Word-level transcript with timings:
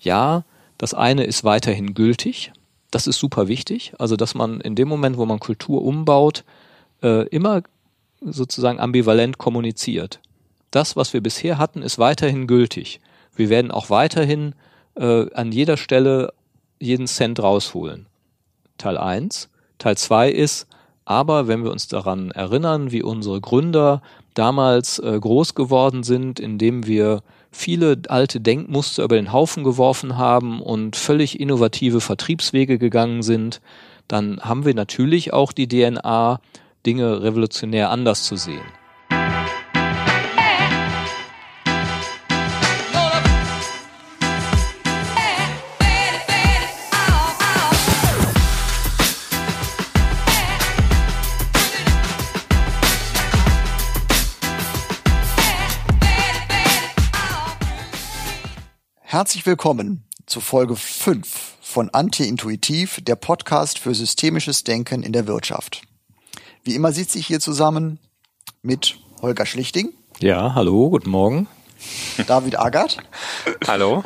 ja, 0.00 0.44
das 0.78 0.94
eine 0.94 1.24
ist 1.24 1.44
weiterhin 1.44 1.94
gültig. 1.94 2.52
Das 2.90 3.06
ist 3.06 3.18
super 3.18 3.48
wichtig. 3.48 3.92
Also, 3.98 4.16
dass 4.16 4.34
man 4.34 4.60
in 4.60 4.74
dem 4.74 4.88
Moment, 4.88 5.16
wo 5.16 5.26
man 5.26 5.38
Kultur 5.38 5.82
umbaut, 5.82 6.44
äh, 7.02 7.26
immer 7.28 7.62
sozusagen 8.20 8.80
ambivalent 8.80 9.38
kommuniziert. 9.38 10.20
Das, 10.70 10.96
was 10.96 11.12
wir 11.12 11.20
bisher 11.20 11.58
hatten, 11.58 11.82
ist 11.82 11.98
weiterhin 11.98 12.46
gültig. 12.46 13.00
Wir 13.34 13.48
werden 13.48 13.70
auch 13.70 13.90
weiterhin 13.90 14.54
äh, 14.96 15.32
an 15.34 15.52
jeder 15.52 15.76
Stelle 15.76 16.32
jeden 16.78 17.06
Cent 17.06 17.40
rausholen. 17.40 18.06
Teil 18.78 18.98
eins. 18.98 19.48
Teil 19.78 19.96
zwei 19.96 20.30
ist, 20.30 20.66
aber 21.04 21.48
wenn 21.48 21.64
wir 21.64 21.72
uns 21.72 21.88
daran 21.88 22.30
erinnern, 22.30 22.92
wie 22.92 23.02
unsere 23.02 23.40
Gründer 23.40 24.02
damals 24.34 24.98
äh, 24.98 25.18
groß 25.18 25.54
geworden 25.54 26.02
sind, 26.02 26.38
indem 26.38 26.86
wir 26.86 27.22
viele 27.50 28.00
alte 28.08 28.40
Denkmuster 28.40 29.04
über 29.04 29.16
den 29.16 29.32
Haufen 29.32 29.64
geworfen 29.64 30.16
haben 30.16 30.62
und 30.62 30.96
völlig 30.96 31.40
innovative 31.40 32.00
Vertriebswege 32.00 32.78
gegangen 32.78 33.22
sind, 33.22 33.60
dann 34.08 34.40
haben 34.40 34.64
wir 34.64 34.74
natürlich 34.74 35.32
auch 35.32 35.52
die 35.52 35.68
DNA, 35.68 36.40
Dinge 36.86 37.22
revolutionär 37.22 37.90
anders 37.90 38.24
zu 38.24 38.36
sehen. 38.36 38.79
Herzlich 59.12 59.44
willkommen 59.44 60.04
zu 60.24 60.40
Folge 60.40 60.76
5 60.76 61.56
von 61.60 61.90
Anti-Intuitiv, 61.90 63.00
der 63.02 63.16
Podcast 63.16 63.80
für 63.80 63.92
systemisches 63.92 64.62
Denken 64.62 65.02
in 65.02 65.12
der 65.12 65.26
Wirtschaft. 65.26 65.82
Wie 66.62 66.76
immer 66.76 66.92
sitze 66.92 67.18
ich 67.18 67.26
hier 67.26 67.40
zusammen 67.40 67.98
mit 68.62 69.00
Holger 69.20 69.46
Schlichting. 69.46 69.92
Ja, 70.20 70.54
hallo, 70.54 70.90
guten 70.90 71.10
Morgen. 71.10 71.48
David 72.28 72.60
Agert. 72.60 72.98
hallo. 73.66 74.04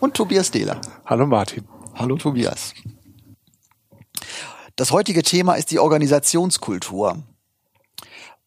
Und 0.00 0.14
Tobias 0.14 0.50
Dehler. 0.50 0.80
Hallo 1.04 1.26
Martin. 1.26 1.68
Hallo 1.94 2.16
Tobias. 2.16 2.72
Das 4.76 4.92
heutige 4.92 5.24
Thema 5.24 5.56
ist 5.56 5.70
die 5.70 5.78
Organisationskultur. 5.78 7.22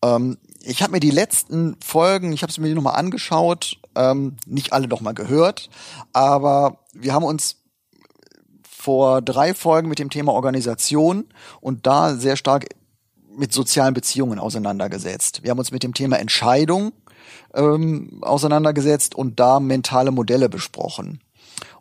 Ähm, 0.04 0.40
ich 0.62 0.82
habe 0.82 0.94
mir 0.94 1.00
die 1.00 1.12
letzten 1.12 1.78
Folgen, 1.80 2.34
ich 2.34 2.42
habe 2.42 2.50
es 2.50 2.58
mir 2.58 2.74
nochmal 2.74 2.96
angeschaut, 2.96 3.80
ähm, 4.00 4.38
nicht 4.46 4.74
alle 4.74 4.88
nochmal 4.88 5.14
gehört, 5.14 5.70
aber 6.14 6.80
wir 6.94 7.14
haben 7.14 7.26
uns 7.26 7.58
vor 8.64 9.22
drei 9.22 9.54
Folgen 9.54 9.90
mit 9.90 10.00
dem 10.00 10.10
Thema 10.10 10.32
Organisation 10.32 11.26
und 11.60 11.86
da 11.86 12.16
sehr 12.16 12.38
stark 12.38 12.66
mit 13.38 13.52
sozialen 13.52 13.94
Beziehungen 13.94 14.40
auseinandergesetzt. 14.40 15.44
Wir 15.44 15.52
haben 15.52 15.60
uns 15.60 15.72
mit 15.72 15.84
dem 15.84 15.94
Thema 15.94 16.18
Entscheidung 16.18 16.94
ähm, 17.54 18.20
auseinandergesetzt 18.22 19.16
und 19.16 19.40
da 19.40 19.60
mentale 19.60 20.12
Modelle 20.12 20.48
besprochen. 20.48 21.20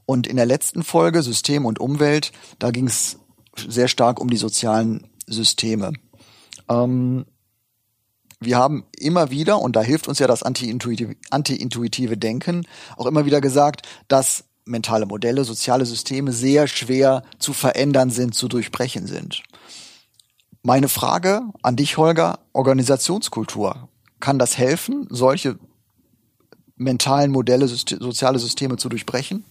Und 0.07 0.27
in 0.27 0.37
der 0.37 0.47
letzten 0.47 0.83
Folge 0.83 1.23
System 1.23 1.67
und 1.67 1.79
Umwelt, 1.79 2.33
da 2.59 2.71
ging 2.71 2.87
es 2.87 3.19
sehr 3.57 3.89
stark 3.89 4.21
um 4.21 4.29
die 4.29 4.37
sozialen 4.37 5.07
Systeme. 5.27 5.93
Ähm, 6.69 7.27
wir 8.41 8.57
haben 8.57 8.85
immer 8.97 9.31
wieder, 9.31 9.61
und 9.61 9.75
da 9.75 9.83
hilft 9.83 10.09
uns 10.09 10.19
ja 10.19 10.27
das 10.27 10.43
anti-intuitive, 10.43 11.17
anti-intuitive 11.31 12.17
Denken, 12.17 12.67
auch 12.97 13.07
immer 13.07 13.27
wieder 13.27 13.41
gesagt, 13.41 13.83
dass 14.07 14.45
mentale 14.65 15.07
Modelle, 15.07 15.45
soziale 15.45 15.87
Systeme 15.87 16.33
sehr 16.33 16.69
schwer 16.69 17.23
zu 17.39 17.53
verändern 17.53 18.11
sind, 18.11 18.35
zu 18.35 18.49
durchbrechen 18.49 19.07
sind. 19.07 19.43
Meine 20.63 20.89
Frage 20.89 21.43
an 21.63 21.77
dich, 21.77 21.97
Holger, 21.97 22.41
Organisationskultur. 22.53 23.89
Kann 24.21 24.39
das 24.39 24.59
helfen, 24.59 25.07
solche 25.11 25.59
mentalen 26.77 27.31
Modelle, 27.31 27.67
soziale 27.67 28.39
Systeme 28.39 28.77
zu 28.77 28.89
durchbrechen? 28.89 29.45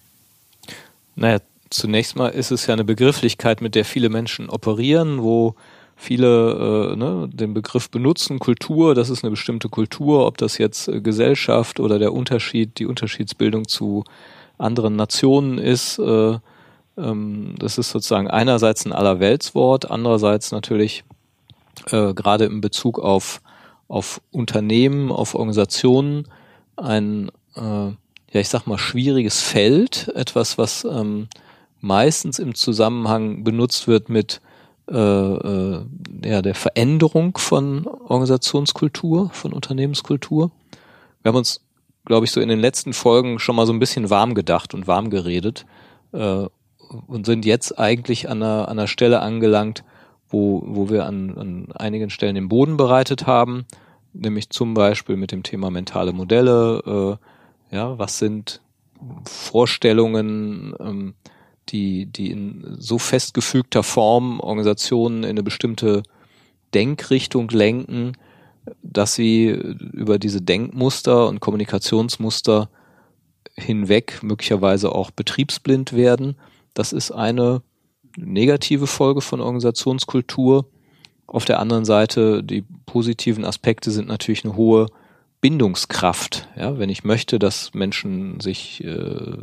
Naja, 1.15 1.39
zunächst 1.69 2.15
mal 2.15 2.29
ist 2.29 2.51
es 2.51 2.67
ja 2.67 2.73
eine 2.73 2.83
Begrifflichkeit, 2.83 3.61
mit 3.61 3.75
der 3.75 3.85
viele 3.85 4.09
Menschen 4.09 4.49
operieren, 4.49 5.21
wo 5.23 5.55
viele 5.97 6.91
äh, 6.93 6.95
ne, 6.95 7.27
den 7.33 7.53
Begriff 7.53 7.89
benutzen, 7.89 8.39
Kultur, 8.39 8.93
das 8.93 9.09
ist 9.09 9.23
eine 9.23 9.31
bestimmte 9.31 9.67
Kultur, 9.67 10.27
ob 10.27 10.37
das 10.37 10.59
jetzt 10.59 10.87
äh, 10.87 11.01
Gesellschaft 11.01 11.79
oder 11.79 11.97
der 11.97 12.13
Unterschied, 12.13 12.77
die 12.77 12.85
Unterschiedsbildung 12.85 13.67
zu 13.67 14.03
anderen 14.59 14.95
Nationen 14.95 15.57
ist, 15.57 15.97
äh, 15.97 16.37
ähm, 16.97 17.55
das 17.57 17.79
ist 17.79 17.89
sozusagen 17.89 18.29
einerseits 18.29 18.85
ein 18.85 18.93
Allerweltswort, 18.93 19.89
andererseits 19.89 20.51
natürlich 20.51 21.03
äh, 21.91 22.13
gerade 22.13 22.45
im 22.45 22.61
Bezug 22.61 22.99
auf, 22.99 23.41
auf 23.87 24.21
Unternehmen, 24.31 25.11
auf 25.11 25.33
Organisationen 25.33 26.27
ein, 26.75 27.31
äh, 27.55 27.61
ja 27.61 27.95
ich 28.31 28.49
sag 28.49 28.67
mal, 28.67 28.77
schwieriges 28.77 29.41
Feld, 29.41 30.11
etwas, 30.15 30.59
was 30.59 30.85
ähm, 30.85 31.27
meistens 31.81 32.37
im 32.37 32.53
Zusammenhang 32.53 33.43
benutzt 33.43 33.87
wird 33.87 34.09
mit 34.09 34.41
äh, 34.89 34.97
äh, 34.97 35.85
ja, 36.23 36.41
der 36.41 36.55
Veränderung 36.55 37.37
von 37.37 37.87
Organisationskultur, 37.87 39.29
von 39.31 39.53
Unternehmenskultur. 39.53 40.51
Wir 41.21 41.29
haben 41.29 41.37
uns, 41.37 41.61
glaube 42.05 42.25
ich, 42.25 42.31
so 42.31 42.39
in 42.39 42.49
den 42.49 42.59
letzten 42.59 42.93
Folgen 42.93 43.39
schon 43.39 43.55
mal 43.55 43.65
so 43.65 43.73
ein 43.73 43.79
bisschen 43.79 44.09
warm 44.09 44.33
gedacht 44.33 44.73
und 44.73 44.87
warm 44.87 45.09
geredet 45.09 45.65
äh, 46.13 46.45
und 47.07 47.25
sind 47.25 47.45
jetzt 47.45 47.77
eigentlich 47.77 48.29
an 48.29 48.41
einer, 48.41 48.69
an 48.69 48.79
einer 48.79 48.87
Stelle 48.87 49.19
angelangt, 49.21 49.83
wo, 50.29 50.63
wo 50.65 50.89
wir 50.89 51.05
an, 51.05 51.37
an 51.37 51.71
einigen 51.73 52.09
Stellen 52.09 52.35
den 52.35 52.49
Boden 52.49 52.77
bereitet 52.77 53.27
haben, 53.27 53.65
nämlich 54.13 54.49
zum 54.49 54.73
Beispiel 54.73 55.17
mit 55.17 55.31
dem 55.31 55.43
Thema 55.43 55.69
mentale 55.69 56.13
Modelle, 56.13 57.17
äh, 57.71 57.75
ja, 57.75 57.97
was 57.99 58.19
sind 58.19 58.61
Vorstellungen, 59.25 60.73
ähm, 60.79 61.13
die, 61.69 62.05
die 62.05 62.31
in 62.31 62.75
so 62.79 62.97
festgefügter 62.97 63.83
Form 63.83 64.39
Organisationen 64.39 65.23
in 65.23 65.31
eine 65.31 65.43
bestimmte 65.43 66.03
Denkrichtung 66.73 67.49
lenken, 67.49 68.13
dass 68.83 69.15
sie 69.15 69.47
über 69.47 70.19
diese 70.19 70.41
Denkmuster 70.41 71.27
und 71.27 71.39
Kommunikationsmuster 71.39 72.69
hinweg 73.55 74.21
möglicherweise 74.21 74.93
auch 74.93 75.11
betriebsblind 75.11 75.93
werden. 75.93 76.35
Das 76.73 76.93
ist 76.93 77.11
eine 77.11 77.61
negative 78.17 78.87
Folge 78.87 79.21
von 79.21 79.41
Organisationskultur. 79.41 80.69
Auf 81.25 81.45
der 81.45 81.59
anderen 81.59 81.85
Seite, 81.85 82.43
die 82.43 82.63
positiven 82.85 83.45
Aspekte 83.45 83.91
sind 83.91 84.07
natürlich 84.07 84.45
eine 84.45 84.55
hohe 84.55 84.87
Bindungskraft. 85.41 86.47
Ja, 86.55 86.79
wenn 86.79 86.89
ich 86.89 87.03
möchte, 87.03 87.39
dass 87.39 87.73
Menschen 87.73 88.39
sich 88.39 88.83
äh, 88.83 89.37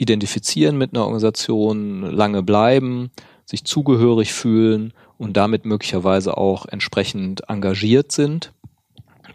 identifizieren 0.00 0.78
mit 0.78 0.94
einer 0.94 1.04
Organisation, 1.04 2.02
lange 2.02 2.42
bleiben, 2.42 3.10
sich 3.44 3.64
zugehörig 3.64 4.32
fühlen 4.32 4.94
und 5.18 5.36
damit 5.36 5.66
möglicherweise 5.66 6.38
auch 6.38 6.64
entsprechend 6.66 7.48
engagiert 7.48 8.10
sind, 8.10 8.52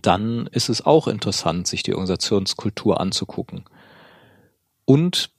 dann 0.02 0.48
ist 0.52 0.70
es 0.70 0.86
auch 0.86 1.08
interessant, 1.08 1.68
sich 1.68 1.84
die 1.84 1.94
Organisationskultur 1.94 3.00
anzugucken. 3.00 3.66
Und 4.86 5.30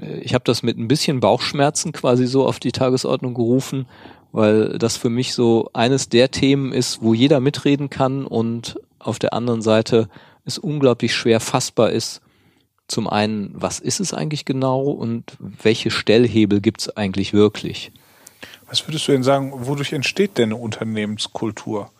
äh, 0.00 0.20
ich 0.20 0.32
habe 0.32 0.44
das 0.44 0.62
mit 0.62 0.78
ein 0.78 0.88
bisschen 0.88 1.20
Bauchschmerzen 1.20 1.92
quasi 1.92 2.26
so 2.26 2.46
auf 2.46 2.58
die 2.58 2.72
Tagesordnung 2.72 3.34
gerufen, 3.34 3.86
weil 4.32 4.78
das 4.78 4.96
für 4.96 5.10
mich 5.10 5.34
so 5.34 5.68
eines 5.74 6.08
der 6.08 6.30
Themen 6.30 6.72
ist, 6.72 7.02
wo 7.02 7.12
jeder 7.12 7.40
mitreden 7.40 7.90
kann 7.90 8.24
und 8.26 8.80
auf 8.98 9.18
der 9.18 9.34
anderen 9.34 9.60
Seite 9.60 10.08
es 10.44 10.58
unglaublich 10.58 11.14
schwer 11.14 11.40
fassbar 11.40 11.90
ist, 11.90 12.22
zum 12.88 13.08
einen, 13.08 13.50
was 13.54 13.80
ist 13.80 14.00
es 14.00 14.12
eigentlich 14.12 14.44
genau 14.44 14.82
und 14.82 15.36
welche 15.40 15.90
Stellhebel 15.90 16.60
gibt 16.60 16.82
es 16.82 16.96
eigentlich 16.96 17.32
wirklich? 17.32 17.92
Was 18.68 18.86
würdest 18.86 19.08
du 19.08 19.12
denn 19.12 19.22
sagen, 19.22 19.52
wodurch 19.54 19.92
entsteht 19.92 20.38
denn 20.38 20.50
eine 20.50 20.56
Unternehmenskultur? 20.56 21.90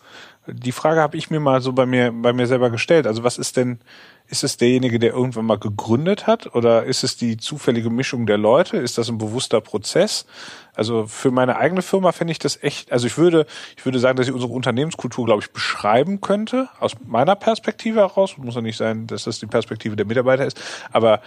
Die 0.47 0.71
Frage 0.71 1.01
habe 1.01 1.17
ich 1.17 1.31
mir 1.31 1.39
mal 1.39 1.61
so 1.61 1.73
bei 1.73 1.85
mir, 1.85 2.11
bei 2.11 2.33
mir 2.33 2.45
selber 2.45 2.69
gestellt. 2.69 3.07
Also 3.07 3.23
was 3.23 3.37
ist 3.37 3.57
denn, 3.57 3.79
ist 4.27 4.43
es 4.43 4.57
derjenige, 4.57 4.99
der 4.99 5.11
irgendwann 5.11 5.45
mal 5.45 5.59
gegründet 5.59 6.25
hat? 6.25 6.55
Oder 6.55 6.83
ist 6.83 7.03
es 7.03 7.15
die 7.17 7.37
zufällige 7.37 7.89
Mischung 7.89 8.25
der 8.25 8.37
Leute? 8.37 8.77
Ist 8.77 8.97
das 8.97 9.09
ein 9.09 9.17
bewusster 9.17 9.61
Prozess? 9.61 10.25
Also 10.73 11.05
für 11.05 11.31
meine 11.31 11.57
eigene 11.57 11.81
Firma 11.81 12.11
fände 12.11 12.31
ich 12.31 12.39
das 12.39 12.61
echt, 12.63 12.91
also 12.91 13.07
ich 13.07 13.17
würde, 13.17 13.45
ich 13.77 13.85
würde 13.85 13.99
sagen, 13.99 14.17
dass 14.17 14.27
ich 14.27 14.33
unsere 14.33 14.51
Unternehmenskultur, 14.51 15.25
glaube 15.25 15.41
ich, 15.41 15.51
beschreiben 15.51 16.21
könnte, 16.21 16.69
aus 16.79 16.93
meiner 17.05 17.35
Perspektive 17.35 17.99
heraus. 17.99 18.37
Muss 18.37 18.55
ja 18.55 18.61
nicht 18.61 18.77
sein, 18.77 19.07
dass 19.07 19.25
das 19.25 19.39
die 19.39 19.47
Perspektive 19.47 19.95
der 19.95 20.05
Mitarbeiter 20.05 20.45
ist, 20.45 20.59
aber 20.91 21.21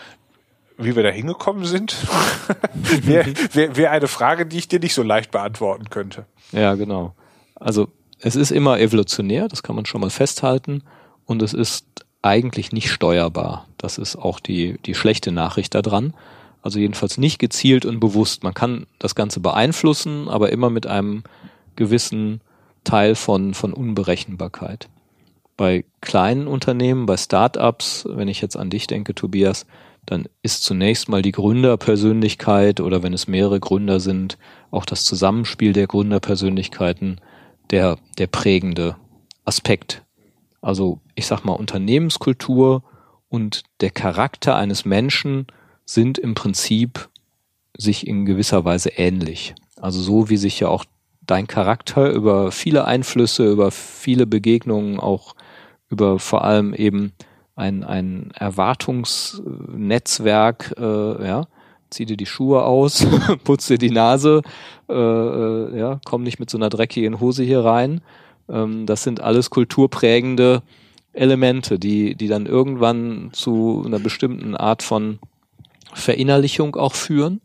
wie 0.76 0.94
wir 0.94 1.02
da 1.02 1.10
hingekommen 1.10 1.64
sind, 1.64 1.96
wäre 2.74 3.32
wär, 3.52 3.76
wär 3.76 3.90
eine 3.90 4.06
Frage, 4.06 4.46
die 4.46 4.58
ich 4.58 4.68
dir 4.68 4.78
nicht 4.78 4.94
so 4.94 5.02
leicht 5.02 5.30
beantworten 5.30 5.90
könnte. 5.90 6.26
Ja, 6.52 6.74
genau. 6.74 7.14
Also 7.56 7.88
es 8.20 8.36
ist 8.36 8.50
immer 8.50 8.78
evolutionär, 8.78 9.48
das 9.48 9.62
kann 9.62 9.76
man 9.76 9.86
schon 9.86 10.00
mal 10.00 10.10
festhalten, 10.10 10.82
und 11.28 11.42
es 11.42 11.52
ist 11.52 11.84
eigentlich 12.22 12.72
nicht 12.72 12.90
steuerbar. 12.90 13.66
Das 13.76 13.98
ist 13.98 14.16
auch 14.16 14.40
die, 14.40 14.78
die 14.84 14.94
schlechte 14.94 15.32
Nachricht 15.32 15.74
daran. 15.74 16.14
Also 16.62 16.78
jedenfalls 16.78 17.18
nicht 17.18 17.38
gezielt 17.38 17.84
und 17.84 18.00
bewusst. 18.00 18.42
Man 18.42 18.54
kann 18.54 18.86
das 18.98 19.14
Ganze 19.14 19.40
beeinflussen, 19.40 20.28
aber 20.28 20.50
immer 20.50 20.70
mit 20.70 20.86
einem 20.86 21.22
gewissen 21.76 22.40
Teil 22.84 23.14
von, 23.14 23.54
von 23.54 23.72
Unberechenbarkeit. 23.72 24.88
Bei 25.56 25.84
kleinen 26.00 26.46
Unternehmen, 26.46 27.06
bei 27.06 27.16
Startups, 27.16 28.06
wenn 28.08 28.28
ich 28.28 28.40
jetzt 28.40 28.56
an 28.56 28.70
dich 28.70 28.86
denke, 28.86 29.14
Tobias, 29.14 29.66
dann 30.06 30.26
ist 30.42 30.64
zunächst 30.64 31.08
mal 31.08 31.22
die 31.22 31.32
Gründerpersönlichkeit 31.32 32.80
oder 32.80 33.02
wenn 33.02 33.12
es 33.12 33.28
mehrere 33.28 33.60
Gründer 33.60 34.00
sind, 34.00 34.38
auch 34.70 34.86
das 34.86 35.04
Zusammenspiel 35.04 35.72
der 35.72 35.86
Gründerpersönlichkeiten 35.86 37.20
der, 37.70 37.98
der 38.16 38.26
prägende 38.26 38.96
Aspekt. 39.44 40.02
Also 40.60 41.00
ich 41.14 41.26
sag 41.26 41.44
mal, 41.44 41.52
Unternehmenskultur 41.52 42.82
und 43.28 43.62
der 43.80 43.90
Charakter 43.90 44.56
eines 44.56 44.84
Menschen 44.84 45.46
sind 45.84 46.18
im 46.18 46.34
Prinzip 46.34 47.08
sich 47.76 48.06
in 48.06 48.26
gewisser 48.26 48.64
Weise 48.64 48.90
ähnlich. 48.90 49.54
Also 49.80 50.00
so 50.00 50.28
wie 50.28 50.36
sich 50.36 50.60
ja 50.60 50.68
auch 50.68 50.84
dein 51.20 51.46
Charakter 51.46 52.10
über 52.10 52.50
viele 52.50 52.86
Einflüsse, 52.86 53.50
über 53.50 53.70
viele 53.70 54.26
Begegnungen, 54.26 54.98
auch 54.98 55.36
über 55.88 56.18
vor 56.18 56.44
allem 56.44 56.74
eben 56.74 57.12
ein, 57.54 57.84
ein 57.84 58.32
Erwartungsnetzwerk, 58.34 60.74
äh, 60.78 61.26
ja, 61.26 61.46
zieh 61.90 62.06
dir 62.06 62.16
die 62.16 62.26
Schuhe 62.26 62.64
aus, 62.64 63.06
putz 63.44 63.66
dir 63.66 63.78
die 63.78 63.90
Nase, 63.90 64.42
äh, 64.88 64.94
äh, 64.94 65.78
ja, 65.78 66.00
komm 66.04 66.22
nicht 66.22 66.40
mit 66.40 66.50
so 66.50 66.58
einer 66.58 66.68
dreckigen 66.68 67.20
Hose 67.20 67.44
hier 67.44 67.64
rein. 67.64 68.02
Ähm, 68.48 68.86
das 68.86 69.02
sind 69.02 69.20
alles 69.20 69.50
kulturprägende 69.50 70.62
Elemente, 71.12 71.78
die, 71.78 72.14
die 72.14 72.28
dann 72.28 72.46
irgendwann 72.46 73.30
zu 73.32 73.82
einer 73.84 73.98
bestimmten 73.98 74.56
Art 74.56 74.82
von 74.82 75.18
Verinnerlichung 75.92 76.76
auch 76.76 76.94
führen. 76.94 77.40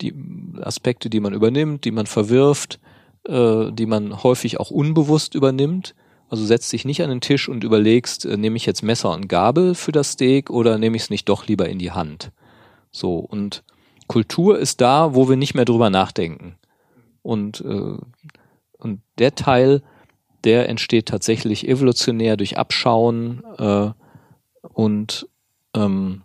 Die 0.00 0.14
Aspekte, 0.60 1.10
die 1.10 1.20
man 1.20 1.34
übernimmt, 1.34 1.84
die 1.84 1.90
man 1.90 2.06
verwirft, 2.06 2.80
äh, 3.26 3.70
die 3.72 3.86
man 3.86 4.22
häufig 4.22 4.58
auch 4.60 4.70
unbewusst 4.70 5.34
übernimmt 5.34 5.94
also 6.34 6.44
setzt 6.46 6.72
dich 6.72 6.84
nicht 6.84 7.02
an 7.02 7.10
den 7.10 7.20
Tisch 7.20 7.48
und 7.48 7.62
überlegst, 7.64 8.24
äh, 8.24 8.36
nehme 8.36 8.56
ich 8.56 8.66
jetzt 8.66 8.82
Messer 8.82 9.12
und 9.12 9.28
Gabel 9.28 9.76
für 9.76 9.92
das 9.92 10.12
Steak 10.12 10.50
oder 10.50 10.78
nehme 10.78 10.96
ich 10.96 11.04
es 11.04 11.10
nicht 11.10 11.28
doch 11.28 11.46
lieber 11.46 11.68
in 11.68 11.78
die 11.78 11.92
Hand. 11.92 12.32
So, 12.90 13.18
und 13.18 13.62
Kultur 14.08 14.58
ist 14.58 14.80
da, 14.80 15.14
wo 15.14 15.28
wir 15.28 15.36
nicht 15.36 15.54
mehr 15.54 15.64
drüber 15.64 15.90
nachdenken. 15.90 16.56
Und, 17.22 17.60
äh, 17.60 17.98
und 18.78 19.00
der 19.18 19.34
Teil, 19.36 19.82
der 20.44 20.68
entsteht 20.68 21.06
tatsächlich 21.06 21.68
evolutionär 21.68 22.36
durch 22.36 22.58
Abschauen 22.58 23.42
äh, 23.58 23.90
und 24.62 25.28
ähm, 25.74 26.22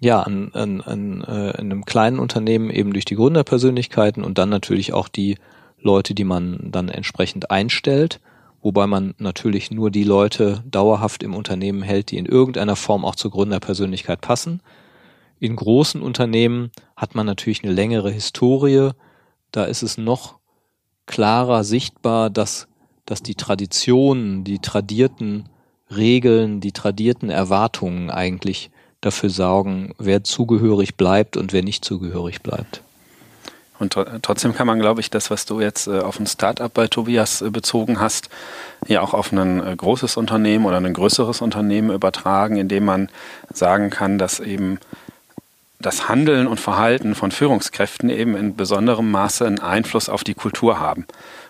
ja, 0.00 0.22
an, 0.22 0.50
an, 0.54 0.80
an 0.80 1.22
äh, 1.22 1.50
in 1.60 1.70
einem 1.70 1.84
kleinen 1.84 2.18
Unternehmen 2.18 2.70
eben 2.70 2.92
durch 2.92 3.04
die 3.04 3.14
Gründerpersönlichkeiten 3.14 4.24
und 4.24 4.38
dann 4.38 4.48
natürlich 4.48 4.92
auch 4.92 5.08
die 5.08 5.38
Leute, 5.78 6.14
die 6.14 6.24
man 6.24 6.70
dann 6.70 6.88
entsprechend 6.88 7.50
einstellt 7.50 8.20
wobei 8.62 8.86
man 8.86 9.14
natürlich 9.18 9.70
nur 9.70 9.90
die 9.90 10.04
Leute 10.04 10.62
dauerhaft 10.70 11.22
im 11.22 11.34
Unternehmen 11.34 11.82
hält, 11.82 12.10
die 12.10 12.16
in 12.16 12.26
irgendeiner 12.26 12.76
Form 12.76 13.04
auch 13.04 13.16
zur 13.16 13.32
Gründerpersönlichkeit 13.32 14.20
passen. 14.20 14.62
In 15.40 15.56
großen 15.56 16.00
Unternehmen 16.00 16.70
hat 16.96 17.14
man 17.14 17.26
natürlich 17.26 17.64
eine 17.64 17.72
längere 17.72 18.10
Historie. 18.10 18.90
Da 19.50 19.64
ist 19.64 19.82
es 19.82 19.98
noch 19.98 20.38
klarer 21.06 21.64
sichtbar, 21.64 22.30
dass, 22.30 22.68
dass 23.06 23.22
die 23.22 23.34
Traditionen, 23.34 24.44
die 24.44 24.58
tradierten 24.58 25.48
Regeln, 25.94 26.60
die 26.60 26.72
tradierten 26.72 27.30
Erwartungen 27.30 28.10
eigentlich 28.10 28.70
dafür 29.00 29.30
sorgen, 29.30 29.94
wer 29.98 30.24
zugehörig 30.24 30.96
bleibt 30.96 31.36
und 31.36 31.52
wer 31.52 31.62
nicht 31.62 31.84
zugehörig 31.84 32.42
bleibt. 32.42 32.82
Und 33.82 33.96
trotzdem 34.22 34.54
kann 34.54 34.68
man, 34.68 34.78
glaube 34.78 35.00
ich, 35.00 35.10
das, 35.10 35.28
was 35.28 35.44
du 35.44 35.60
jetzt 35.60 35.88
äh, 35.88 35.98
auf 35.98 36.20
ein 36.20 36.26
Startup 36.28 36.72
bei 36.72 36.86
Tobias 36.86 37.42
äh, 37.42 37.50
bezogen 37.50 37.98
hast, 37.98 38.28
ja 38.86 39.00
auch 39.00 39.12
auf 39.12 39.32
ein 39.32 39.66
äh, 39.66 39.74
großes 39.74 40.16
Unternehmen 40.16 40.66
oder 40.66 40.76
ein 40.76 40.92
größeres 40.92 41.40
Unternehmen 41.40 41.90
übertragen, 41.90 42.58
indem 42.58 42.84
man 42.84 43.08
sagen 43.52 43.90
kann, 43.90 44.18
dass 44.18 44.38
eben 44.38 44.78
das 45.80 46.08
Handeln 46.08 46.46
und 46.46 46.60
Verhalten 46.60 47.16
von 47.16 47.32
Führungskräften 47.32 48.08
eben 48.08 48.36
in 48.36 48.54
besonderem 48.54 49.10
Maße 49.10 49.44
einen 49.44 49.58
Einfluss 49.58 50.08
auf 50.08 50.22
die 50.22 50.34
Kultur 50.34 50.78
haben. 50.78 51.04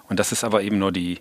Und 0.09 0.19
das 0.19 0.33
ist 0.33 0.43
aber 0.43 0.63
eben 0.63 0.79
nur 0.79 0.91
die 0.91 1.19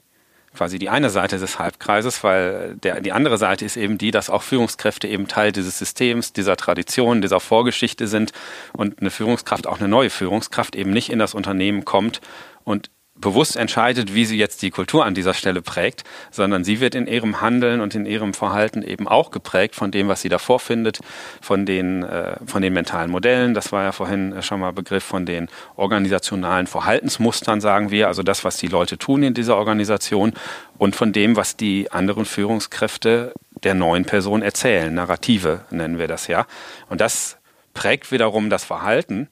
quasi 0.55 0.79
die 0.79 0.89
eine 0.89 1.09
Seite 1.09 1.37
des 1.37 1.59
Halbkreises, 1.59 2.23
weil 2.23 2.75
der, 2.75 3.01
die 3.01 3.11
andere 3.11 3.37
Seite 3.37 3.65
ist 3.65 3.77
eben 3.77 3.97
die, 3.97 4.11
dass 4.11 4.29
auch 4.29 4.43
Führungskräfte 4.43 5.07
eben 5.07 5.27
Teil 5.27 5.51
dieses 5.51 5.79
Systems, 5.79 6.33
dieser 6.33 6.57
Tradition, 6.57 7.21
dieser 7.21 7.39
Vorgeschichte 7.39 8.07
sind 8.07 8.33
und 8.73 8.99
eine 8.99 9.11
Führungskraft, 9.11 9.67
auch 9.67 9.79
eine 9.79 9.87
neue 9.87 10.09
Führungskraft 10.09 10.75
eben 10.75 10.91
nicht 10.91 11.09
in 11.09 11.19
das 11.19 11.33
Unternehmen 11.33 11.85
kommt 11.85 12.21
und 12.63 12.89
bewusst 13.15 13.55
entscheidet, 13.55 14.15
wie 14.15 14.25
sie 14.25 14.37
jetzt 14.37 14.61
die 14.61 14.71
Kultur 14.71 15.05
an 15.05 15.13
dieser 15.13 15.33
Stelle 15.33 15.61
prägt, 15.61 16.03
sondern 16.31 16.63
sie 16.63 16.79
wird 16.79 16.95
in 16.95 17.07
ihrem 17.07 17.41
Handeln 17.41 17.81
und 17.81 17.93
in 17.93 18.05
ihrem 18.05 18.33
Verhalten 18.33 18.81
eben 18.81 19.07
auch 19.07 19.31
geprägt 19.31 19.75
von 19.75 19.91
dem, 19.91 20.07
was 20.07 20.21
sie 20.21 20.29
davor 20.29 20.59
findet, 20.59 20.99
von 21.41 21.65
den, 21.65 22.03
äh, 22.03 22.37
von 22.45 22.61
den 22.61 22.73
mentalen 22.73 23.11
Modellen, 23.11 23.53
das 23.53 23.71
war 23.71 23.83
ja 23.83 23.91
vorhin 23.91 24.33
äh, 24.33 24.41
schon 24.41 24.59
mal 24.59 24.73
Begriff, 24.73 25.03
von 25.03 25.25
den 25.25 25.49
organisationalen 25.75 26.67
Verhaltensmustern, 26.67 27.61
sagen 27.61 27.91
wir, 27.91 28.07
also 28.07 28.23
das, 28.23 28.43
was 28.43 28.57
die 28.57 28.67
Leute 28.67 28.97
tun 28.97 29.23
in 29.23 29.33
dieser 29.33 29.57
Organisation 29.57 30.33
und 30.77 30.95
von 30.95 31.13
dem, 31.13 31.35
was 31.35 31.57
die 31.57 31.91
anderen 31.91 32.25
Führungskräfte 32.25 33.33
der 33.63 33.75
neuen 33.75 34.05
Person 34.05 34.41
erzählen. 34.41 34.93
Narrative 34.93 35.65
nennen 35.69 35.99
wir 35.99 36.07
das 36.07 36.27
ja. 36.27 36.47
Und 36.89 37.01
das 37.01 37.37
prägt 37.73 38.11
wiederum 38.11 38.49
das 38.49 38.63
Verhalten 38.63 39.29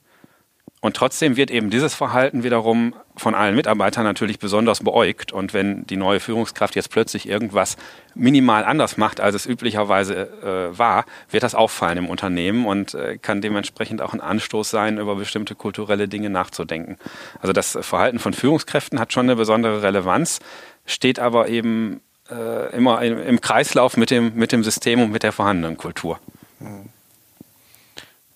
und 0.81 0.95
trotzdem 0.95 1.35
wird 1.35 1.51
eben 1.51 1.69
dieses 1.69 1.93
Verhalten 1.93 2.43
wiederum 2.43 2.95
von 3.17 3.35
allen 3.35 3.53
Mitarbeitern 3.53 4.05
natürlich 4.05 4.39
besonders 4.39 4.81
beäugt. 4.81 5.33
Und 5.33 5.53
wenn 5.53 5.85
die 5.85 5.97
neue 5.97 6.21
Führungskraft 6.21 6.73
jetzt 6.75 6.89
plötzlich 6.89 7.27
irgendwas 7.27 7.75
minimal 8.15 8.63
anders 8.63 8.95
macht, 8.95 9.19
als 9.19 9.35
es 9.35 9.45
üblicherweise 9.45 10.71
äh, 10.73 10.77
war, 10.77 11.05
wird 11.29 11.43
das 11.43 11.53
auffallen 11.53 11.97
im 11.97 12.09
Unternehmen 12.09 12.65
und 12.65 12.93
äh, 12.93 13.17
kann 13.17 13.41
dementsprechend 13.41 14.01
auch 14.01 14.13
ein 14.13 14.21
Anstoß 14.21 14.69
sein, 14.69 14.99
über 14.99 15.15
bestimmte 15.17 15.53
kulturelle 15.53 16.07
Dinge 16.07 16.29
nachzudenken. 16.29 16.97
Also 17.41 17.51
das 17.51 17.77
Verhalten 17.81 18.19
von 18.19 18.33
Führungskräften 18.33 19.01
hat 19.01 19.11
schon 19.11 19.25
eine 19.25 19.35
besondere 19.35 19.83
Relevanz, 19.83 20.39
steht 20.85 21.19
aber 21.19 21.49
eben 21.49 21.99
äh, 22.31 22.73
immer 22.73 23.01
im, 23.01 23.21
im 23.21 23.41
Kreislauf 23.41 23.97
mit 23.97 24.11
dem, 24.11 24.33
mit 24.35 24.53
dem 24.53 24.63
System 24.63 25.01
und 25.01 25.11
mit 25.11 25.23
der 25.23 25.33
vorhandenen 25.33 25.75
Kultur. 25.75 26.19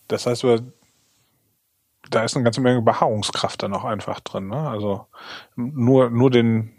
Das 0.10 0.26
heißt, 0.26 0.44
da 2.16 2.24
ist 2.24 2.36
eine 2.36 2.44
ganze 2.44 2.62
Menge 2.62 2.82
Beharrungskraft 2.82 3.64
dann 3.64 3.74
auch 3.74 3.86
einfach 3.86 4.20
drin. 4.20 4.48
Ne? 4.48 4.70
Also 4.70 5.06
nur, 5.56 6.10
nur 6.10 6.30
den 6.30 6.72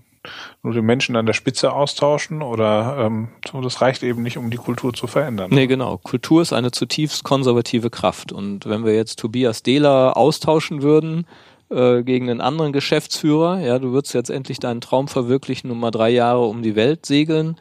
nur 0.62 0.72
den 0.72 0.86
Menschen 0.86 1.16
an 1.16 1.26
der 1.26 1.34
Spitze 1.34 1.72
austauschen 1.72 2.40
oder 2.42 2.96
ähm, 2.98 3.28
so, 3.46 3.60
das 3.60 3.82
reicht 3.82 4.02
eben 4.02 4.22
nicht, 4.22 4.38
um 4.38 4.50
die 4.50 4.56
Kultur 4.56 4.94
zu 4.94 5.06
verändern. 5.06 5.50
Nee, 5.52 5.66
genau. 5.66 5.98
Kultur 5.98 6.40
ist 6.40 6.54
eine 6.54 6.70
zutiefst 6.70 7.24
konservative 7.24 7.90
Kraft. 7.90 8.32
Und 8.32 8.66
wenn 8.66 8.84
wir 8.86 8.94
jetzt 8.94 9.18
Tobias 9.18 9.62
Dehler 9.62 10.16
austauschen 10.16 10.82
würden 10.82 11.26
äh, 11.68 12.02
gegen 12.02 12.30
einen 12.30 12.40
anderen 12.40 12.72
Geschäftsführer, 12.72 13.60
ja, 13.60 13.78
du 13.78 13.92
würdest 13.92 14.14
jetzt 14.14 14.30
endlich 14.30 14.60
deinen 14.60 14.80
Traum 14.80 15.08
verwirklichen 15.08 15.70
und 15.70 15.78
mal 15.78 15.90
drei 15.90 16.10
Jahre 16.10 16.44
um 16.46 16.62
die 16.62 16.74
Welt 16.74 17.04
segeln 17.04 17.56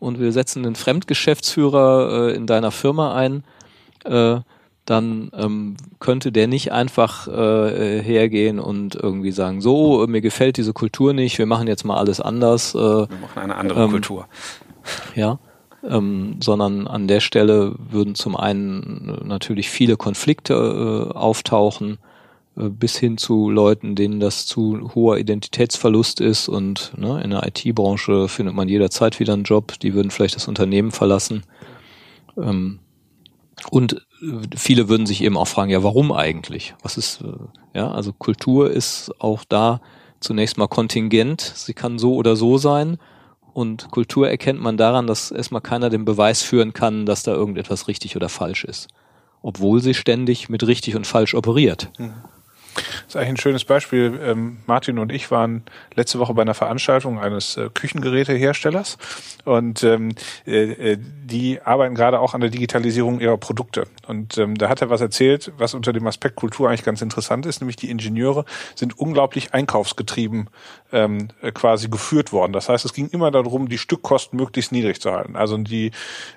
und 0.00 0.20
wir 0.20 0.32
setzen 0.32 0.64
einen 0.64 0.76
Fremdgeschäftsführer 0.76 2.30
äh, 2.30 2.34
in 2.34 2.46
deiner 2.46 2.70
Firma 2.70 3.14
ein, 3.14 3.44
äh, 4.04 4.40
dann 4.88 5.30
ähm, 5.34 5.76
könnte 5.98 6.32
der 6.32 6.48
nicht 6.48 6.72
einfach 6.72 7.28
äh, 7.28 8.02
hergehen 8.02 8.58
und 8.58 8.94
irgendwie 8.94 9.32
sagen, 9.32 9.60
so, 9.60 10.06
mir 10.08 10.20
gefällt 10.20 10.56
diese 10.56 10.72
Kultur 10.72 11.12
nicht, 11.12 11.38
wir 11.38 11.46
machen 11.46 11.68
jetzt 11.68 11.84
mal 11.84 11.98
alles 11.98 12.20
anders. 12.20 12.74
Äh, 12.74 12.78
wir 12.78 13.08
machen 13.20 13.38
eine 13.38 13.56
andere 13.56 13.84
ähm, 13.84 13.90
Kultur. 13.90 14.26
Ja, 15.14 15.38
ähm, 15.84 16.36
sondern 16.42 16.86
an 16.86 17.06
der 17.06 17.20
Stelle 17.20 17.74
würden 17.78 18.14
zum 18.14 18.34
einen 18.34 19.18
natürlich 19.24 19.68
viele 19.68 19.96
Konflikte 19.96 20.54
äh, 20.54 21.14
auftauchen, 21.14 21.98
äh, 22.56 22.70
bis 22.70 22.96
hin 22.96 23.18
zu 23.18 23.50
Leuten, 23.50 23.94
denen 23.94 24.20
das 24.20 24.46
zu 24.46 24.90
hoher 24.94 25.18
Identitätsverlust 25.18 26.20
ist 26.20 26.48
und 26.48 26.92
ne, 26.96 27.22
in 27.22 27.30
der 27.30 27.46
IT-Branche 27.46 28.28
findet 28.28 28.54
man 28.54 28.68
jederzeit 28.68 29.20
wieder 29.20 29.34
einen 29.34 29.44
Job, 29.44 29.78
die 29.80 29.92
würden 29.92 30.10
vielleicht 30.10 30.36
das 30.36 30.48
Unternehmen 30.48 30.92
verlassen. 30.92 31.42
Ähm, 32.38 32.78
und 33.70 34.07
viele 34.56 34.88
würden 34.88 35.06
sich 35.06 35.22
eben 35.22 35.36
auch 35.36 35.48
fragen, 35.48 35.70
ja, 35.70 35.82
warum 35.82 36.12
eigentlich? 36.12 36.74
Was 36.82 36.96
ist, 36.96 37.20
äh, 37.22 37.78
ja, 37.78 37.90
also 37.90 38.12
Kultur 38.12 38.70
ist 38.70 39.10
auch 39.18 39.44
da 39.44 39.80
zunächst 40.20 40.58
mal 40.58 40.68
kontingent. 40.68 41.40
Sie 41.40 41.74
kann 41.74 41.98
so 41.98 42.14
oder 42.14 42.36
so 42.36 42.58
sein. 42.58 42.98
Und 43.52 43.90
Kultur 43.90 44.28
erkennt 44.28 44.60
man 44.60 44.76
daran, 44.76 45.06
dass 45.06 45.30
erstmal 45.30 45.62
keiner 45.62 45.90
den 45.90 46.04
Beweis 46.04 46.42
führen 46.42 46.72
kann, 46.72 47.06
dass 47.06 47.22
da 47.22 47.32
irgendetwas 47.32 47.88
richtig 47.88 48.16
oder 48.16 48.28
falsch 48.28 48.64
ist. 48.64 48.88
Obwohl 49.42 49.80
sie 49.80 49.94
ständig 49.94 50.48
mit 50.48 50.66
richtig 50.66 50.96
und 50.96 51.06
falsch 51.06 51.34
operiert. 51.34 51.90
Mhm. 51.98 52.14
Das 52.78 53.08
ist 53.08 53.16
eigentlich 53.16 53.28
ein 53.28 53.36
schönes 53.36 53.64
Beispiel. 53.64 54.20
Ähm, 54.22 54.58
Martin 54.66 54.98
und 54.98 55.12
ich 55.12 55.30
waren 55.30 55.62
letzte 55.94 56.18
Woche 56.18 56.34
bei 56.34 56.42
einer 56.42 56.54
Veranstaltung 56.54 57.18
eines 57.18 57.56
äh, 57.56 57.70
Küchengeräteherstellers 57.72 58.98
und 59.44 59.82
ähm, 59.84 60.14
äh, 60.46 60.92
äh, 60.92 60.98
die 60.98 61.60
arbeiten 61.62 61.94
gerade 61.94 62.20
auch 62.20 62.34
an 62.34 62.40
der 62.40 62.50
Digitalisierung 62.50 63.20
ihrer 63.20 63.36
Produkte. 63.36 63.86
Und 64.06 64.38
ähm, 64.38 64.56
da 64.56 64.68
hat 64.68 64.80
er 64.80 64.90
was 64.90 65.00
erzählt, 65.00 65.52
was 65.58 65.74
unter 65.74 65.92
dem 65.92 66.06
Aspekt 66.06 66.36
Kultur 66.36 66.68
eigentlich 66.68 66.84
ganz 66.84 67.02
interessant 67.02 67.46
ist, 67.46 67.60
nämlich 67.60 67.76
die 67.76 67.90
Ingenieure 67.90 68.44
sind 68.74 68.98
unglaublich 68.98 69.54
einkaufsgetrieben 69.54 70.48
ähm, 70.92 71.28
äh, 71.42 71.52
quasi 71.52 71.88
geführt 71.88 72.32
worden. 72.32 72.52
Das 72.52 72.68
heißt, 72.68 72.84
es 72.84 72.92
ging 72.92 73.08
immer 73.08 73.30
darum, 73.30 73.68
die 73.68 73.78
Stückkosten 73.78 74.38
möglichst 74.38 74.72
niedrig 74.72 75.00
zu 75.00 75.12
halten. 75.12 75.36
Also 75.36 75.56
die 75.58 75.90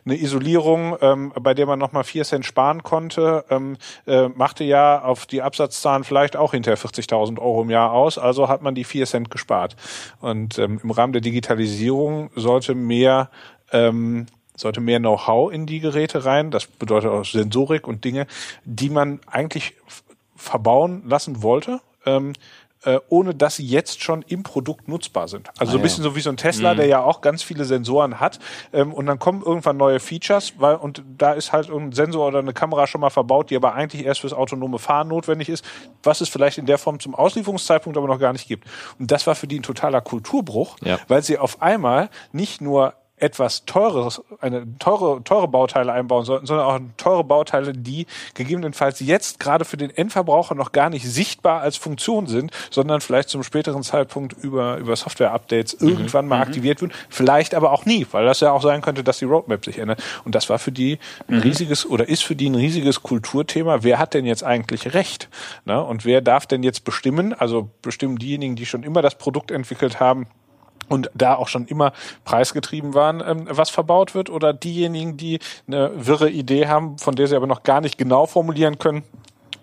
eine 0.06 0.20
Isolierung, 0.20 0.98
ähm, 1.02 1.32
bei 1.40 1.54
der 1.54 1.66
man 1.66 1.80
nochmal 1.80 2.04
vier 2.04 2.24
Cent 2.24 2.46
sparen 2.46 2.84
konnte, 2.84 3.46
ähm, 3.50 3.78
äh, 4.06 4.28
machte 4.30 4.64
ja 4.64 5.02
auf 5.02 5.26
die 5.26 5.42
Absatzzahlen 5.42 6.04
vielleicht 6.04 6.31
auch 6.36 6.52
hinterher 6.52 6.78
40.000 6.78 7.40
Euro 7.40 7.64
im 7.64 7.70
Jahr 7.70 7.92
aus. 7.92 8.18
Also 8.18 8.48
hat 8.48 8.62
man 8.62 8.76
die 8.76 8.84
vier 8.84 9.06
Cent 9.06 9.32
gespart. 9.32 9.76
Und 10.20 10.58
ähm, 10.60 10.80
im 10.84 10.92
Rahmen 10.92 11.14
der 11.14 11.22
Digitalisierung 11.22 12.30
sollte 12.36 12.76
mehr 12.76 13.30
ähm, 13.72 14.26
sollte 14.56 14.82
mehr 14.82 15.00
Know-how 15.00 15.52
in 15.52 15.66
die 15.66 15.80
Geräte 15.80 16.26
rein. 16.26 16.52
Das 16.52 16.68
bedeutet 16.68 17.10
auch 17.10 17.26
Sensorik 17.26 17.88
und 17.88 18.04
Dinge, 18.06 18.28
die 18.64 18.90
man 18.90 19.20
eigentlich 19.28 19.76
verbauen 20.36 21.04
lassen 21.06 21.42
wollte. 21.42 21.82
Ähm, 22.06 22.34
äh, 22.84 23.00
ohne 23.10 23.36
dass 23.36 23.58
sie 23.58 23.66
jetzt 23.66 24.04
schon 24.04 24.24
im 24.24 24.44
Produkt 24.44 24.88
nutzbar 24.88 25.28
sind. 25.28 25.50
Also 25.58 25.72
ah, 25.72 25.72
so 25.74 25.78
ein 25.78 25.84
bisschen 25.84 26.04
ja. 26.04 26.10
so 26.10 26.16
wie 26.16 26.22
so 26.22 26.30
ein 26.30 26.38
Tesla, 26.38 26.74
mhm. 26.74 26.78
der 26.78 26.88
ja 26.88 27.04
auch 27.04 27.22
ganz 27.22 27.44
viele 27.44 27.66
Sensoren 27.66 28.20
hat. 28.20 28.40
Ähm, 28.74 28.94
und 28.94 29.06
dann 29.06 29.20
kommen 29.20 29.42
irgendwann 29.44 29.78
neue 29.78 30.00
Features, 30.00 30.54
weil 30.58 30.76
und 30.76 31.04
da 31.18 31.34
ist 31.34 31.52
halt 31.52 31.70
ein 31.70 31.92
Sensor 31.92 32.28
oder 32.28 32.40
eine 32.40 32.54
Kamera 32.54 32.88
schon 32.88 33.02
mal 33.02 33.10
verbaut, 33.10 33.50
die 33.50 33.56
aber 33.56 33.74
eigentlich 33.74 34.06
erst 34.06 34.22
fürs 34.22 34.34
autonome 34.34 34.80
Fahren 34.80 35.08
notwendig 35.08 35.50
ist, 35.50 35.66
was 36.04 36.22
es 36.22 36.30
vielleicht 36.30 36.58
in 36.58 36.66
der 36.66 36.78
Form 36.78 37.00
zum 37.00 37.16
Auslieferungszeitpunkt 37.16 37.98
aber 37.98 38.08
noch 38.08 38.20
gar 38.20 38.34
nicht 38.34 38.48
gibt. 38.48 38.68
Und 39.00 39.12
das 39.12 39.28
war 39.28 39.36
für 39.36 39.48
die 39.48 39.60
ein 39.60 39.64
totaler 39.64 40.02
Kulturbruch, 40.02 40.78
ja. 40.84 41.00
weil 41.08 41.22
sie 41.24 41.38
auf 41.38 41.62
einmal 41.62 42.10
nicht 42.32 42.62
nur 42.62 42.94
etwas 43.22 43.66
teures, 43.66 44.22
eine 44.40 44.66
teure, 44.80 45.24
teure 45.24 45.48
Bauteile 45.48 45.94
einbauen 45.94 46.26
sollten, 46.26 46.46
sondern 46.46 46.66
auch 46.66 46.80
teure 46.98 47.24
Bauteile, 47.24 47.74
die 47.74 48.08
gegebenenfalls 48.34 49.00
jetzt 49.00 49.40
gerade 49.40 49.64
für 49.64 49.78
den 49.78 49.90
Endverbraucher 49.96 50.56
noch 50.56 50.72
gar 50.72 50.90
nicht 50.90 51.06
sichtbar 51.06 51.62
als 51.62 51.78
Funktion 51.78 52.28
sind, 52.28 52.52
sondern 52.72 53.00
vielleicht 53.02 53.30
zum 53.30 53.44
späteren 53.44 53.84
Zeitpunkt 53.84 54.34
über, 54.34 54.78
über 54.78 54.96
Software-Updates 54.96 55.80
mhm. 55.80 55.90
irgendwann 55.90 56.28
mal 56.28 56.38
mhm. 56.38 56.44
aktiviert 56.44 56.82
würden. 56.82 56.94
Vielleicht 57.10 57.54
aber 57.54 57.72
auch 57.72 57.86
nie, 57.86 58.08
weil 58.12 58.26
das 58.26 58.40
ja 58.40 58.52
auch 58.52 58.64
sein 58.64 58.82
könnte, 58.82 59.04
dass 59.04 59.20
die 59.20 59.26
Roadmap 59.26 59.64
sich 59.64 59.78
ändert. 59.78 60.02
Und 60.26 60.34
das 60.34 60.50
war 60.50 60.60
für 60.60 60.72
die 60.72 60.98
ein 61.28 61.36
mhm. 61.36 61.42
riesiges 61.42 61.86
oder 61.86 62.10
ist 62.10 62.24
für 62.24 62.36
die 62.36 62.50
ein 62.50 62.56
riesiges 62.56 63.04
Kulturthema. 63.04 63.84
Wer 63.84 64.00
hat 64.00 64.14
denn 64.14 64.26
jetzt 64.26 64.44
eigentlich 64.44 64.94
Recht? 64.94 65.30
Ne? 65.66 65.82
Und 65.82 66.06
wer 66.06 66.22
darf 66.22 66.48
denn 66.48 66.64
jetzt 66.64 66.84
bestimmen? 66.84 67.34
Also 67.34 67.70
bestimmen 67.82 68.18
diejenigen, 68.18 68.56
die 68.56 68.66
schon 68.66 68.84
immer 68.84 69.02
das 69.02 69.16
Produkt 69.16 69.52
entwickelt 69.52 70.00
haben, 70.00 70.28
und 70.92 71.10
da 71.14 71.36
auch 71.36 71.48
schon 71.48 71.66
immer 71.66 71.94
preisgetrieben 72.26 72.94
waren, 72.94 73.24
ähm, 73.26 73.48
was 73.50 73.70
verbaut 73.70 74.14
wird, 74.14 74.30
oder 74.30 74.54
diejenigen, 74.54 75.18
die 75.18 75.40
eine 75.68 75.92
wirre 75.96 76.30
Idee 76.30 76.68
haben, 76.68 76.98
von 76.98 77.16
der 77.16 77.28
sie 77.28 77.36
aber 77.36 77.48
noch 77.48 77.64
gar 77.64 77.82
nicht 77.82 77.98
genau 77.98 78.26
formulieren 78.26 78.78
können, 78.78 79.04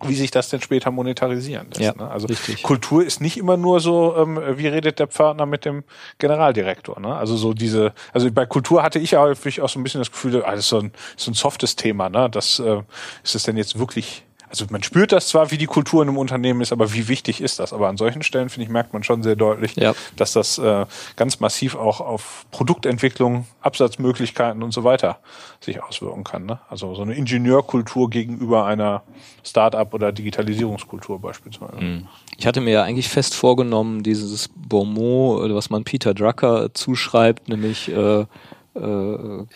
wie 0.02 0.14
sich 0.14 0.30
das 0.30 0.48
denn 0.48 0.60
später 0.60 0.90
monetarisieren 0.90 1.68
lässt. 1.68 1.80
Ja, 1.80 1.92
ne? 1.94 2.10
Also 2.10 2.28
richtig. 2.28 2.62
Kultur 2.62 3.04
ist 3.04 3.20
nicht 3.20 3.36
immer 3.36 3.56
nur 3.56 3.80
so, 3.80 4.16
ähm, 4.16 4.40
wie 4.56 4.68
redet 4.68 4.98
der 4.98 5.08
Pförtner 5.08 5.46
mit 5.46 5.64
dem 5.64 5.84
Generaldirektor. 6.18 7.00
Ne? 7.00 7.14
Also 7.14 7.36
so 7.36 7.52
diese, 7.52 7.92
also 8.12 8.30
bei 8.30 8.46
Kultur 8.46 8.82
hatte 8.82 8.98
ich 8.98 9.16
häufig 9.16 9.60
auch 9.60 9.68
so 9.68 9.78
ein 9.78 9.82
bisschen 9.82 10.00
das 10.00 10.10
Gefühl, 10.10 10.44
ah, 10.44 10.52
das 10.52 10.60
ist 10.60 10.68
so 10.68 10.78
ein, 10.78 10.92
so 11.16 11.30
ein 11.30 11.34
softes 11.34 11.76
Thema. 11.76 12.08
Ne? 12.08 12.30
Das 12.30 12.58
äh, 12.60 12.82
ist 13.24 13.34
es 13.34 13.42
denn 13.42 13.56
jetzt 13.56 13.78
wirklich 13.78 14.24
also 14.50 14.66
man 14.70 14.82
spürt 14.82 15.12
das 15.12 15.28
zwar, 15.28 15.50
wie 15.50 15.58
die 15.58 15.66
Kultur 15.66 16.02
in 16.02 16.08
einem 16.08 16.18
Unternehmen 16.18 16.60
ist, 16.60 16.72
aber 16.72 16.92
wie 16.92 17.08
wichtig 17.08 17.40
ist 17.40 17.58
das? 17.58 17.72
Aber 17.72 17.88
an 17.88 17.96
solchen 17.96 18.22
Stellen, 18.22 18.48
finde 18.48 18.64
ich, 18.64 18.70
merkt 18.70 18.92
man 18.92 19.02
schon 19.02 19.22
sehr 19.22 19.36
deutlich, 19.36 19.76
ja. 19.76 19.94
dass 20.16 20.32
das 20.32 20.58
äh, 20.58 20.86
ganz 21.16 21.40
massiv 21.40 21.74
auch 21.74 22.00
auf 22.00 22.46
Produktentwicklung, 22.50 23.46
Absatzmöglichkeiten 23.60 24.62
und 24.62 24.72
so 24.72 24.84
weiter 24.84 25.18
sich 25.60 25.82
auswirken 25.82 26.24
kann. 26.24 26.46
Ne? 26.46 26.60
Also 26.68 26.94
so 26.94 27.02
eine 27.02 27.14
Ingenieurkultur 27.14 28.10
gegenüber 28.10 28.64
einer 28.64 29.02
Start-up 29.44 29.92
oder 29.94 30.12
Digitalisierungskultur 30.12 31.20
beispielsweise. 31.20 31.76
Mhm. 31.80 32.08
Ich 32.36 32.46
hatte 32.46 32.60
mir 32.60 32.72
ja 32.72 32.82
eigentlich 32.84 33.08
fest 33.08 33.34
vorgenommen, 33.34 34.02
dieses 34.02 34.48
Bonmot, 34.54 35.52
was 35.54 35.70
man 35.70 35.84
Peter 35.84 36.14
Drucker 36.14 36.72
zuschreibt, 36.74 37.48
nämlich 37.48 37.88
äh, 37.88 38.20
äh, 38.20 38.26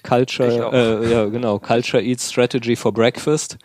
Culture, 0.03 0.71
äh, 0.73 1.13
ja 1.13 1.27
genau, 1.27 1.59
Culture 1.59 2.03
Eats 2.03 2.31
Strategy 2.31 2.77
for 2.77 2.93
Breakfast. 2.93 3.59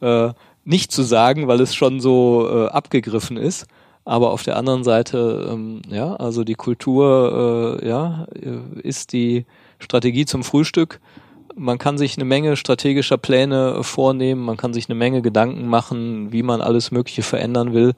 Äh, 0.00 0.32
nicht 0.64 0.92
zu 0.92 1.02
sagen, 1.02 1.46
weil 1.48 1.60
es 1.60 1.74
schon 1.74 2.00
so 2.00 2.48
äh, 2.48 2.66
abgegriffen 2.68 3.36
ist. 3.36 3.66
Aber 4.04 4.32
auf 4.32 4.42
der 4.42 4.56
anderen 4.56 4.84
Seite, 4.84 5.48
ähm, 5.50 5.82
ja, 5.88 6.14
also 6.16 6.44
die 6.44 6.54
Kultur, 6.54 7.80
äh, 7.82 7.88
ja, 7.88 8.26
äh, 8.34 8.80
ist 8.80 9.12
die 9.12 9.46
Strategie 9.78 10.26
zum 10.26 10.44
Frühstück. 10.44 11.00
Man 11.56 11.78
kann 11.78 11.96
sich 11.96 12.16
eine 12.16 12.24
Menge 12.24 12.56
strategischer 12.56 13.16
Pläne 13.16 13.82
vornehmen, 13.82 14.42
man 14.44 14.56
kann 14.56 14.74
sich 14.74 14.88
eine 14.88 14.96
Menge 14.96 15.22
Gedanken 15.22 15.68
machen, 15.68 16.32
wie 16.32 16.42
man 16.42 16.60
alles 16.60 16.90
Mögliche 16.90 17.22
verändern 17.22 17.72
will. 17.72 17.94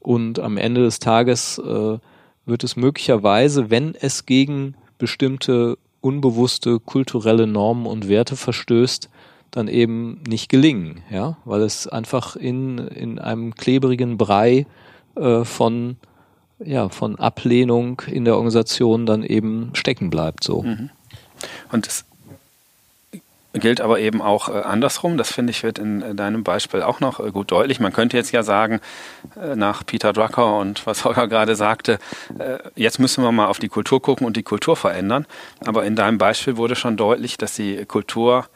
Und 0.00 0.38
am 0.38 0.56
Ende 0.56 0.82
des 0.82 0.98
Tages 0.98 1.58
äh, 1.58 1.98
wird 2.46 2.64
es 2.64 2.76
möglicherweise, 2.76 3.70
wenn 3.70 3.94
es 3.94 4.26
gegen 4.26 4.74
bestimmte 4.98 5.76
unbewusste 6.00 6.78
kulturelle 6.78 7.46
Normen 7.46 7.86
und 7.86 8.08
Werte 8.08 8.36
verstößt, 8.36 9.10
dann 9.50 9.68
eben 9.68 10.22
nicht 10.26 10.48
gelingen, 10.48 11.02
ja, 11.10 11.36
weil 11.44 11.62
es 11.62 11.86
einfach 11.86 12.36
in, 12.36 12.78
in 12.78 13.18
einem 13.18 13.54
klebrigen 13.54 14.18
Brei 14.18 14.66
äh, 15.16 15.44
von, 15.44 15.96
ja, 16.58 16.88
von 16.88 17.18
Ablehnung 17.18 18.02
in 18.06 18.24
der 18.24 18.34
Organisation 18.34 19.06
dann 19.06 19.22
eben 19.22 19.70
stecken 19.74 20.10
bleibt, 20.10 20.44
so. 20.44 20.62
Mhm. 20.62 20.90
Und 21.70 21.86
das 21.86 22.04
gilt 23.54 23.80
aber 23.80 24.00
eben 24.00 24.20
auch 24.20 24.48
äh, 24.48 24.60
andersrum. 24.62 25.16
Das 25.16 25.32
finde 25.32 25.52
ich 25.52 25.62
wird 25.62 25.78
in 25.78 26.02
äh, 26.02 26.14
deinem 26.14 26.44
Beispiel 26.44 26.82
auch 26.82 27.00
noch 27.00 27.20
äh, 27.20 27.30
gut 27.30 27.50
deutlich. 27.50 27.80
Man 27.80 27.92
könnte 27.92 28.16
jetzt 28.16 28.32
ja 28.32 28.42
sagen, 28.42 28.80
äh, 29.40 29.54
nach 29.56 29.86
Peter 29.86 30.12
Drucker 30.12 30.58
und 30.58 30.86
was 30.86 31.04
Holger 31.04 31.28
gerade 31.28 31.56
sagte, 31.56 31.98
äh, 32.38 32.58
jetzt 32.74 32.98
müssen 32.98 33.22
wir 33.22 33.32
mal 33.32 33.46
auf 33.46 33.58
die 33.58 33.68
Kultur 33.68 34.02
gucken 34.02 34.26
und 34.26 34.36
die 34.36 34.42
Kultur 34.42 34.76
verändern. 34.76 35.26
Aber 35.64 35.84
in 35.84 35.96
deinem 35.96 36.18
Beispiel 36.18 36.56
wurde 36.56 36.76
schon 36.76 36.96
deutlich, 36.96 37.36
dass 37.36 37.54
die 37.54 37.84
Kultur 37.86 38.46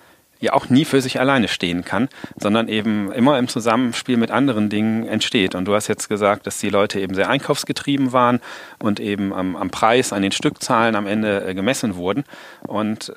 ja 0.40 0.52
auch 0.52 0.68
nie 0.68 0.84
für 0.84 1.00
sich 1.00 1.20
alleine 1.20 1.48
stehen 1.48 1.84
kann, 1.84 2.08
sondern 2.36 2.68
eben 2.68 3.10
immer 3.12 3.38
im 3.38 3.48
Zusammenspiel 3.48 4.16
mit 4.16 4.30
anderen 4.30 4.68
Dingen 4.70 5.06
entsteht. 5.06 5.54
Und 5.54 5.66
du 5.66 5.74
hast 5.74 5.88
jetzt 5.88 6.08
gesagt, 6.08 6.46
dass 6.46 6.58
die 6.58 6.70
Leute 6.70 7.00
eben 7.00 7.14
sehr 7.14 7.28
einkaufsgetrieben 7.28 8.12
waren 8.12 8.40
und 8.78 9.00
eben 9.00 9.32
am, 9.32 9.56
am 9.56 9.70
Preis, 9.70 10.12
an 10.12 10.22
den 10.22 10.32
Stückzahlen 10.32 10.94
am 10.94 11.06
Ende 11.06 11.44
äh, 11.44 11.54
gemessen 11.54 11.96
wurden. 11.96 12.24
Und 12.66 13.12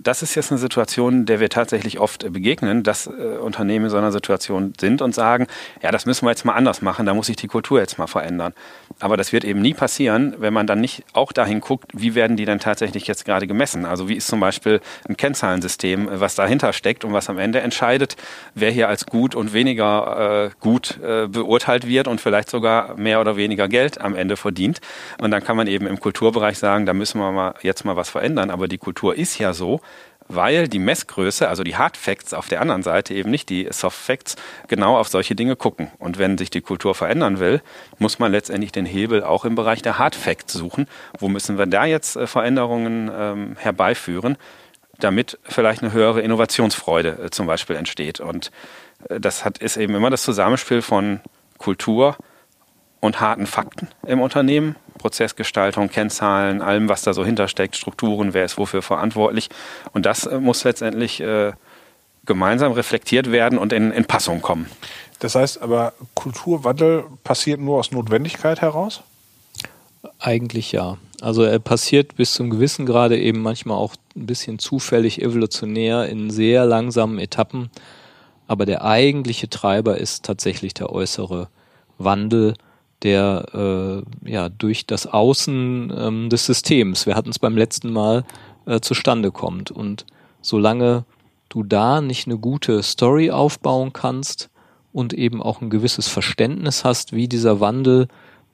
das 0.00 0.22
ist 0.22 0.34
jetzt 0.34 0.50
eine 0.50 0.58
Situation, 0.58 1.24
der 1.24 1.38
wir 1.38 1.48
tatsächlich 1.48 2.00
oft 2.00 2.30
begegnen, 2.32 2.82
dass 2.82 3.06
äh, 3.06 3.38
Unternehmen 3.38 3.86
in 3.86 3.90
so 3.92 3.96
einer 3.96 4.10
Situation 4.10 4.72
sind 4.78 5.00
und 5.00 5.14
sagen, 5.14 5.46
ja, 5.82 5.92
das 5.92 6.04
müssen 6.04 6.26
wir 6.26 6.30
jetzt 6.30 6.44
mal 6.44 6.54
anders 6.54 6.82
machen, 6.82 7.06
da 7.06 7.14
muss 7.14 7.26
sich 7.26 7.36
die 7.36 7.46
Kultur 7.46 7.78
jetzt 7.78 7.96
mal 7.96 8.08
verändern. 8.08 8.54
Aber 8.98 9.16
das 9.16 9.32
wird 9.32 9.44
eben 9.44 9.62
nie 9.62 9.72
passieren, 9.72 10.34
wenn 10.38 10.52
man 10.52 10.66
dann 10.66 10.80
nicht 10.80 11.04
auch 11.12 11.32
dahin 11.32 11.60
guckt, 11.60 11.92
wie 11.94 12.16
werden 12.16 12.36
die 12.36 12.44
denn 12.44 12.58
tatsächlich 12.58 13.06
jetzt 13.06 13.24
gerade 13.24 13.46
gemessen? 13.46 13.84
Also 13.84 14.08
wie 14.08 14.14
ist 14.14 14.26
zum 14.26 14.40
Beispiel 14.40 14.80
ein 15.08 15.16
Kennzahlensystem, 15.16 16.08
äh, 16.08 16.20
was 16.20 16.34
dahinter 16.34 16.72
steckt 16.72 17.04
und 17.04 17.12
was 17.12 17.30
am 17.30 17.38
Ende 17.38 17.60
entscheidet, 17.60 18.16
wer 18.54 18.72
hier 18.72 18.88
als 18.88 19.06
gut 19.06 19.36
und 19.36 19.52
weniger 19.52 20.46
äh, 20.46 20.50
gut 20.58 20.98
äh, 21.04 21.28
beurteilt 21.28 21.86
wird 21.86 22.08
und 22.08 22.20
vielleicht 22.20 22.50
sogar 22.50 22.96
mehr 22.96 23.20
oder 23.20 23.36
weniger 23.36 23.68
Geld 23.68 24.00
am 24.00 24.16
Ende 24.16 24.36
verdient. 24.36 24.80
Und 25.20 25.30
dann 25.30 25.44
kann 25.44 25.56
man 25.56 25.68
eben 25.68 25.86
im 25.86 26.00
Kulturbereich 26.00 26.58
sagen, 26.58 26.84
da 26.84 26.94
müssen 26.94 27.20
wir 27.20 27.30
mal 27.30 27.54
jetzt 27.62 27.84
mal 27.84 27.94
was 27.94 28.10
verändern. 28.10 28.50
Aber 28.50 28.66
die 28.66 28.78
Kultur 28.78 29.14
ist 29.14 29.38
ja 29.38 29.54
so, 29.54 29.80
weil 30.28 30.68
die 30.68 30.78
Messgröße, 30.78 31.48
also 31.48 31.64
die 31.64 31.76
Hard 31.76 31.96
Facts 31.96 32.34
auf 32.34 32.48
der 32.48 32.60
anderen 32.60 32.82
Seite, 32.82 33.14
eben 33.14 33.30
nicht 33.30 33.48
die 33.48 33.68
Soft 33.70 33.98
Facts, 33.98 34.36
genau 34.68 34.98
auf 34.98 35.08
solche 35.08 35.34
Dinge 35.34 35.56
gucken. 35.56 35.90
Und 35.98 36.18
wenn 36.18 36.38
sich 36.38 36.50
die 36.50 36.60
Kultur 36.60 36.94
verändern 36.94 37.38
will, 37.38 37.60
muss 37.98 38.18
man 38.18 38.32
letztendlich 38.32 38.72
den 38.72 38.86
Hebel 38.86 39.22
auch 39.22 39.44
im 39.44 39.54
Bereich 39.54 39.82
der 39.82 39.98
Hard 39.98 40.14
Facts 40.14 40.54
suchen. 40.54 40.86
Wo 41.18 41.28
müssen 41.28 41.58
wir 41.58 41.66
da 41.66 41.84
jetzt 41.84 42.16
äh, 42.16 42.26
Veränderungen 42.26 43.10
ähm, 43.14 43.56
herbeiführen, 43.58 44.36
damit 44.98 45.38
vielleicht 45.44 45.82
eine 45.82 45.92
höhere 45.92 46.20
Innovationsfreude 46.20 47.24
äh, 47.24 47.30
zum 47.30 47.46
Beispiel 47.46 47.76
entsteht. 47.76 48.20
Und 48.20 48.50
äh, 49.08 49.20
das 49.20 49.44
hat, 49.44 49.58
ist 49.58 49.76
eben 49.76 49.94
immer 49.94 50.10
das 50.10 50.22
Zusammenspiel 50.22 50.82
von 50.82 51.20
Kultur 51.58 52.16
und 53.00 53.20
harten 53.20 53.46
Fakten 53.46 53.88
im 54.06 54.20
Unternehmen 54.20 54.76
Prozessgestaltung, 55.04 55.90
Kennzahlen, 55.90 56.62
allem, 56.62 56.88
was 56.88 57.02
da 57.02 57.12
so 57.12 57.26
hintersteckt, 57.26 57.76
Strukturen, 57.76 58.32
wer 58.32 58.46
ist 58.46 58.56
wofür 58.56 58.80
verantwortlich. 58.80 59.50
Und 59.92 60.06
das 60.06 60.24
äh, 60.24 60.40
muss 60.40 60.64
letztendlich 60.64 61.20
äh, 61.20 61.52
gemeinsam 62.24 62.72
reflektiert 62.72 63.30
werden 63.30 63.58
und 63.58 63.74
in, 63.74 63.90
in 63.90 64.06
Passung 64.06 64.40
kommen. 64.40 64.66
Das 65.18 65.34
heißt 65.34 65.60
aber, 65.60 65.92
Kulturwandel 66.14 67.04
passiert 67.22 67.60
nur 67.60 67.80
aus 67.80 67.92
Notwendigkeit 67.92 68.62
heraus? 68.62 69.02
Eigentlich 70.20 70.72
ja. 70.72 70.96
Also 71.20 71.42
er 71.42 71.58
passiert 71.58 72.16
bis 72.16 72.32
zum 72.32 72.48
gewissen 72.48 72.86
Grade 72.86 73.18
eben 73.18 73.42
manchmal 73.42 73.76
auch 73.76 73.96
ein 74.16 74.24
bisschen 74.24 74.58
zufällig 74.58 75.20
evolutionär 75.20 76.08
in 76.08 76.30
sehr 76.30 76.64
langsamen 76.64 77.18
Etappen. 77.18 77.70
aber 78.46 78.64
der 78.64 78.84
eigentliche 78.84 79.50
Treiber 79.50 79.98
ist 79.98 80.24
tatsächlich 80.24 80.72
der 80.72 80.90
äußere 80.90 81.48
Wandel, 81.98 82.54
der 83.04 84.02
äh, 84.24 84.30
ja 84.30 84.48
durch 84.48 84.86
das 84.86 85.06
Außen 85.06 85.92
ähm, 85.96 86.30
des 86.30 86.46
Systems, 86.46 87.06
wir 87.06 87.14
hatten 87.14 87.30
es 87.30 87.38
beim 87.38 87.56
letzten 87.56 87.92
Mal, 87.92 88.24
äh, 88.66 88.80
zustande 88.80 89.30
kommt. 89.30 89.70
Und 89.70 90.06
solange 90.40 91.04
du 91.48 91.62
da 91.62 92.00
nicht 92.00 92.26
eine 92.26 92.38
gute 92.38 92.82
Story 92.82 93.30
aufbauen 93.30 93.92
kannst 93.92 94.50
und 94.92 95.12
eben 95.12 95.42
auch 95.42 95.60
ein 95.60 95.70
gewisses 95.70 96.08
Verständnis 96.08 96.84
hast, 96.84 97.12
wie 97.12 97.28
dieser 97.28 97.60
Wandel 97.60 98.08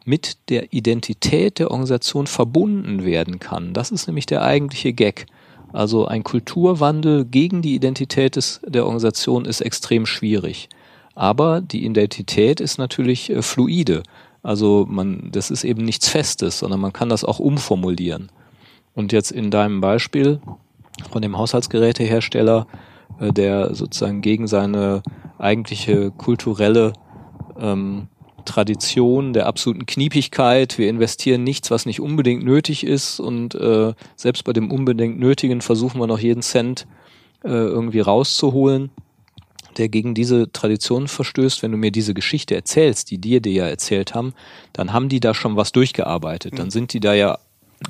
mit 0.04 0.38
der 0.49 0.73
Identität 0.73 1.59
der 1.59 1.71
Organisation 1.71 2.26
verbunden 2.26 3.04
werden 3.04 3.38
kann. 3.38 3.73
Das 3.73 3.90
ist 3.90 4.07
nämlich 4.07 4.26
der 4.26 4.42
eigentliche 4.42 4.92
Gag. 4.92 5.26
Also 5.73 6.07
ein 6.07 6.25
Kulturwandel 6.25 7.25
gegen 7.25 7.62
die 7.62 7.75
Identität 7.75 8.37
des, 8.37 8.61
der 8.66 8.85
Organisation 8.85 9.45
ist 9.45 9.61
extrem 9.61 10.07
schwierig. 10.07 10.69
Aber 11.14 11.61
die 11.61 11.85
Identität 11.85 12.61
ist 12.61 12.78
natürlich 12.78 13.30
äh, 13.30 13.42
fluide. 13.42 14.02
Also 14.42 14.87
man, 14.88 15.30
das 15.32 15.50
ist 15.50 15.64
eben 15.64 15.85
nichts 15.85 16.09
Festes, 16.09 16.61
sondern 16.61 16.80
man 16.80 16.92
kann 16.92 17.09
das 17.09 17.25
auch 17.25 17.38
umformulieren. 17.38 18.30
Und 18.94 19.12
jetzt 19.12 19.30
in 19.30 19.50
deinem 19.50 19.80
Beispiel 19.80 20.40
von 21.11 21.23
dem 21.23 21.37
Haushaltsgerätehersteller, 21.37 22.66
äh, 23.18 23.32
der 23.32 23.75
sozusagen 23.75 24.20
gegen 24.20 24.47
seine 24.47 25.02
eigentliche 25.38 26.11
kulturelle 26.11 26.92
ähm, 27.59 28.09
Tradition 28.44 29.32
der 29.32 29.47
absoluten 29.47 29.87
Kniepigkeit. 29.87 30.78
Wir 30.78 30.88
investieren 30.88 31.44
nichts, 31.44 31.70
was 31.70 31.87
nicht 31.87 32.00
unbedingt 32.00 32.42
nötig 32.44 32.85
ist 32.85 33.20
und 33.20 33.54
äh, 33.54 33.92
selbst 34.16 34.44
bei 34.44 34.52
dem 34.52 34.70
unbedingt 34.70 35.18
Nötigen 35.18 35.61
versuchen 35.61 36.00
wir 36.00 36.06
noch 36.06 36.18
jeden 36.18 36.42
Cent 36.42 36.87
äh, 37.44 37.49
irgendwie 37.49 38.00
rauszuholen, 38.00 38.90
der 39.76 39.88
gegen 39.88 40.14
diese 40.14 40.50
Tradition 40.52 41.08
verstößt. 41.08 41.62
Wenn 41.62 41.72
du 41.72 41.78
mir 41.78 41.90
diese 41.90 42.14
Geschichte 42.14 42.54
erzählst, 42.54 43.10
die 43.10 43.18
dir 43.18 43.40
die 43.40 43.54
ja 43.54 43.66
erzählt 43.66 44.14
haben, 44.14 44.34
dann 44.72 44.92
haben 44.92 45.08
die 45.08 45.20
da 45.20 45.34
schon 45.34 45.56
was 45.56 45.72
durchgearbeitet. 45.72 46.58
Dann 46.58 46.70
sind 46.70 46.92
die 46.92 47.00
da 47.00 47.14
ja 47.14 47.38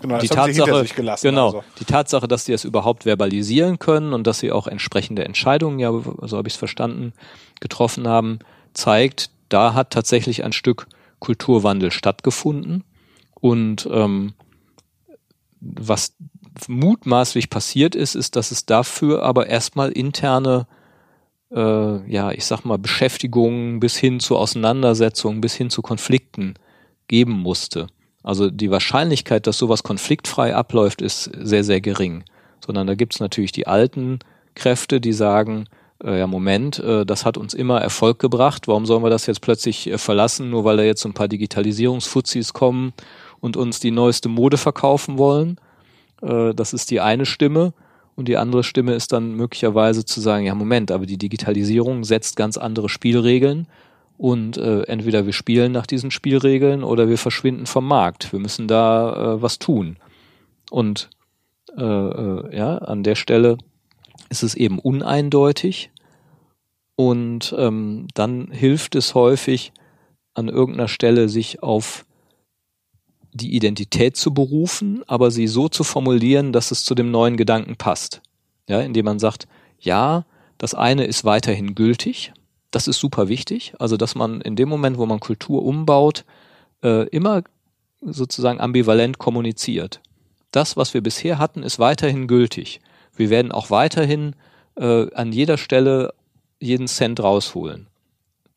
Genau, 0.00 0.18
die 0.18 0.28
Tatsache, 0.28 0.87
genau, 1.20 1.46
Also. 1.46 1.64
die 1.80 1.84
Tatsache, 1.84 2.28
dass 2.28 2.44
die 2.44 2.52
es 2.52 2.64
überhaupt 2.64 3.02
verbalisieren 3.04 3.80
können 3.80 4.12
und 4.12 4.25
dass 4.25 4.38
sie 4.38 4.52
auch 4.52 4.68
entsprechende 4.68 5.25
Entscheidungen, 5.25 5.80
ja, 5.80 5.90
so 5.90 6.37
habe 6.37 6.46
ich 6.46 6.54
es 6.54 6.58
verstanden, 6.58 7.12
getroffen 7.58 8.06
haben, 8.06 8.38
zeigt, 8.72 9.30
da 9.49 9.75
hat 9.75 9.90
tatsächlich 9.90 10.44
ein 10.44 10.52
Stück 10.52 10.87
Kulturwandel 11.18 11.90
stattgefunden. 11.90 12.84
Und 13.40 13.88
ähm, 13.90 14.34
was 15.60 16.14
mutmaßlich 16.68 17.50
passiert 17.50 17.94
ist, 17.94 18.14
ist, 18.14 18.37
dass 18.37 18.50
es 18.50 18.66
dafür 18.66 19.22
aber 19.22 19.49
erstmal 19.49 19.90
interne, 19.90 20.66
äh, 21.54 22.11
ja, 22.11 22.30
ich 22.33 22.45
sag 22.45 22.64
mal, 22.64 22.78
Beschäftigungen 22.78 23.80
bis 23.80 23.97
hin 23.97 24.21
zu 24.21 24.37
Auseinandersetzungen, 24.37 25.40
bis 25.40 25.54
hin 25.54 25.71
zu 25.71 25.83
Konflikten 25.83 26.54
geben 27.09 27.33
musste. 27.33 27.88
Also 28.23 28.50
die 28.50 28.71
Wahrscheinlichkeit, 28.71 29.47
dass 29.47 29.59
sowas 29.59 29.83
konfliktfrei 29.83 30.54
abläuft, 30.54 31.02
ist 31.02 31.30
sehr, 31.40 31.64
sehr 31.64 31.80
gering. 31.80 32.25
Sondern 32.64 32.87
da 32.87 32.95
gibt's 32.95 33.21
natürlich 33.21 33.52
die 33.52 33.66
alten 33.66 34.19
Kräfte, 34.54 35.00
die 35.00 35.12
sagen, 35.12 35.66
äh, 36.04 36.19
ja 36.19 36.26
Moment, 36.26 36.78
äh, 36.78 37.04
das 37.04 37.25
hat 37.25 37.37
uns 37.37 37.54
immer 37.54 37.80
Erfolg 37.80 38.19
gebracht, 38.19 38.69
warum 38.69 38.87
sollen 38.87 39.02
wir 39.02 39.11
das 39.11 39.26
jetzt 39.26 39.40
plötzlich 39.40 39.87
äh, 39.87 39.99
verlassen, 39.99 40.50
nur 40.50 40.64
weil 40.64 40.76
da 40.76 40.83
jetzt 40.83 41.02
so 41.02 41.09
ein 41.09 41.14
paar 41.14 41.28
Digitalisierungsfuzis 41.28 42.52
kommen 42.52 42.92
und 43.40 43.57
uns 43.57 43.80
die 43.80 43.90
neueste 43.90 44.28
Mode 44.28 44.59
verkaufen 44.59 45.19
wollen. 45.19 45.59
Das 46.21 46.75
ist 46.75 46.90
die 46.90 47.00
eine 47.00 47.25
Stimme. 47.25 47.73
Und 48.20 48.28
die 48.28 48.36
andere 48.36 48.64
Stimme 48.64 48.92
ist 48.92 49.12
dann 49.12 49.34
möglicherweise 49.34 50.04
zu 50.04 50.20
sagen, 50.20 50.44
ja 50.44 50.54
Moment, 50.54 50.90
aber 50.90 51.06
die 51.06 51.16
Digitalisierung 51.16 52.04
setzt 52.04 52.36
ganz 52.36 52.58
andere 52.58 52.90
Spielregeln 52.90 53.66
und 54.18 54.58
äh, 54.58 54.82
entweder 54.82 55.24
wir 55.24 55.32
spielen 55.32 55.72
nach 55.72 55.86
diesen 55.86 56.10
Spielregeln 56.10 56.84
oder 56.84 57.08
wir 57.08 57.16
verschwinden 57.16 57.64
vom 57.64 57.88
Markt. 57.88 58.30
Wir 58.30 58.38
müssen 58.38 58.68
da 58.68 59.36
äh, 59.36 59.40
was 59.40 59.58
tun. 59.58 59.96
Und 60.70 61.08
äh, 61.78 61.82
äh, 61.82 62.54
ja, 62.54 62.76
an 62.76 63.04
der 63.04 63.14
Stelle 63.14 63.56
ist 64.28 64.42
es 64.42 64.54
eben 64.54 64.78
uneindeutig 64.78 65.90
und 66.96 67.54
ähm, 67.56 68.06
dann 68.12 68.48
hilft 68.50 68.96
es 68.96 69.14
häufig 69.14 69.72
an 70.34 70.48
irgendeiner 70.48 70.88
Stelle 70.88 71.30
sich 71.30 71.62
auf 71.62 72.04
die 73.33 73.55
Identität 73.55 74.16
zu 74.16 74.35
berufen, 74.35 75.03
aber 75.07 75.31
sie 75.31 75.47
so 75.47 75.69
zu 75.69 75.85
formulieren, 75.85 76.53
dass 76.53 76.71
es 76.71 76.85
zu 76.85 76.95
dem 76.95 77.11
neuen 77.11 77.37
Gedanken 77.37 77.77
passt. 77.77 78.23
Ja, 78.69 78.81
indem 78.81 79.05
man 79.05 79.19
sagt, 79.19 79.47
ja, 79.79 80.25
das 80.59 80.75
eine 80.75 81.05
ist 81.05 81.25
weiterhin 81.25 81.75
gültig, 81.75 82.33
das 82.71 82.87
ist 82.87 82.99
super 82.99 83.29
wichtig. 83.29 83.75
Also, 83.79 83.97
dass 83.97 84.14
man 84.14 84.40
in 84.40 84.57
dem 84.57 84.69
Moment, 84.69 84.99
wo 84.99 85.07
man 85.07 85.21
Kultur 85.21 85.64
umbaut, 85.64 86.25
äh, 86.83 87.09
immer 87.09 87.43
sozusagen 88.01 88.61
ambivalent 88.61 89.19
kommuniziert. 89.19 90.01
Das, 90.53 90.77
was 90.77 90.95
wir 90.95 91.03
bisher 91.03 91.38
hatten, 91.38 91.62
ist 91.62 91.79
weiterhin 91.79 92.27
gültig. 92.27 92.81
Wir 93.14 93.31
werden 93.31 93.53
auch 93.53 93.71
weiterhin 93.71 94.35
äh, 94.77 95.12
an 95.14 95.33
jeder 95.33 95.59
Stelle 95.59 96.14
jeden 96.59 96.87
Cent 96.87 97.21
rausholen. 97.21 97.87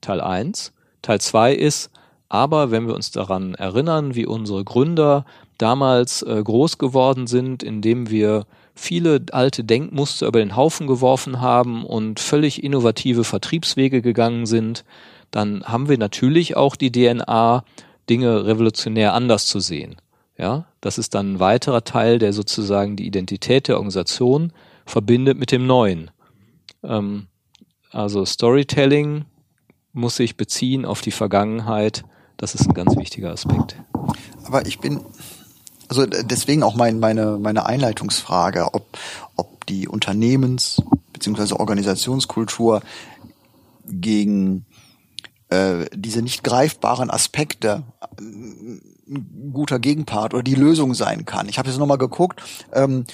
Teil 0.02 0.22
eins. 0.22 0.74
Teil 1.02 1.20
zwei 1.20 1.54
ist, 1.54 1.90
aber 2.34 2.72
wenn 2.72 2.88
wir 2.88 2.96
uns 2.96 3.12
daran 3.12 3.54
erinnern, 3.54 4.16
wie 4.16 4.26
unsere 4.26 4.64
Gründer 4.64 5.24
damals 5.60 6.24
äh, 6.24 6.42
groß 6.44 6.80
geworden 6.80 7.28
sind, 7.28 7.62
indem 7.62 8.10
wir 8.10 8.48
viele 8.74 9.24
alte 9.32 9.64
Denkmuster 9.64 10.26
über 10.26 10.40
den 10.40 10.56
Haufen 10.56 10.88
geworfen 10.88 11.42
haben 11.42 11.86
und 11.86 12.20
völlig 12.20 12.64
innovative 12.64 13.24
Vertriebswege 13.24 14.02
gegangen 14.02 14.48
sind, 14.48 14.84
dann 15.30 15.64
haben 15.66 15.90
wir 15.90 16.00
natürlich 16.00 16.58
auch 16.58 16.76
die 16.76 16.92
DNA, 16.92 17.64
Dinge 18.10 18.48
revolutionär 18.48 19.14
anders 19.14 19.46
zu 19.46 19.60
sehen. 19.60 19.98
Ja, 20.36 20.66
das 20.82 20.98
ist 20.98 21.14
dann 21.14 21.34
ein 21.34 21.40
weiterer 21.40 21.84
Teil, 21.84 22.18
der 22.18 22.34
sozusagen 22.34 22.96
die 22.96 23.06
Identität 23.06 23.68
der 23.68 23.76
Organisation 23.76 24.54
verbindet 24.88 25.38
mit 25.38 25.52
dem 25.52 25.68
Neuen. 25.68 26.10
Ähm, 26.84 27.28
also 27.92 28.26
Storytelling 28.26 29.26
muss 29.92 30.16
sich 30.16 30.36
beziehen 30.36 30.84
auf 30.84 31.02
die 31.02 31.12
Vergangenheit. 31.12 32.04
Das 32.38 32.56
ist 32.56 32.68
ein 32.68 32.74
ganz 32.74 32.96
wichtiger 32.98 33.32
Aspekt. 33.32 33.76
Aber 34.44 34.66
ich 34.66 34.80
bin, 34.80 35.02
also 35.88 36.06
deswegen 36.06 36.64
auch 36.64 36.76
mein, 36.76 37.00
meine, 37.00 37.38
meine 37.38 37.66
Einleitungsfrage, 37.66 38.74
ob, 38.74 38.98
ob 39.36 39.66
die 39.68 39.88
Unternehmens- 39.88 40.82
bzw. 41.14 41.54
Organisationskultur 41.54 42.82
gegen 43.86 44.66
äh, 45.50 45.86
diese 45.94 46.22
nicht 46.22 46.44
greifbaren 46.44 47.10
Aspekte 47.10 47.84
ein 48.20 49.52
guter 49.54 49.80
Gegenpart 49.80 50.34
oder 50.34 50.44
die 50.44 50.56
Lösung 50.56 50.94
sein 50.94 51.26
kann. 51.26 51.50
Ich 51.50 51.60
habe 51.60 51.70
jetzt 51.70 51.78
nochmal 51.78 51.98
geguckt, 51.98 52.42
ähm, 52.74 53.06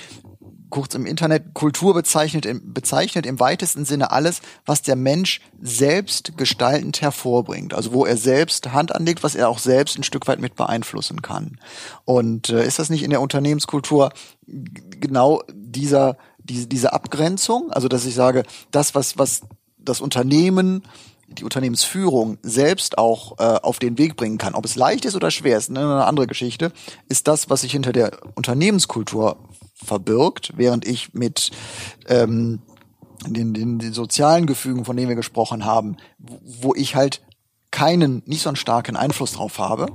kurz 0.70 0.96
im 0.96 1.06
Internet, 1.06 1.54
Kultur 1.54 1.94
bezeichnet 1.94 2.48
bezeichnet 2.74 3.26
im 3.26 3.40
weitesten 3.40 3.86
Sinne 3.86 4.12
alles, 4.12 4.42
was 4.66 4.82
der 4.82 4.96
Mensch 4.96 5.42
selbst 5.62 6.38
gestaltend 6.38 7.02
hervorbringt. 7.02 7.74
Also 7.74 7.94
wo 7.94 8.06
er 8.06 8.18
selbst 8.18 8.72
Hand 8.72 8.94
anlegt, 8.94 9.24
was 9.24 9.36
er 9.36 9.50
auch 9.50 9.60
selbst 9.60 9.98
ein 9.98 10.04
Stück 10.04 10.28
weit 10.28 10.40
mit 10.40 10.56
beeinflussen 10.56 11.22
kann. 11.22 11.60
Und 12.06 12.50
äh, 12.50 12.66
ist 12.66 12.80
das 12.80 12.90
nicht 12.90 13.04
in 13.04 13.10
der 13.10 13.22
Unternehmenskultur 13.22 14.12
genau 14.46 15.44
dieser, 15.54 16.18
diese, 16.38 16.68
diese 16.68 16.94
Abgrenzung? 16.94 17.72
Also 17.72 17.88
dass 17.88 18.06
ich 18.06 18.16
sage, 18.16 18.44
das, 18.72 18.96
was, 18.96 19.18
was 19.18 19.42
das 19.78 20.02
Unternehmen 20.02 20.84
die 21.32 21.44
Unternehmensführung 21.44 22.38
selbst 22.42 22.98
auch 22.98 23.40
äh, 23.40 23.44
auf 23.44 23.80
den 23.80 23.98
Weg 23.98 24.16
bringen 24.16 24.38
kann, 24.38 24.56
ob 24.56 24.66
es 24.66 24.76
leicht 24.76 25.06
ist 25.06 25.16
oder 25.16 25.32
schwer 25.32 25.58
ist, 25.58 25.70
ne, 25.70 25.82
eine 25.82 26.06
andere 26.06 26.28
Geschichte, 26.28 26.72
ist 27.08 27.28
das, 27.28 27.50
was 27.50 27.62
sich 27.62 27.72
hinter 27.72 27.92
der 27.92 28.12
Unternehmenskultur 28.36 29.38
verbirgt, 29.84 30.54
während 30.56 30.88
ich 30.88 31.14
mit 31.14 31.52
ähm, 32.08 32.60
den, 33.26 33.54
den, 33.54 33.80
den 33.80 33.94
sozialen 33.94 34.46
Gefügen, 34.46 34.86
von 34.86 34.96
denen 34.96 35.10
wir 35.10 35.16
gesprochen 35.16 35.66
haben, 35.66 35.98
wo, 36.18 36.74
ich 36.76 36.96
halt 36.96 37.22
keinen, 37.72 38.24
nicht 38.26 38.42
so 38.42 38.50
einen 38.50 38.56
starken 38.56 38.96
Einfluss 38.96 39.34
drauf 39.34 39.60
habe. 39.60 39.88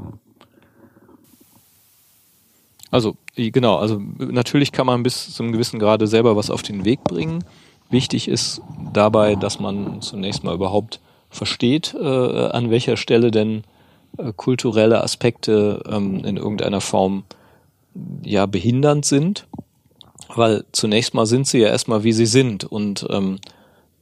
Also 2.91 3.17
genau, 3.35 3.77
also 3.77 4.01
natürlich 4.19 4.71
kann 4.71 4.87
man 4.87 5.03
bis 5.03 5.35
zu 5.35 5.43
einem 5.43 5.53
gewissen 5.53 5.81
Grade 5.81 6.07
selber 6.07 6.37
was 6.37 6.51
auf 6.51 6.63
den 6.63 6.85
Weg 6.85 7.03
bringen. 7.05 7.43
Wichtig 7.91 8.29
ist 8.29 8.61
dabei, 8.93 9.35
dass 9.35 9.59
man 9.59 10.01
zunächst 10.01 10.45
mal 10.45 10.55
überhaupt 10.55 11.01
versteht, 11.29 11.95
äh, 11.95 12.47
an 12.49 12.71
welcher 12.71 12.97
Stelle 12.97 13.31
denn 13.31 13.65
äh, 14.19 14.33
kulturelle 14.37 15.03
Aspekte 15.03 15.83
ähm, 15.89 16.25
in 16.25 16.37
irgendeiner 16.37 16.81
Form 16.81 17.25
ja 18.23 18.47
behindernd 18.47 19.05
sind, 19.05 19.47
weil 20.37 20.65
zunächst 20.73 21.15
mal 21.15 21.27
sind 21.27 21.47
sie 21.47 21.59
ja 21.59 21.69
erstmal 21.69 22.05
wie 22.05 22.13
sie 22.13 22.27
sind. 22.27 22.65
Und 22.65 23.07
ähm, 23.11 23.39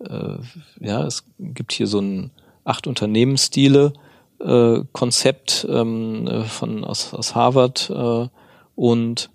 äh, 0.00 0.38
ja 0.80 1.06
es 1.06 1.24
gibt 1.38 1.72
hier 1.72 1.86
so 1.86 2.00
ein 2.00 2.30
acht 2.64 2.86
Unternehmensstile 2.86 3.92
äh, 4.40 4.80
Konzept 4.92 5.66
ähm, 5.68 6.26
äh, 6.26 6.44
von 6.44 6.84
aus, 6.84 7.12
aus 7.14 7.34
Harvard 7.34 7.90
äh, 7.90 8.28
und 8.74 9.30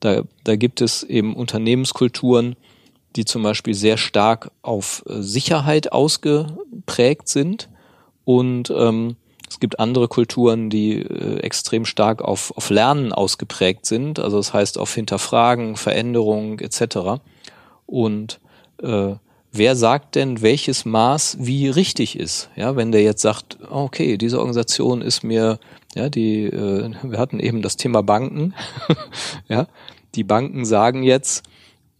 da, 0.00 0.22
da 0.44 0.56
gibt 0.56 0.80
es 0.80 1.02
eben 1.02 1.34
Unternehmenskulturen, 1.34 2.56
die 3.16 3.24
zum 3.24 3.42
Beispiel 3.42 3.74
sehr 3.74 3.96
stark 3.96 4.50
auf 4.62 5.02
äh, 5.08 5.22
Sicherheit 5.22 5.92
ausgeprägt 5.92 7.28
sind. 7.28 7.68
Und 8.24 8.70
ähm, 8.76 9.16
es 9.48 9.60
gibt 9.60 9.78
andere 9.78 10.08
Kulturen, 10.08 10.70
die 10.70 11.00
äh, 11.00 11.38
extrem 11.40 11.84
stark 11.84 12.22
auf, 12.22 12.52
auf 12.56 12.70
Lernen 12.70 13.12
ausgeprägt 13.12 13.86
sind, 13.86 14.18
also 14.18 14.36
das 14.38 14.52
heißt 14.52 14.78
auf 14.78 14.94
Hinterfragen, 14.94 15.76
Veränderung 15.76 16.58
etc. 16.58 17.20
Und 17.86 18.40
äh, 18.82 19.14
wer 19.52 19.76
sagt 19.76 20.16
denn, 20.16 20.42
welches 20.42 20.84
Maß 20.84 21.38
wie 21.40 21.68
richtig 21.68 22.18
ist? 22.18 22.50
Ja, 22.56 22.76
wenn 22.76 22.92
der 22.92 23.02
jetzt 23.02 23.22
sagt, 23.22 23.58
okay, 23.70 24.16
diese 24.16 24.38
Organisation 24.38 25.00
ist 25.00 25.22
mir, 25.22 25.58
ja, 25.94 26.08
die, 26.08 26.44
äh, 26.44 26.90
wir 27.02 27.18
hatten 27.18 27.38
eben 27.38 27.62
das 27.62 27.76
Thema 27.76 28.02
Banken, 28.02 28.54
ja, 29.48 29.68
die 30.14 30.24
Banken 30.24 30.64
sagen 30.64 31.02
jetzt, 31.02 31.44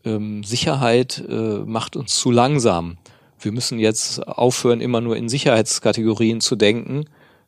ähm, 0.04 0.42
Sicherheit 0.42 1.22
äh, 1.28 1.58
macht 1.64 1.96
uns 1.96 2.16
zu 2.16 2.30
langsam. 2.30 2.96
Wir 3.38 3.52
müssen 3.52 3.78
jetzt 3.78 4.26
aufhören, 4.26 4.80
immer 4.80 5.00
nur 5.00 5.16
in 5.16 5.28
Sicherheitskategorien 5.28 6.40
zu 6.40 6.56
denken 6.56 7.04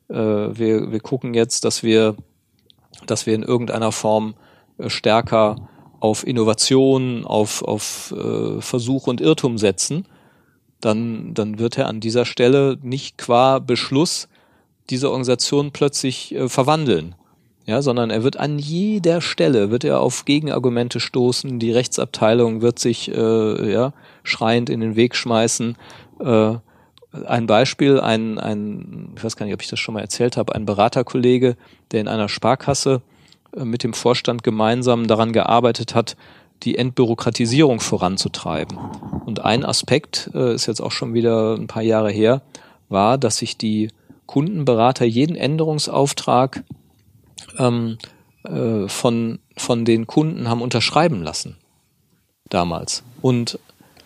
äh, 0.09 0.15
wir, 0.15 0.91
wir 0.93 1.01
gucken 1.01 1.35
jetzt, 1.35 1.65
dass 1.65 1.83
wir, 1.83 2.17
dass 3.07 3.27
wir 3.27 3.35
in 3.35 3.43
irgendeiner 3.43 3.93
Form 3.93 4.35
äh, 4.79 4.91
stärker 4.91 5.69
auf 6.01 6.27
Innovation, 6.27 7.25
auf, 7.25 7.63
auf 7.63 8.15
äh, 8.17 8.61
Versuch 8.61 9.07
und 9.07 9.21
Irrtum 9.21 9.59
setzen, 9.59 10.07
dann, 10.81 11.35
dann 11.35 11.59
wird 11.59 11.77
er 11.77 11.89
an 11.89 12.01
dieser 12.01 12.25
Stelle 12.25 12.79
nicht 12.83 13.19
qua 13.19 13.59
Beschluss 13.59 14.29
diese 14.91 15.09
Organisation 15.09 15.73
plötzlich 15.73 16.35
äh, 16.35 16.49
verwandeln. 16.49 17.15
Ja, 17.67 17.83
sondern 17.83 18.09
er 18.09 18.23
wird 18.23 18.39
an 18.39 18.59
jeder 18.59 19.21
Stelle 19.21 19.71
wird 19.71 19.85
er 19.85 20.01
auf 20.01 20.25
Gegenargumente 20.25 21.01
stoßen. 21.01 21.59
Die 21.59 21.71
Rechtsabteilung 21.71 22.63
wird 22.63 22.79
sich 22.79 23.11
äh, 23.11 23.73
ja 23.73 23.93
schreiend 24.23 24.71
in 24.71 24.81
den 24.81 24.97
Weg 24.97 25.15
schmeißen. 25.15 25.77
Äh, 26.19 26.55
ein 27.13 27.47
Beispiel, 27.47 28.01
ein, 28.01 28.39
ein, 28.39 29.13
ich 29.17 29.25
weiß 29.25 29.37
gar 29.37 29.47
nicht, 29.47 29.55
ob 29.55 29.63
ich 29.63 29.69
das 29.69 29.79
schon 29.79 29.95
mal 29.95 30.01
erzählt 30.01 30.37
habe, 30.37 30.55
ein 30.55 30.67
Beraterkollege, 30.67 31.57
der 31.91 32.01
in 32.01 32.09
einer 32.09 32.29
Sparkasse 32.29 33.03
äh, 33.57 33.65
mit 33.65 33.83
dem 33.83 33.95
Vorstand 33.95 34.43
gemeinsam 34.43 35.07
daran 35.07 35.33
gearbeitet 35.33 35.95
hat, 35.95 36.17
die 36.63 36.77
Entbürokratisierung 36.77 37.81
voranzutreiben. 37.81 38.79
Und 39.25 39.45
ein 39.45 39.65
Aspekt, 39.65 40.31
äh, 40.35 40.55
ist 40.55 40.67
jetzt 40.67 40.81
auch 40.81 40.93
schon 40.93 41.15
wieder 41.15 41.55
ein 41.55 41.67
paar 41.67 41.83
Jahre 41.83 42.11
her, 42.11 42.43
war, 42.89 43.17
dass 43.17 43.39
sich 43.39 43.57
die 43.57 43.91
Kundenberater 44.27 45.05
jeden 45.05 45.37
Änderungsauftrag 45.37 46.65
ähm, 47.59 47.99
äh, 48.45 48.89
von, 48.89 49.39
von 49.57 49.85
den 49.85 50.07
Kunden 50.07 50.49
haben 50.49 50.63
unterschreiben 50.63 51.23
lassen. 51.23 51.57
Damals. 52.51 53.03
Und 53.23 53.59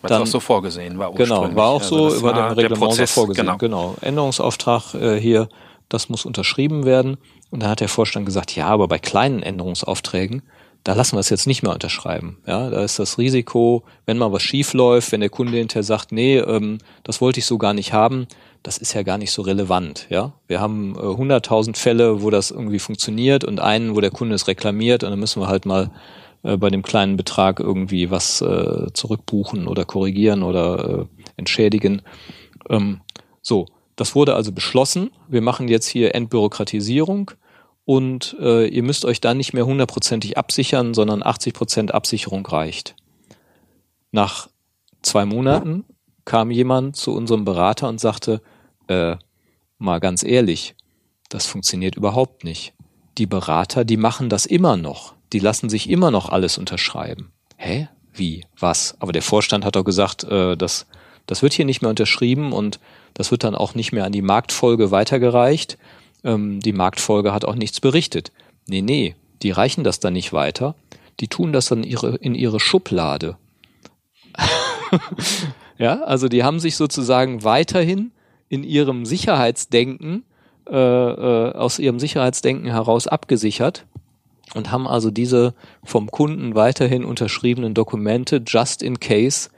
was 0.03 0.09
dann, 0.09 0.21
auch 0.21 0.27
so 0.27 0.39
vorgesehen 0.39 0.99
war. 0.99 1.13
Genau, 1.13 1.55
war 1.55 1.69
auch 1.69 1.81
so 1.81 2.05
also 2.05 2.17
über 2.17 2.33
dem 2.33 2.45
Reglement 2.45 2.79
Prozess, 2.79 3.15
so 3.15 3.21
vorgesehen. 3.21 3.45
Genau. 3.45 3.57
genau. 3.57 3.95
Änderungsauftrag 4.01 4.93
äh, 4.95 5.19
hier, 5.19 5.47
das 5.89 6.09
muss 6.09 6.25
unterschrieben 6.25 6.85
werden. 6.85 7.17
Und 7.49 7.63
dann 7.63 7.69
hat 7.69 7.79
der 7.79 7.87
Vorstand 7.87 8.25
gesagt, 8.25 8.55
ja, 8.55 8.67
aber 8.67 8.87
bei 8.87 8.99
kleinen 8.99 9.41
Änderungsaufträgen, 9.41 10.41
da 10.83 10.93
lassen 10.93 11.15
wir 11.15 11.21
es 11.21 11.29
jetzt 11.29 11.47
nicht 11.47 11.63
mehr 11.63 11.71
unterschreiben. 11.71 12.37
Ja, 12.45 12.69
da 12.69 12.83
ist 12.83 12.99
das 12.99 13.17
Risiko, 13.17 13.83
wenn 14.05 14.17
mal 14.17 14.33
was 14.33 14.43
schief 14.43 14.73
läuft, 14.73 15.13
wenn 15.13 15.21
der 15.21 15.29
Kunde 15.29 15.57
hinterher 15.57 15.83
sagt, 15.83 16.11
nee, 16.11 16.37
ähm, 16.37 16.79
das 17.03 17.21
wollte 17.21 17.39
ich 17.39 17.45
so 17.45 17.57
gar 17.57 17.73
nicht 17.73 17.93
haben, 17.93 18.27
das 18.63 18.77
ist 18.77 18.93
ja 18.93 19.03
gar 19.03 19.17
nicht 19.17 19.31
so 19.31 19.41
relevant. 19.43 20.07
Ja, 20.09 20.33
wir 20.47 20.59
haben 20.59 20.95
äh, 20.95 20.99
100.000 20.99 21.77
Fälle, 21.77 22.21
wo 22.21 22.29
das 22.29 22.51
irgendwie 22.51 22.79
funktioniert 22.79 23.45
und 23.45 23.61
einen, 23.61 23.95
wo 23.95 24.01
der 24.01 24.11
Kunde 24.11 24.35
es 24.35 24.47
reklamiert 24.47 25.03
und 25.03 25.11
dann 25.11 25.19
müssen 25.19 25.41
wir 25.41 25.47
halt 25.47 25.65
mal 25.65 25.89
äh, 26.43 26.57
bei 26.57 26.69
dem 26.69 26.83
kleinen 26.83 27.17
Betrag 27.17 27.59
irgendwie 27.59 28.11
was 28.11 28.41
äh, 28.41 28.87
zurückbuchen 28.93 29.67
oder 29.67 29.85
korrigieren 29.85 30.43
oder 30.43 30.99
äh, 30.99 31.05
entschädigen. 31.37 32.01
Ähm, 32.69 33.01
so, 33.41 33.65
das 33.95 34.15
wurde 34.15 34.35
also 34.35 34.51
beschlossen. 34.51 35.11
Wir 35.27 35.41
machen 35.41 35.67
jetzt 35.67 35.87
hier 35.87 36.15
Entbürokratisierung 36.15 37.31
und 37.85 38.35
äh, 38.39 38.67
ihr 38.67 38.83
müsst 38.83 39.05
euch 39.05 39.21
dann 39.21 39.37
nicht 39.37 39.53
mehr 39.53 39.65
hundertprozentig 39.65 40.37
absichern, 40.37 40.93
sondern 40.93 41.23
80 41.23 41.53
Prozent 41.53 41.93
Absicherung 41.93 42.45
reicht. 42.45 42.95
Nach 44.11 44.49
zwei 45.01 45.25
Monaten 45.25 45.85
kam 46.25 46.51
jemand 46.51 46.95
zu 46.95 47.13
unserem 47.13 47.45
Berater 47.45 47.89
und 47.89 47.99
sagte, 47.99 48.41
äh, 48.87 49.17
mal 49.77 49.99
ganz 49.99 50.23
ehrlich, 50.23 50.75
das 51.29 51.45
funktioniert 51.45 51.95
überhaupt 51.95 52.43
nicht. 52.43 52.73
Die 53.17 53.25
Berater, 53.25 53.85
die 53.85 53.97
machen 53.97 54.29
das 54.29 54.45
immer 54.45 54.77
noch 54.77 55.13
die 55.33 55.39
lassen 55.39 55.67
sich 55.67 55.89
immer 55.89 56.11
noch 56.11 56.29
alles 56.29 56.57
unterschreiben. 56.57 57.31
Hä? 57.57 57.89
Wie? 58.13 58.45
Was? 58.57 58.95
Aber 58.99 59.11
der 59.11 59.23
Vorstand 59.23 59.65
hat 59.65 59.75
doch 59.75 59.83
gesagt, 59.83 60.23
äh, 60.23 60.55
das, 60.55 60.85
das 61.25 61.41
wird 61.41 61.53
hier 61.53 61.65
nicht 61.65 61.81
mehr 61.81 61.89
unterschrieben 61.89 62.53
und 62.53 62.79
das 63.15 63.31
wird 63.31 63.43
dann 63.43 63.55
auch 63.55 63.73
nicht 63.73 63.91
mehr 63.91 64.05
an 64.05 64.11
die 64.11 64.21
Marktfolge 64.21 64.91
weitergereicht. 64.91 65.77
Ähm, 66.23 66.59
die 66.59 66.73
Marktfolge 66.73 67.33
hat 67.33 67.45
auch 67.45 67.55
nichts 67.55 67.81
berichtet. 67.81 68.31
Nee, 68.67 68.81
nee, 68.81 69.15
die 69.41 69.51
reichen 69.51 69.83
das 69.83 69.99
dann 69.99 70.13
nicht 70.13 70.31
weiter. 70.33 70.75
Die 71.19 71.27
tun 71.27 71.51
das 71.51 71.67
dann 71.67 71.83
ihre, 71.83 72.15
in 72.15 72.35
ihre 72.35 72.59
Schublade. 72.59 73.37
ja, 75.77 76.01
also 76.03 76.27
die 76.27 76.43
haben 76.43 76.59
sich 76.59 76.75
sozusagen 76.75 77.43
weiterhin 77.43 78.11
in 78.49 78.63
ihrem 78.63 79.05
Sicherheitsdenken, 79.05 80.23
äh, 80.69 80.75
äh, 80.75 81.53
aus 81.53 81.79
ihrem 81.79 81.99
Sicherheitsdenken 81.99 82.69
heraus 82.69 83.07
abgesichert 83.07 83.85
und 84.55 84.71
haben 84.71 84.87
also 84.87 85.11
diese 85.11 85.53
vom 85.83 86.09
Kunden 86.11 86.55
weiterhin 86.55 87.05
unterschriebenen 87.05 87.73
Dokumente 87.73 88.41
just 88.45 88.81
in 88.83 88.99
case 88.99 89.49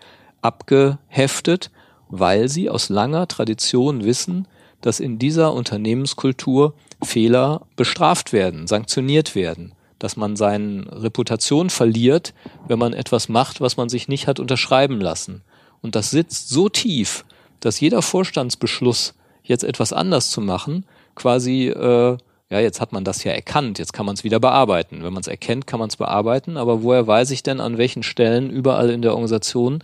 abgeheftet, 0.42 1.72
weil 2.10 2.50
sie 2.50 2.70
aus 2.70 2.90
langer 2.90 3.28
Tradition 3.28 4.04
wissen, 4.04 4.48
dass 4.82 5.00
in 5.00 5.18
dieser 5.18 5.54
Unternehmenskultur 5.54 6.74
Fehler 7.04 7.62
bestraft 7.76 8.34
werden, 8.34 8.68
sanktioniert 8.68 9.36
werden, 9.36 9.74
dass 10.00 10.18
man 10.18 10.36
seine 10.36 10.86
Reputation 10.92 11.70
verliert, 11.70 12.34
wenn 12.68 12.80
man 12.80 12.94
etwas 12.94 13.28
macht, 13.28 13.62
was 13.62 13.78
man 13.78 13.90
sich 13.90 14.08
nicht 14.08 14.28
hat 14.28 14.40
unterschreiben 14.40 15.00
lassen. 15.02 15.42
Und 15.82 15.96
das 15.96 16.12
sitzt 16.12 16.50
so 16.50 16.70
tief, 16.70 17.26
dass 17.60 17.80
jeder 17.80 18.02
Vorstandsbeschluss, 18.02 19.16
jetzt 19.44 19.64
etwas 19.64 19.94
anders 19.94 20.32
zu 20.32 20.42
machen, 20.42 20.86
quasi 21.16 21.68
äh, 21.68 22.18
ja, 22.50 22.60
jetzt 22.60 22.80
hat 22.80 22.92
man 22.92 23.04
das 23.04 23.24
ja 23.24 23.32
erkannt, 23.32 23.80
jetzt 23.80 23.94
kann 23.94 24.06
man 24.06 24.16
es 24.16 24.24
wieder 24.24 24.40
bearbeiten. 24.40 25.04
Wenn 25.04 25.14
man 25.14 25.22
es 25.22 25.28
erkennt, 25.28 25.66
kann 25.66 25.80
man 25.80 25.90
es 25.90 25.98
bearbeiten, 25.98 26.58
aber 26.58 26.84
woher 26.84 27.08
weiß 27.08 27.32
ich 27.32 27.44
denn, 27.44 27.60
an 27.60 27.78
welchen 27.78 28.04
Stellen 28.04 28.50
überall 28.50 28.90
in 28.90 29.02
der 29.02 29.12
Organisation 29.12 29.84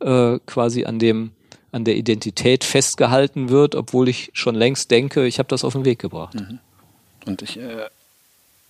äh, 0.00 0.38
quasi 0.46 0.84
an 0.84 0.98
dem 0.98 1.32
an 1.72 1.84
der 1.84 1.96
Identität 1.96 2.64
festgehalten 2.64 3.48
wird, 3.48 3.74
obwohl 3.74 4.08
ich 4.08 4.30
schon 4.34 4.54
längst 4.54 4.90
denke, 4.90 5.26
ich 5.26 5.38
habe 5.38 5.48
das 5.48 5.64
auf 5.64 5.72
den 5.72 5.86
Weg 5.86 5.98
gebracht. 5.98 6.34
Mhm. 6.34 6.58
Und 7.24 7.40
ich, 7.40 7.58
äh, 7.58 7.86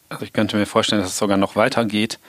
also 0.08 0.24
ich 0.24 0.32
könnte 0.32 0.56
mir 0.56 0.66
vorstellen, 0.66 1.02
dass 1.02 1.10
es 1.10 1.18
sogar 1.18 1.36
noch 1.36 1.56
weitergeht, 1.56 2.20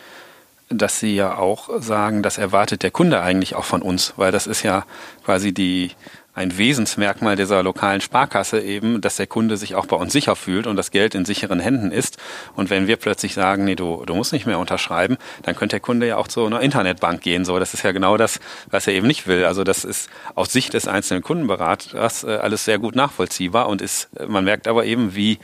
dass 0.69 0.99
Sie 0.99 1.15
ja 1.15 1.37
auch 1.37 1.69
sagen, 1.79 2.23
das 2.23 2.39
erwartet 2.39 2.81
der 2.81 2.89
Kunde 2.89 3.21
eigentlich 3.21 3.53
auch 3.53 3.65
von 3.65 3.83
uns, 3.83 4.13
weil 4.17 4.31
das 4.31 4.47
ist 4.47 4.63
ja 4.63 4.85
quasi 5.23 5.53
die 5.53 5.91
ein 6.35 6.57
Wesensmerkmal 6.57 7.35
dieser 7.35 7.61
lokalen 7.61 8.01
Sparkasse 8.01 8.59
eben, 8.59 9.01
dass 9.01 9.17
der 9.17 9.27
Kunde 9.27 9.55
sich 9.55 9.75
auch 9.75 9.85
bei 9.85 9.95
uns 9.95 10.13
sicher 10.13 10.35
fühlt 10.35 10.65
und 10.65 10.75
das 10.75 10.89
Geld 10.89 11.13
in 11.13 11.25
sicheren 11.25 11.59
Händen 11.59 11.91
ist. 11.91 12.17
Und 12.55 12.71
wenn 12.71 12.87
wir 12.87 12.97
plötzlich 12.97 13.35
sagen, 13.35 13.65
nee, 13.65 13.75
du, 13.75 14.03
du 14.05 14.15
musst 14.15 14.33
nicht 14.33 14.47
mehr 14.47 14.57
unterschreiben, 14.57 15.17
dann 15.43 15.55
könnte 15.55 15.75
der 15.75 15.79
Kunde 15.79 16.07
ja 16.07 16.17
auch 16.17 16.27
zu 16.27 16.43
einer 16.45 16.61
Internetbank 16.61 17.21
gehen. 17.21 17.45
So, 17.45 17.59
das 17.59 17.75
ist 17.75 17.83
ja 17.83 17.91
genau 17.91 18.17
das, 18.17 18.39
was 18.71 18.87
er 18.87 18.93
eben 18.93 19.05
nicht 19.05 19.27
will. 19.27 19.45
Also 19.45 19.63
das 19.63 19.85
ist 19.85 20.09
aus 20.33 20.51
Sicht 20.51 20.73
des 20.73 20.87
einzelnen 20.87 21.21
Kundenberaters 21.21 22.23
äh, 22.23 22.37
alles 22.41 22.65
sehr 22.65 22.79
gut 22.79 22.95
nachvollziehbar 22.95 23.69
und 23.69 23.81
ist, 23.81 24.09
man 24.27 24.43
merkt 24.43 24.67
aber 24.67 24.85
eben, 24.85 25.15
wie 25.15 25.37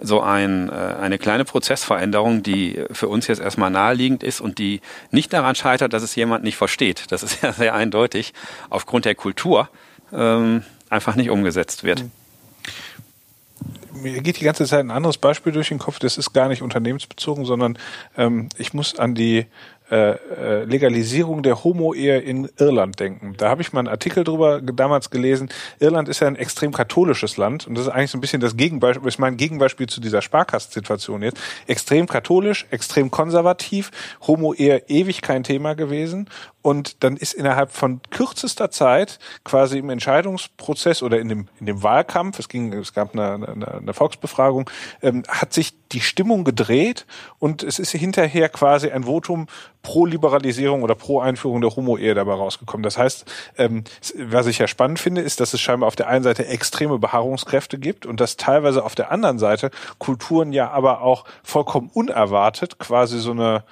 so 0.00 0.20
ein, 0.20 0.70
äh, 0.70 0.72
eine 0.72 1.18
kleine 1.18 1.44
Prozessveränderung, 1.44 2.42
die 2.42 2.82
für 2.90 3.06
uns 3.06 3.28
jetzt 3.28 3.40
erstmal 3.40 3.70
naheliegend 3.70 4.24
ist 4.24 4.40
und 4.40 4.58
die 4.58 4.80
nicht 5.12 5.32
daran 5.32 5.54
scheitert, 5.54 5.92
dass 5.92 6.02
es 6.02 6.16
jemand 6.16 6.42
nicht 6.42 6.56
versteht. 6.56 7.04
Das 7.10 7.22
ist 7.22 7.42
ja 7.42 7.52
sehr 7.52 7.74
eindeutig 7.74 8.32
aufgrund 8.70 9.04
der 9.04 9.14
Kultur 9.14 9.68
ähm, 10.12 10.62
einfach 10.88 11.16
nicht 11.16 11.30
umgesetzt 11.30 11.84
wird. 11.84 12.04
Mir 13.92 14.20
geht 14.20 14.40
die 14.40 14.44
ganze 14.44 14.64
Zeit 14.66 14.80
ein 14.80 14.90
anderes 14.90 15.18
Beispiel 15.18 15.52
durch 15.52 15.68
den 15.68 15.78
Kopf, 15.78 15.98
das 15.98 16.18
ist 16.18 16.32
gar 16.32 16.48
nicht 16.48 16.62
unternehmensbezogen, 16.62 17.44
sondern 17.44 17.78
ähm, 18.16 18.48
ich 18.58 18.74
muss 18.74 18.98
an 18.98 19.14
die 19.14 19.46
äh, 19.92 20.12
äh, 20.12 20.64
Legalisierung 20.64 21.42
der 21.42 21.64
Homo-Ehe 21.64 22.18
in 22.18 22.48
Irland 22.56 22.98
denken. 22.98 23.34
Da 23.36 23.50
habe 23.50 23.60
ich 23.60 23.74
mal 23.74 23.80
einen 23.80 23.88
Artikel 23.88 24.24
drüber 24.24 24.62
damals 24.62 25.10
gelesen. 25.10 25.50
Irland 25.80 26.08
ist 26.08 26.20
ja 26.20 26.28
ein 26.28 26.36
extrem 26.36 26.72
katholisches 26.72 27.36
Land 27.36 27.66
und 27.66 27.74
das 27.74 27.88
ist 27.88 27.92
eigentlich 27.92 28.10
so 28.10 28.16
ein 28.16 28.22
bisschen 28.22 28.40
das 28.40 28.56
Gegenbeispiel, 28.56 29.06
ist 29.06 29.18
mein 29.18 29.36
Gegenbeispiel 29.36 29.88
zu 29.88 30.00
dieser 30.00 30.22
Sparkassensituation 30.22 31.22
jetzt. 31.22 31.38
Extrem 31.66 32.06
katholisch, 32.06 32.66
extrem 32.70 33.10
konservativ, 33.10 33.90
Homo-Ehe 34.26 34.84
ewig 34.88 35.20
kein 35.20 35.44
Thema 35.44 35.74
gewesen 35.74 36.26
und 36.62 37.02
dann 37.02 37.16
ist 37.16 37.34
innerhalb 37.34 37.72
von 37.72 38.00
kürzester 38.10 38.70
Zeit 38.70 39.18
quasi 39.44 39.78
im 39.78 39.90
Entscheidungsprozess 39.90 41.02
oder 41.02 41.18
in 41.18 41.28
dem, 41.28 41.48
in 41.58 41.66
dem 41.66 41.82
Wahlkampf, 41.82 42.38
es 42.38 42.48
ging, 42.48 42.72
es 42.72 42.94
gab 42.94 43.14
eine, 43.14 43.34
eine, 43.46 43.74
eine 43.74 43.92
Volksbefragung, 43.92 44.70
ähm, 45.02 45.24
hat 45.28 45.52
sich 45.52 45.74
die 45.90 46.00
Stimmung 46.00 46.44
gedreht 46.44 47.06
und 47.38 47.62
es 47.62 47.78
ist 47.78 47.90
hinterher 47.90 48.48
quasi 48.48 48.90
ein 48.90 49.04
Votum 49.04 49.48
pro 49.82 50.06
Liberalisierung 50.06 50.82
oder 50.82 50.94
pro 50.94 51.20
Einführung 51.20 51.60
der 51.60 51.74
Homo-Ehe 51.74 52.14
dabei 52.14 52.34
rausgekommen. 52.34 52.84
Das 52.84 52.96
heißt, 52.96 53.24
ähm, 53.58 53.84
was 54.16 54.46
ich 54.46 54.58
ja 54.58 54.68
spannend 54.68 55.00
finde, 55.00 55.20
ist, 55.20 55.40
dass 55.40 55.54
es 55.54 55.60
scheinbar 55.60 55.88
auf 55.88 55.96
der 55.96 56.08
einen 56.08 56.22
Seite 56.22 56.46
extreme 56.46 56.98
Beharrungskräfte 56.98 57.78
gibt 57.78 58.06
und 58.06 58.20
dass 58.20 58.36
teilweise 58.36 58.84
auf 58.84 58.94
der 58.94 59.10
anderen 59.10 59.38
Seite 59.38 59.70
Kulturen 59.98 60.52
ja 60.52 60.70
aber 60.70 61.02
auch 61.02 61.24
vollkommen 61.42 61.90
unerwartet 61.92 62.78
quasi 62.78 63.18
so 63.18 63.32
eine 63.32 63.64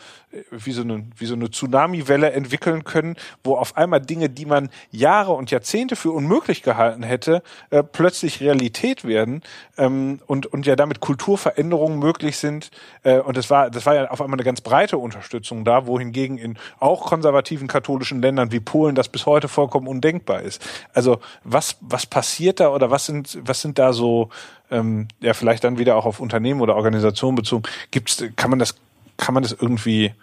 wie 0.50 0.72
so 0.72 0.82
eine, 0.82 1.06
wie 1.16 1.26
so 1.26 1.34
eine 1.34 1.50
Tsunami-Welle 1.50 2.32
entwickeln 2.32 2.84
können, 2.84 3.16
wo 3.42 3.56
auf 3.56 3.76
einmal 3.76 4.00
Dinge, 4.00 4.28
die 4.28 4.46
man 4.46 4.70
Jahre 4.90 5.32
und 5.32 5.50
Jahrzehnte 5.50 5.96
für 5.96 6.12
unmöglich 6.12 6.62
gehalten 6.62 7.02
hätte, 7.02 7.42
äh, 7.70 7.82
plötzlich 7.82 8.40
Realität 8.40 9.04
werden 9.04 9.42
ähm, 9.76 10.20
und, 10.26 10.46
und 10.46 10.66
ja 10.66 10.76
damit 10.76 11.00
Kulturveränderungen 11.00 11.98
möglich 11.98 12.36
sind. 12.36 12.70
Äh, 13.02 13.18
und 13.18 13.36
das 13.36 13.50
war, 13.50 13.70
das 13.70 13.86
war 13.86 13.94
ja 13.94 14.10
auf 14.10 14.20
einmal 14.20 14.36
eine 14.36 14.44
ganz 14.44 14.60
breite 14.60 14.98
Unterstützung 14.98 15.64
da, 15.64 15.86
wohingegen 15.86 16.38
in 16.38 16.58
auch 16.78 17.06
konservativen 17.06 17.66
katholischen 17.66 18.22
Ländern 18.22 18.52
wie 18.52 18.60
Polen 18.60 18.94
das 18.94 19.08
bis 19.08 19.26
heute 19.26 19.48
vollkommen 19.48 19.88
undenkbar 19.88 20.42
ist. 20.42 20.62
Also 20.94 21.20
was, 21.42 21.76
was 21.80 22.06
passiert 22.06 22.60
da 22.60 22.68
oder 22.68 22.90
was 22.90 23.06
sind, 23.06 23.38
was 23.42 23.60
sind 23.60 23.78
da 23.78 23.92
so, 23.92 24.28
ähm, 24.70 25.08
ja, 25.20 25.34
vielleicht 25.34 25.64
dann 25.64 25.78
wieder 25.78 25.96
auch 25.96 26.06
auf 26.06 26.20
Unternehmen 26.20 26.60
oder 26.60 26.76
Organisationen 26.76 27.34
bezogen, 27.34 27.64
gibt's, 27.90 28.22
kann 28.36 28.50
man 28.50 28.60
das 28.60 28.76
kann 29.20 29.34
man 29.34 29.42
das 29.42 29.52
irgendwie 29.52 30.14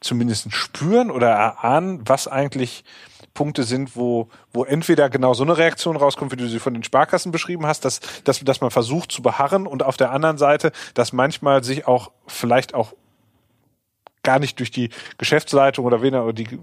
zumindest 0.00 0.52
spüren 0.52 1.10
oder 1.10 1.28
erahnen, 1.28 2.00
was 2.04 2.28
eigentlich 2.28 2.84
Punkte 3.34 3.62
sind, 3.62 3.94
wo, 3.94 4.28
wo 4.52 4.64
entweder 4.64 5.10
genau 5.10 5.34
so 5.34 5.44
eine 5.44 5.56
Reaktion 5.56 5.96
rauskommt, 5.96 6.32
wie 6.32 6.36
du 6.36 6.48
sie 6.48 6.58
von 6.58 6.74
den 6.74 6.82
Sparkassen 6.82 7.30
beschrieben 7.30 7.66
hast, 7.66 7.84
dass, 7.84 8.00
dass, 8.24 8.40
dass 8.40 8.60
man 8.60 8.70
versucht 8.70 9.12
zu 9.12 9.22
beharren 9.22 9.66
und 9.66 9.82
auf 9.82 9.96
der 9.96 10.10
anderen 10.10 10.38
Seite, 10.38 10.72
dass 10.94 11.12
manchmal 11.12 11.62
sich 11.62 11.86
auch 11.86 12.10
vielleicht 12.26 12.74
auch 12.74 12.94
gar 14.22 14.38
nicht 14.38 14.58
durch 14.58 14.70
die 14.70 14.90
Geschäftsleitung 15.18 15.84
oder 15.84 16.02
wen 16.02 16.14
oder 16.14 16.32
die, 16.32 16.58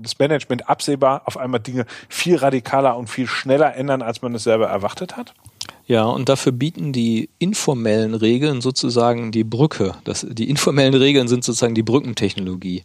das 0.00 0.18
Management 0.18 0.68
absehbar 0.68 1.22
auf 1.24 1.36
einmal 1.36 1.60
Dinge 1.60 1.84
viel 2.08 2.36
radikaler 2.36 2.96
und 2.96 3.08
viel 3.08 3.26
schneller 3.26 3.74
ändern, 3.74 4.02
als 4.02 4.22
man 4.22 4.34
es 4.34 4.44
selber 4.44 4.68
erwartet 4.68 5.16
hat? 5.16 5.34
Ja, 5.86 6.04
und 6.04 6.28
dafür 6.28 6.52
bieten 6.52 6.92
die 6.92 7.30
informellen 7.38 8.14
Regeln 8.14 8.60
sozusagen 8.60 9.32
die 9.32 9.44
Brücke. 9.44 9.94
Das, 10.04 10.26
die 10.28 10.50
informellen 10.50 10.94
Regeln 10.94 11.28
sind 11.28 11.44
sozusagen 11.44 11.74
die 11.74 11.82
Brückentechnologie. 11.82 12.82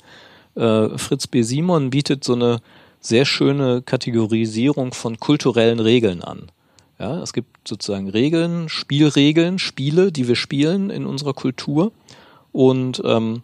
Äh, 0.56 0.98
Fritz 0.98 1.28
B. 1.28 1.42
Simon 1.42 1.90
bietet 1.90 2.24
so 2.24 2.34
eine 2.34 2.62
sehr 3.00 3.26
schöne 3.26 3.82
Kategorisierung 3.82 4.94
von 4.94 5.20
kulturellen 5.20 5.80
Regeln 5.80 6.24
an. 6.24 6.52
Ja, 7.00 7.22
es 7.22 7.34
gibt 7.34 7.68
sozusagen 7.68 8.10
Regeln, 8.10 8.70
Spielregeln, 8.70 9.60
Spiele, 9.60 10.12
die 10.12 10.28
wir 10.28 10.36
spielen 10.38 10.90
in 10.90 11.06
unserer 11.06 11.34
Kultur. 11.34 11.92
Und 12.54 13.02
ähm, 13.04 13.44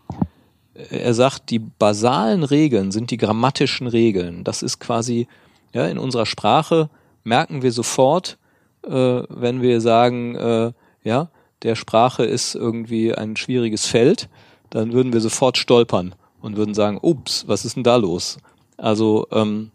er 0.89 1.13
sagt, 1.13 1.49
die 1.49 1.59
basalen 1.59 2.43
Regeln 2.43 2.91
sind 2.91 3.11
die 3.11 3.17
grammatischen 3.17 3.87
Regeln. 3.87 4.45
Das 4.45 4.63
ist 4.63 4.79
quasi, 4.79 5.27
ja, 5.73 5.87
in 5.87 5.97
unserer 5.97 6.25
Sprache 6.25 6.89
merken 7.23 7.61
wir 7.61 7.73
sofort, 7.73 8.37
wenn 8.83 9.61
wir 9.61 9.81
sagen, 9.81 10.35
äh, 10.35 10.71
ja, 11.03 11.29
der 11.63 11.75
Sprache 11.75 12.23
ist 12.23 12.55
irgendwie 12.55 13.13
ein 13.13 13.35
schwieriges 13.35 13.85
Feld, 13.85 14.29
dann 14.69 14.93
würden 14.93 15.13
wir 15.13 15.21
sofort 15.21 15.57
stolpern 15.57 16.15
und 16.41 16.55
würden 16.55 16.73
sagen, 16.73 16.99
ups, 17.01 17.45
was 17.47 17.65
ist 17.65 17.75
denn 17.75 17.83
da 17.83 17.97
los? 17.97 18.37
Also 18.77 19.27
ähm, 19.31 19.71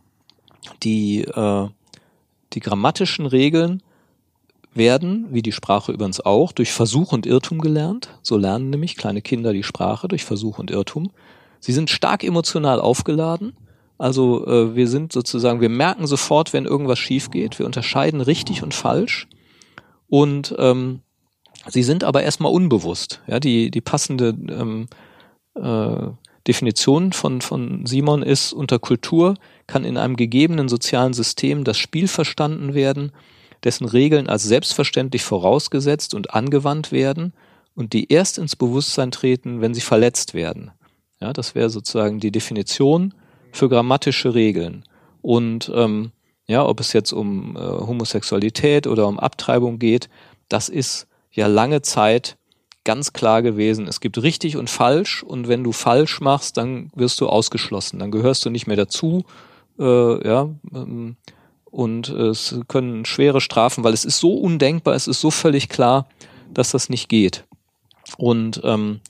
die, 0.82 1.22
äh, 1.22 1.68
die 2.52 2.60
grammatischen 2.60 3.26
Regeln 3.26 3.82
werden, 4.72 5.26
wie 5.30 5.42
die 5.42 5.52
Sprache 5.52 5.92
übrigens 5.92 6.20
auch, 6.20 6.52
durch 6.52 6.72
Versuch 6.72 7.12
und 7.12 7.26
Irrtum 7.26 7.60
gelernt. 7.60 8.08
So 8.22 8.36
lernen 8.36 8.70
nämlich 8.70 8.96
kleine 8.96 9.22
Kinder 9.22 9.52
die 9.52 9.62
Sprache 9.62 10.08
durch 10.08 10.24
Versuch 10.24 10.58
und 10.58 10.70
Irrtum. 10.70 11.10
Sie 11.60 11.72
sind 11.72 11.90
stark 11.90 12.24
emotional 12.24 12.80
aufgeladen 12.80 13.54
also 13.98 14.46
äh, 14.46 14.74
wir 14.74 14.88
sind 14.88 15.12
sozusagen, 15.12 15.60
wir 15.60 15.68
merken 15.68 16.06
sofort, 16.06 16.52
wenn 16.52 16.64
irgendwas 16.64 16.98
schief 16.98 17.30
geht. 17.30 17.58
Wir 17.58 17.66
unterscheiden 17.66 18.20
richtig 18.20 18.62
und 18.62 18.74
falsch. 18.74 19.28
Und 20.08 20.54
ähm, 20.58 21.00
sie 21.68 21.82
sind 21.82 22.04
aber 22.04 22.22
erstmal 22.22 22.52
unbewusst. 22.52 23.22
Ja, 23.26 23.40
die, 23.40 23.70
die 23.70 23.80
passende 23.80 24.28
ähm, 24.28 24.88
äh, 25.54 26.10
Definition 26.46 27.12
von, 27.12 27.40
von 27.40 27.86
Simon 27.86 28.22
ist, 28.22 28.52
unter 28.52 28.78
Kultur 28.78 29.34
kann 29.66 29.84
in 29.84 29.96
einem 29.96 30.16
gegebenen 30.16 30.68
sozialen 30.68 31.14
System 31.14 31.64
das 31.64 31.78
Spiel 31.78 32.08
verstanden 32.08 32.74
werden, 32.74 33.12
dessen 33.62 33.86
Regeln 33.86 34.28
als 34.28 34.42
selbstverständlich 34.42 35.22
vorausgesetzt 35.22 36.12
und 36.14 36.34
angewandt 36.34 36.92
werden 36.92 37.32
und 37.74 37.94
die 37.94 38.12
erst 38.12 38.36
ins 38.36 38.56
Bewusstsein 38.56 39.10
treten, 39.10 39.62
wenn 39.62 39.72
sie 39.72 39.80
verletzt 39.80 40.34
werden. 40.34 40.70
Ja, 41.20 41.32
das 41.32 41.54
wäre 41.54 41.70
sozusagen 41.70 42.20
die 42.20 42.30
Definition 42.30 43.14
für 43.54 43.68
grammatische 43.68 44.34
Regeln. 44.34 44.84
Und 45.22 45.70
ähm, 45.74 46.10
ja, 46.46 46.66
ob 46.66 46.80
es 46.80 46.92
jetzt 46.92 47.12
um 47.12 47.56
äh, 47.56 47.60
Homosexualität 47.60 48.86
oder 48.86 49.06
um 49.06 49.18
Abtreibung 49.18 49.78
geht, 49.78 50.10
das 50.48 50.68
ist 50.68 51.06
ja 51.30 51.46
lange 51.46 51.80
Zeit 51.80 52.36
ganz 52.84 53.12
klar 53.12 53.42
gewesen. 53.42 53.86
Es 53.86 54.00
gibt 54.00 54.20
richtig 54.22 54.56
und 54.56 54.68
falsch 54.68 55.22
und 55.22 55.48
wenn 55.48 55.64
du 55.64 55.72
falsch 55.72 56.20
machst, 56.20 56.56
dann 56.56 56.90
wirst 56.94 57.20
du 57.20 57.28
ausgeschlossen, 57.28 57.98
dann 57.98 58.10
gehörst 58.10 58.44
du 58.44 58.50
nicht 58.50 58.66
mehr 58.66 58.76
dazu. 58.76 59.24
Äh, 59.78 60.26
ja, 60.26 60.50
ähm, 60.74 61.16
und 61.64 62.08
es 62.08 62.56
können 62.68 63.04
schwere 63.04 63.40
Strafen, 63.40 63.82
weil 63.82 63.94
es 63.94 64.04
ist 64.04 64.18
so 64.18 64.34
undenkbar, 64.34 64.94
es 64.94 65.08
ist 65.08 65.20
so 65.20 65.30
völlig 65.30 65.68
klar, 65.68 66.06
dass 66.52 66.70
das 66.70 66.88
nicht 66.88 67.08
geht. 67.08 67.44
Und 68.16 68.60
ähm, 68.64 69.00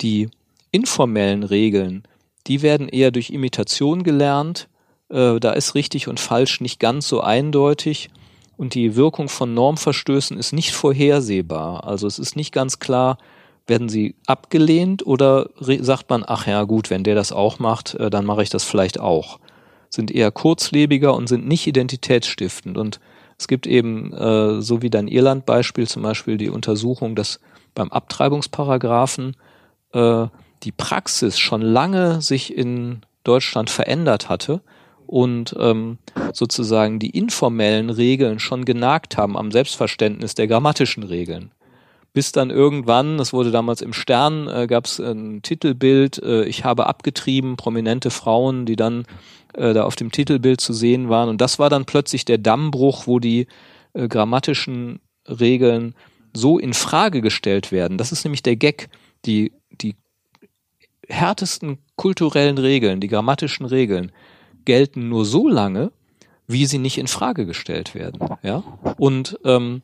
die 0.00 0.28
informellen 0.70 1.42
Regeln, 1.42 2.04
die 2.46 2.62
werden 2.62 2.88
eher 2.88 3.10
durch 3.10 3.30
Imitation 3.30 4.02
gelernt. 4.02 4.68
Äh, 5.08 5.40
da 5.40 5.52
ist 5.52 5.74
richtig 5.74 6.08
und 6.08 6.20
falsch 6.20 6.60
nicht 6.60 6.80
ganz 6.80 7.08
so 7.08 7.20
eindeutig. 7.20 8.10
Und 8.56 8.74
die 8.74 8.96
Wirkung 8.96 9.28
von 9.28 9.54
Normverstößen 9.54 10.38
ist 10.38 10.52
nicht 10.52 10.72
vorhersehbar. 10.72 11.84
Also 11.84 12.06
es 12.06 12.18
ist 12.18 12.36
nicht 12.36 12.52
ganz 12.52 12.78
klar, 12.78 13.18
werden 13.66 13.88
sie 13.88 14.14
abgelehnt 14.26 15.06
oder 15.06 15.50
sagt 15.58 16.10
man, 16.10 16.22
ach 16.26 16.46
ja 16.46 16.64
gut, 16.64 16.90
wenn 16.90 17.02
der 17.02 17.14
das 17.14 17.32
auch 17.32 17.58
macht, 17.58 17.94
äh, 17.94 18.10
dann 18.10 18.26
mache 18.26 18.42
ich 18.42 18.50
das 18.50 18.64
vielleicht 18.64 19.00
auch. 19.00 19.40
Sind 19.88 20.10
eher 20.10 20.30
kurzlebiger 20.30 21.14
und 21.14 21.28
sind 21.28 21.46
nicht 21.46 21.66
identitätsstiftend. 21.66 22.76
Und 22.76 23.00
es 23.38 23.48
gibt 23.48 23.66
eben, 23.66 24.12
äh, 24.12 24.60
so 24.60 24.82
wie 24.82 24.90
dein 24.90 25.08
Irland-Beispiel 25.08 25.88
zum 25.88 26.02
Beispiel, 26.02 26.36
die 26.36 26.50
Untersuchung, 26.50 27.14
dass 27.14 27.40
beim 27.74 27.90
Abtreibungsparagraphen 27.90 29.36
äh, 29.92 30.26
die 30.62 30.72
Praxis 30.72 31.38
schon 31.38 31.62
lange 31.62 32.22
sich 32.22 32.56
in 32.56 33.02
Deutschland 33.24 33.70
verändert 33.70 34.28
hatte 34.28 34.62
und 35.06 35.54
ähm, 35.58 35.98
sozusagen 36.32 36.98
die 36.98 37.10
informellen 37.10 37.90
Regeln 37.90 38.38
schon 38.38 38.64
genagt 38.64 39.16
haben 39.16 39.36
am 39.36 39.50
Selbstverständnis 39.50 40.34
der 40.34 40.46
grammatischen 40.46 41.02
Regeln. 41.02 41.50
Bis 42.12 42.30
dann 42.30 42.50
irgendwann, 42.50 43.18
das 43.18 43.32
wurde 43.32 43.50
damals 43.50 43.82
im 43.82 43.92
Stern, 43.92 44.46
äh, 44.48 44.66
gab 44.68 44.86
es 44.86 45.00
ein 45.00 45.42
Titelbild, 45.42 46.22
äh, 46.22 46.44
ich 46.44 46.64
habe 46.64 46.86
abgetrieben, 46.86 47.56
prominente 47.56 48.10
Frauen, 48.10 48.66
die 48.66 48.76
dann 48.76 49.04
äh, 49.54 49.74
da 49.74 49.84
auf 49.84 49.96
dem 49.96 50.12
Titelbild 50.12 50.60
zu 50.60 50.72
sehen 50.72 51.08
waren. 51.08 51.28
Und 51.28 51.40
das 51.40 51.58
war 51.58 51.70
dann 51.70 51.86
plötzlich 51.86 52.24
der 52.24 52.38
Dammbruch, 52.38 53.08
wo 53.08 53.18
die 53.18 53.48
äh, 53.94 54.06
grammatischen 54.06 55.00
Regeln 55.28 55.94
so 56.32 56.58
in 56.58 56.72
Frage 56.72 57.20
gestellt 57.20 57.72
werden. 57.72 57.98
Das 57.98 58.12
ist 58.12 58.24
nämlich 58.24 58.42
der 58.42 58.56
Gag. 58.56 58.88
Die 59.24 59.52
härtesten 61.08 61.78
kulturellen 61.96 62.58
Regeln, 62.58 63.00
die 63.00 63.08
grammatischen 63.08 63.66
Regeln, 63.66 64.12
gelten 64.64 65.08
nur 65.08 65.24
so 65.24 65.48
lange, 65.48 65.92
wie 66.46 66.66
sie 66.66 66.78
nicht 66.78 66.98
in 66.98 67.06
Frage 67.06 67.46
gestellt 67.46 67.94
werden. 67.94 68.20
Ja? 68.42 68.62
Und 68.98 69.38
ähm, 69.44 69.82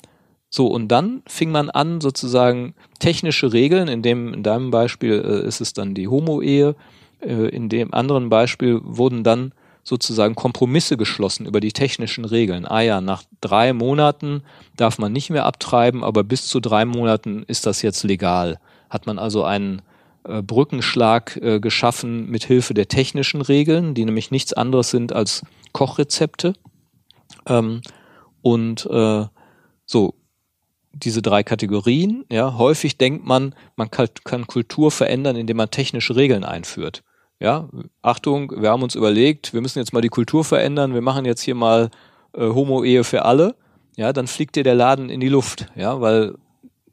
so, 0.48 0.66
und 0.66 0.88
dann 0.88 1.22
fing 1.26 1.52
man 1.52 1.70
an, 1.70 2.00
sozusagen 2.00 2.74
technische 2.98 3.52
Regeln, 3.52 3.88
in 3.88 4.02
dem, 4.02 4.34
in 4.34 4.42
deinem 4.42 4.70
Beispiel 4.70 5.12
äh, 5.24 5.46
ist 5.46 5.60
es 5.60 5.72
dann 5.72 5.94
die 5.94 6.08
Homo-Ehe, 6.08 6.74
äh, 7.20 7.48
in 7.48 7.68
dem 7.68 7.94
anderen 7.94 8.28
Beispiel 8.28 8.80
wurden 8.82 9.22
dann 9.22 9.52
sozusagen 9.82 10.34
Kompromisse 10.34 10.96
geschlossen 10.96 11.46
über 11.46 11.60
die 11.60 11.72
technischen 11.72 12.24
Regeln. 12.24 12.66
Ah 12.66 12.80
ja, 12.80 13.00
nach 13.00 13.22
drei 13.40 13.72
Monaten 13.72 14.42
darf 14.76 14.98
man 14.98 15.12
nicht 15.12 15.30
mehr 15.30 15.46
abtreiben, 15.46 16.04
aber 16.04 16.24
bis 16.24 16.46
zu 16.48 16.60
drei 16.60 16.84
Monaten 16.84 17.44
ist 17.46 17.64
das 17.64 17.80
jetzt 17.82 18.02
legal. 18.02 18.58
Hat 18.90 19.06
man 19.06 19.18
also 19.18 19.44
einen 19.44 19.82
äh, 20.24 20.42
Brückenschlag 20.42 21.36
äh, 21.36 21.60
geschaffen 21.60 22.28
mit 22.28 22.44
Hilfe 22.44 22.74
der 22.74 22.88
technischen 22.88 23.40
Regeln, 23.40 23.94
die 23.94 24.04
nämlich 24.04 24.30
nichts 24.30 24.52
anderes 24.52 24.90
sind 24.90 25.12
als 25.12 25.42
Kochrezepte. 25.72 26.54
Ähm, 27.46 27.80
und 28.42 28.86
äh, 28.86 29.26
so 29.84 30.14
diese 30.92 31.22
drei 31.22 31.42
Kategorien. 31.42 32.24
Ja, 32.30 32.56
häufig 32.58 32.98
denkt 32.98 33.24
man, 33.24 33.54
man 33.76 33.90
kann, 33.90 34.46
Kultur 34.46 34.90
verändern, 34.90 35.36
indem 35.36 35.56
man 35.56 35.70
technische 35.70 36.16
Regeln 36.16 36.44
einführt. 36.44 37.02
ja, 37.38 37.68
Achtung, 38.02 38.52
wir 38.60 38.70
haben 38.70 38.82
uns 38.82 38.94
überlegt, 38.94 39.54
wir 39.54 39.60
müssen 39.60 39.78
jetzt 39.78 39.92
mal 39.92 40.02
die 40.02 40.08
Kultur 40.08 40.44
verändern, 40.44 40.94
wir 40.94 41.00
machen 41.00 41.24
jetzt 41.24 41.42
hier 41.42 41.54
mal 41.54 41.90
äh, 42.34 42.40
Homo-Ehe 42.40 43.04
für 43.04 43.24
alle, 43.24 43.54
ja, 43.96 44.12
dann 44.12 44.26
fliegt 44.26 44.56
dir 44.56 44.64
der 44.64 44.74
Laden 44.74 45.08
in 45.08 45.20
die 45.20 45.28
Luft, 45.28 45.66
ja, 45.74 46.00
weil 46.00 46.34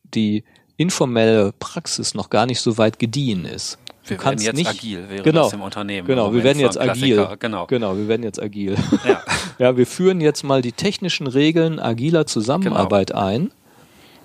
die 0.04 0.44
informelle 0.78 1.54
Praxis 1.60 2.14
noch 2.14 2.30
gar 2.30 2.46
nicht 2.46 2.62
so 2.62 2.78
weit 2.78 3.00
gediehen 3.00 3.46
ist. 3.46 3.78
Du 4.06 4.12
wir 4.12 4.24
werden 4.24 4.40
jetzt 4.40 4.56
nicht, 4.56 4.70
agil, 4.70 5.10
wäre 5.10 5.24
genau, 5.24 5.44
das 5.44 5.54
im 5.54 5.62
Unternehmen. 5.62 6.08
Genau, 6.08 6.34
wir 6.34 6.44
werden 6.44 6.60
jetzt 6.60 6.80
agil. 6.80 7.28
Genau. 7.40 7.66
genau, 7.68 7.98
wir 7.98 8.08
werden 8.08 8.24
jetzt 8.24 8.42
agil. 8.42 8.78
Ja. 9.06 9.22
ja, 9.60 9.76
wir 9.76 9.86
führen 9.86 10.22
jetzt 10.22 10.44
mal 10.44 10.62
die 10.62 10.72
technischen 10.72 11.28
Regeln 11.28 11.80
agiler 11.80 12.26
Zusammenarbeit 12.26 13.08
genau. 13.08 13.26
ein. 13.26 13.52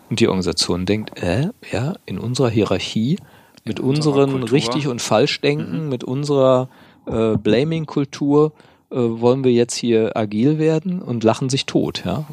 Und 0.08 0.20
die 0.20 0.28
Organisation 0.28 0.86
denkt, 0.86 1.20
äh, 1.20 1.48
ja, 1.72 1.94
in 2.06 2.18
unserer 2.18 2.50
Hierarchie, 2.50 3.18
mit 3.64 3.80
in 3.80 3.84
unseren 3.84 4.42
richtig 4.44 4.86
und 4.86 5.02
falsch 5.02 5.40
denken, 5.40 5.84
mhm. 5.84 5.88
mit 5.88 6.04
unserer 6.04 6.68
äh, 7.06 7.36
Blaming-Kultur 7.36 8.52
äh, 8.90 8.96
wollen 8.96 9.42
wir 9.42 9.52
jetzt 9.52 9.74
hier 9.74 10.16
agil 10.16 10.58
werden 10.58 11.00
und 11.02 11.24
lachen 11.24 11.48
sich 11.48 11.66
tot, 11.66 12.04
ja. 12.04 12.26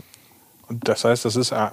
Und 0.70 0.88
das 0.88 1.04
heißt, 1.04 1.26
das 1.26 1.36
ist, 1.36 1.52
äh, 1.52 1.68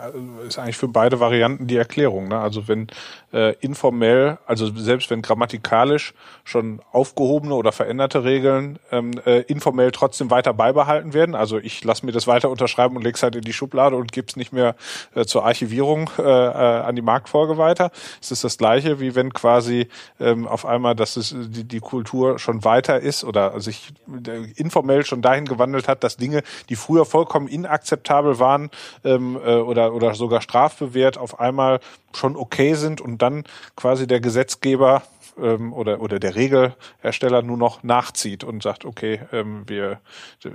ist 0.46 0.59
eigentlich 0.59 0.78
für 0.78 0.88
beide 0.88 1.20
Varianten 1.20 1.66
die 1.66 1.76
Erklärung. 1.76 2.28
Ne? 2.28 2.38
Also 2.38 2.66
wenn 2.66 2.88
äh, 3.32 3.54
informell, 3.61 4.38
also 4.46 4.74
selbst 4.74 5.11
wenn 5.11 5.20
grammatikalisch 5.20 6.14
schon 6.44 6.80
aufgehobene 6.92 7.54
oder 7.54 7.72
veränderte 7.72 8.24
Regeln 8.24 8.78
ähm, 8.90 9.12
äh, 9.26 9.40
informell 9.42 9.90
trotzdem 9.90 10.30
weiter 10.30 10.54
beibehalten 10.54 11.12
werden. 11.12 11.35
Also 11.35 11.59
ich 11.59 11.85
lasse 11.85 12.06
mir 12.06 12.12
das 12.12 12.26
weiter 12.26 12.48
unterschreiben 12.48 12.96
und 12.96 13.02
lege 13.02 13.16
es 13.16 13.22
halt 13.22 13.37
in 13.37 13.42
die 13.42 13.52
Schublade 13.52 13.96
und 13.96 14.12
gebe 14.12 14.28
es 14.28 14.37
nicht 14.37 14.52
mehr 14.52 14.76
äh, 15.14 15.26
zur 15.26 15.44
Archivierung 15.44 16.09
äh, 16.18 16.22
äh, 16.22 16.24
an 16.24 16.96
die 16.96 17.02
Marktfolge 17.02 17.59
weiter. 17.59 17.90
Es 18.22 18.30
ist 18.30 18.44
das 18.44 18.56
gleiche, 18.56 18.98
wie 18.98 19.14
wenn 19.14 19.32
quasi 19.35 19.88
ähm, 20.18 20.46
auf 20.46 20.64
einmal, 20.64 20.94
dass 20.94 21.16
es 21.18 21.35
die, 21.37 21.64
die 21.64 21.80
Kultur 21.80 22.38
schon 22.38 22.64
weiter 22.64 23.00
ist 23.00 23.24
oder 23.24 23.61
sich 23.61 23.92
äh, 24.26 24.50
informell 24.54 25.04
schon 25.04 25.20
dahin 25.20 25.44
gewandelt 25.44 25.87
hat, 25.87 26.02
dass 26.02 26.16
Dinge, 26.16 26.42
die 26.70 26.76
früher 26.76 27.04
vollkommen 27.04 27.48
inakzeptabel 27.48 28.38
waren, 28.38 28.70
ähm, 29.05 29.37
äh, 29.37 29.57
oder, 29.57 29.94
oder 29.94 30.14
sogar 30.14 30.40
strafbewehrt 30.40 31.18
auf 31.18 31.40
einmal 31.40 31.81
schon 32.14 32.37
okay 32.37 32.75
sind 32.75 33.01
und 33.01 33.22
dann 33.22 33.44
quasi 33.77 34.07
der 34.07 34.20
Gesetzgeber 34.20 35.03
ähm, 35.40 35.72
oder, 35.72 36.01
oder 36.01 36.18
der 36.18 36.35
Regelhersteller 36.35 37.42
nur 37.42 37.57
noch 37.57 37.83
nachzieht 37.83 38.44
und 38.44 38.62
sagt, 38.62 38.85
okay, 38.85 39.20
ähm, 39.33 39.64
wir 39.66 40.01
äh, 40.44 40.49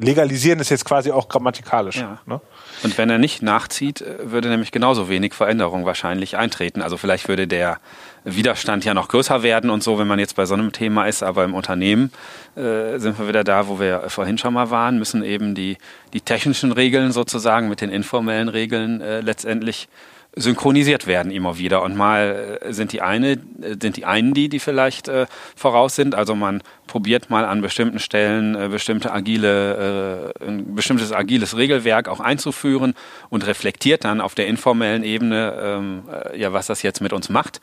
legalisieren 0.00 0.60
es 0.60 0.68
jetzt 0.68 0.84
quasi 0.84 1.10
auch 1.10 1.28
grammatikalisch. 1.28 1.96
Ja. 1.96 2.18
Ne? 2.26 2.40
Und 2.82 2.98
wenn 2.98 3.10
er 3.10 3.18
nicht 3.18 3.42
nachzieht, 3.42 4.00
äh, 4.00 4.30
würde 4.30 4.48
nämlich 4.48 4.72
genauso 4.72 5.08
wenig 5.08 5.34
Veränderung 5.34 5.84
wahrscheinlich 5.84 6.36
eintreten. 6.36 6.82
Also 6.82 6.96
vielleicht 6.96 7.28
würde 7.28 7.46
der 7.46 7.78
Widerstand 8.24 8.84
ja 8.84 8.92
noch 8.92 9.08
größer 9.08 9.44
werden 9.44 9.70
und 9.70 9.84
so, 9.84 9.98
wenn 9.98 10.08
man 10.08 10.18
jetzt 10.18 10.34
bei 10.34 10.46
so 10.46 10.54
einem 10.54 10.72
Thema 10.72 11.06
ist, 11.06 11.22
aber 11.22 11.44
im 11.44 11.54
Unternehmen 11.54 12.10
äh, 12.56 12.98
sind 12.98 13.18
wir 13.20 13.28
wieder 13.28 13.44
da, 13.44 13.68
wo 13.68 13.78
wir 13.78 14.10
vorhin 14.10 14.38
schon 14.38 14.54
mal 14.54 14.70
waren, 14.70 14.98
müssen 14.98 15.22
eben 15.22 15.54
die, 15.54 15.78
die 16.12 16.20
technischen 16.20 16.72
Regeln 16.72 17.12
sozusagen 17.12 17.68
mit 17.68 17.80
den 17.80 17.90
informellen 17.90 18.48
Regeln 18.48 19.00
äh, 19.00 19.20
letztendlich 19.20 19.88
synchronisiert 20.36 21.06
werden 21.06 21.32
immer 21.32 21.58
wieder. 21.58 21.82
Und 21.82 21.96
mal 21.96 22.58
äh, 22.60 22.72
sind 22.72 22.92
die 22.92 23.00
eine, 23.00 23.32
äh, 23.32 23.76
sind 23.80 23.96
die 23.96 24.04
einen 24.04 24.34
die, 24.34 24.48
die 24.48 24.60
vielleicht 24.60 25.08
äh, 25.08 25.26
voraus 25.56 25.96
sind. 25.96 26.14
Also 26.14 26.36
man 26.36 26.62
probiert 26.86 27.30
mal 27.30 27.46
an 27.46 27.62
bestimmten 27.62 27.98
Stellen 27.98 28.54
äh, 28.54 28.68
bestimmte 28.68 29.12
agile, 29.12 30.34
äh, 30.38 30.46
ein 30.46 30.74
bestimmtes 30.74 31.12
agiles 31.12 31.56
Regelwerk 31.56 32.08
auch 32.08 32.20
einzuführen 32.20 32.94
und 33.30 33.46
reflektiert 33.46 34.04
dann 34.04 34.20
auf 34.20 34.34
der 34.34 34.46
informellen 34.46 35.02
Ebene, 35.02 35.56
ähm, 35.58 36.02
äh, 36.12 36.38
ja, 36.38 36.52
was 36.52 36.66
das 36.66 36.82
jetzt 36.82 37.00
mit 37.00 37.12
uns 37.12 37.28
macht. 37.28 37.60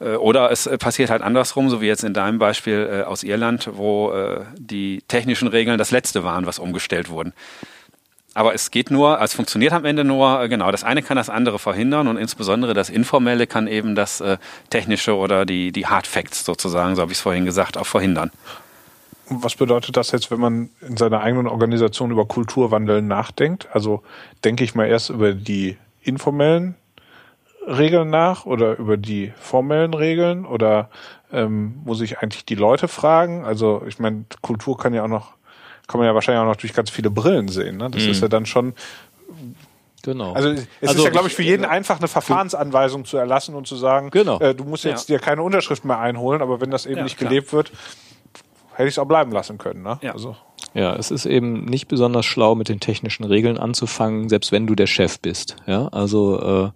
Oder 0.00 0.52
es 0.52 0.70
passiert 0.78 1.10
halt 1.10 1.22
andersrum, 1.22 1.68
so 1.70 1.80
wie 1.80 1.88
jetzt 1.88 2.04
in 2.04 2.14
deinem 2.14 2.38
Beispiel 2.38 3.04
aus 3.04 3.24
Irland, 3.24 3.68
wo 3.72 4.12
die 4.56 5.02
technischen 5.08 5.48
Regeln 5.48 5.76
das 5.76 5.90
letzte 5.90 6.22
waren, 6.22 6.46
was 6.46 6.60
umgestellt 6.60 7.08
wurden. 7.08 7.32
Aber 8.38 8.54
es 8.54 8.70
geht 8.70 8.92
nur, 8.92 9.20
es 9.20 9.34
funktioniert 9.34 9.72
am 9.72 9.84
Ende 9.84 10.04
nur, 10.04 10.40
äh, 10.40 10.48
genau, 10.48 10.70
das 10.70 10.84
eine 10.84 11.02
kann 11.02 11.16
das 11.16 11.28
andere 11.28 11.58
verhindern 11.58 12.06
und 12.06 12.16
insbesondere 12.18 12.72
das 12.72 12.88
Informelle 12.88 13.48
kann 13.48 13.66
eben 13.66 13.96
das 13.96 14.20
äh, 14.20 14.38
Technische 14.70 15.16
oder 15.16 15.44
die, 15.44 15.72
die 15.72 15.88
Hard 15.88 16.06
Facts 16.06 16.44
sozusagen, 16.44 16.94
so 16.94 17.02
habe 17.02 17.10
ich 17.10 17.18
es 17.18 17.22
vorhin 17.22 17.44
gesagt, 17.44 17.76
auch 17.76 17.86
verhindern. 17.86 18.30
Was 19.28 19.56
bedeutet 19.56 19.96
das 19.96 20.12
jetzt, 20.12 20.30
wenn 20.30 20.38
man 20.38 20.70
in 20.82 20.96
seiner 20.96 21.20
eigenen 21.20 21.48
Organisation 21.48 22.12
über 22.12 22.26
Kulturwandel 22.26 23.02
nachdenkt? 23.02 23.66
Also 23.72 24.04
denke 24.44 24.62
ich 24.62 24.76
mal 24.76 24.86
erst 24.86 25.10
über 25.10 25.32
die 25.32 25.76
informellen 26.02 26.76
Regeln 27.66 28.08
nach 28.08 28.46
oder 28.46 28.78
über 28.78 28.96
die 28.96 29.32
formellen 29.40 29.94
Regeln 29.94 30.46
oder 30.46 30.90
ähm, 31.32 31.80
muss 31.84 32.00
ich 32.02 32.20
eigentlich 32.20 32.44
die 32.44 32.54
Leute 32.54 32.86
fragen? 32.86 33.44
Also 33.44 33.82
ich 33.88 33.98
meine, 33.98 34.26
Kultur 34.42 34.78
kann 34.78 34.94
ja 34.94 35.02
auch 35.02 35.08
noch 35.08 35.37
kann 35.88 35.98
man 35.98 36.06
ja 36.06 36.14
wahrscheinlich 36.14 36.42
auch 36.42 36.46
noch 36.46 36.56
durch 36.56 36.74
ganz 36.74 36.90
viele 36.90 37.10
Brillen 37.10 37.48
sehen. 37.48 37.78
Ne? 37.78 37.90
Das 37.90 38.04
mhm. 38.04 38.10
ist 38.10 38.22
ja 38.22 38.28
dann 38.28 38.46
schon 38.46 38.74
Genau. 40.02 40.32
Also 40.32 40.50
es 40.50 40.66
also, 40.82 40.98
ist 41.00 41.04
ja, 41.04 41.10
glaube 41.10 41.28
ich, 41.28 41.34
für 41.34 41.42
jeden 41.42 41.64
einfach 41.64 41.98
eine 41.98 42.08
Verfahrensanweisung 42.08 43.04
zu 43.04 43.16
erlassen 43.16 43.54
und 43.54 43.66
zu 43.66 43.76
sagen, 43.76 44.10
genau. 44.10 44.38
äh, 44.38 44.54
du 44.54 44.64
musst 44.64 44.84
jetzt 44.84 45.08
ja. 45.08 45.16
dir 45.16 45.22
keine 45.22 45.42
Unterschrift 45.42 45.84
mehr 45.84 45.98
einholen, 45.98 46.40
aber 46.40 46.60
wenn 46.60 46.70
das 46.70 46.86
eben 46.86 46.98
ja, 46.98 47.02
nicht 47.02 47.18
klar. 47.18 47.28
gelebt 47.28 47.52
wird, 47.52 47.72
hätte 48.74 48.88
ich 48.88 48.94
es 48.94 48.98
auch 48.98 49.06
bleiben 49.06 49.32
lassen 49.32 49.58
können. 49.58 49.82
Ne? 49.82 49.98
Ja. 50.00 50.12
Also. 50.12 50.36
ja, 50.72 50.94
es 50.94 51.10
ist 51.10 51.26
eben 51.26 51.64
nicht 51.64 51.88
besonders 51.88 52.26
schlau, 52.26 52.54
mit 52.54 52.68
den 52.68 52.80
technischen 52.80 53.24
Regeln 53.24 53.58
anzufangen, 53.58 54.28
selbst 54.28 54.52
wenn 54.52 54.66
du 54.66 54.74
der 54.74 54.86
Chef 54.86 55.18
bist. 55.20 55.56
Ja, 55.66 55.88
also 55.88 56.40
äh, 56.40 56.70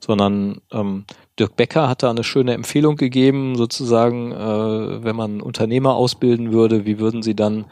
sondern 0.00 0.60
ähm, 0.70 1.04
Dirk 1.38 1.56
Becker 1.56 1.88
hat 1.88 2.04
da 2.04 2.10
eine 2.10 2.22
schöne 2.22 2.54
Empfehlung 2.54 2.96
gegeben, 2.96 3.56
sozusagen, 3.56 4.30
äh, 4.30 5.04
wenn 5.04 5.16
man 5.16 5.40
Unternehmer 5.40 5.94
ausbilden 5.94 6.52
würde, 6.52 6.86
wie 6.86 7.00
würden 7.00 7.22
sie 7.22 7.34
dann 7.34 7.62
äh, 7.62 7.66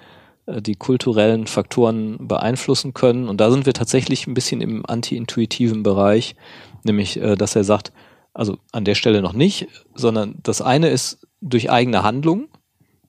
die 0.47 0.77
kulturellen 0.77 1.47
Faktoren 1.47 2.29
beeinflussen 2.29 2.95
können. 2.95 3.29
Und 3.29 3.41
da 3.41 3.51
sind 3.51 3.67
wir 3.67 3.73
tatsächlich 3.73 4.27
ein 4.27 4.35
bisschen 4.35 4.61
im 4.61 4.87
anti-intuitiven 4.87 5.83
Bereich, 5.83 6.37
nämlich, 6.85 7.21
äh, 7.21 7.35
dass 7.35 7.57
er 7.57 7.65
sagt, 7.65 7.93
also 8.33 8.59
an 8.71 8.85
der 8.85 8.95
Stelle 8.95 9.23
noch 9.23 9.33
nicht, 9.33 9.67
sondern 9.95 10.37
das 10.43 10.61
eine 10.61 10.89
ist 10.89 11.27
durch 11.41 11.71
eigene 11.71 12.03
Handlung. 12.03 12.49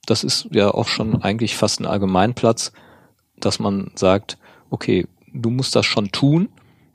Das 0.06 0.24
ist 0.24 0.48
ja 0.52 0.74
auch 0.74 0.88
schon 0.88 1.22
eigentlich 1.22 1.56
fast 1.56 1.80
ein 1.80 1.86
Allgemeinplatz, 1.86 2.72
dass 3.40 3.60
man 3.60 3.92
sagt, 3.96 4.38
okay, 4.70 5.06
du 5.34 5.50
musst 5.50 5.76
das 5.76 5.86
schon 5.86 6.12
tun. 6.12 6.50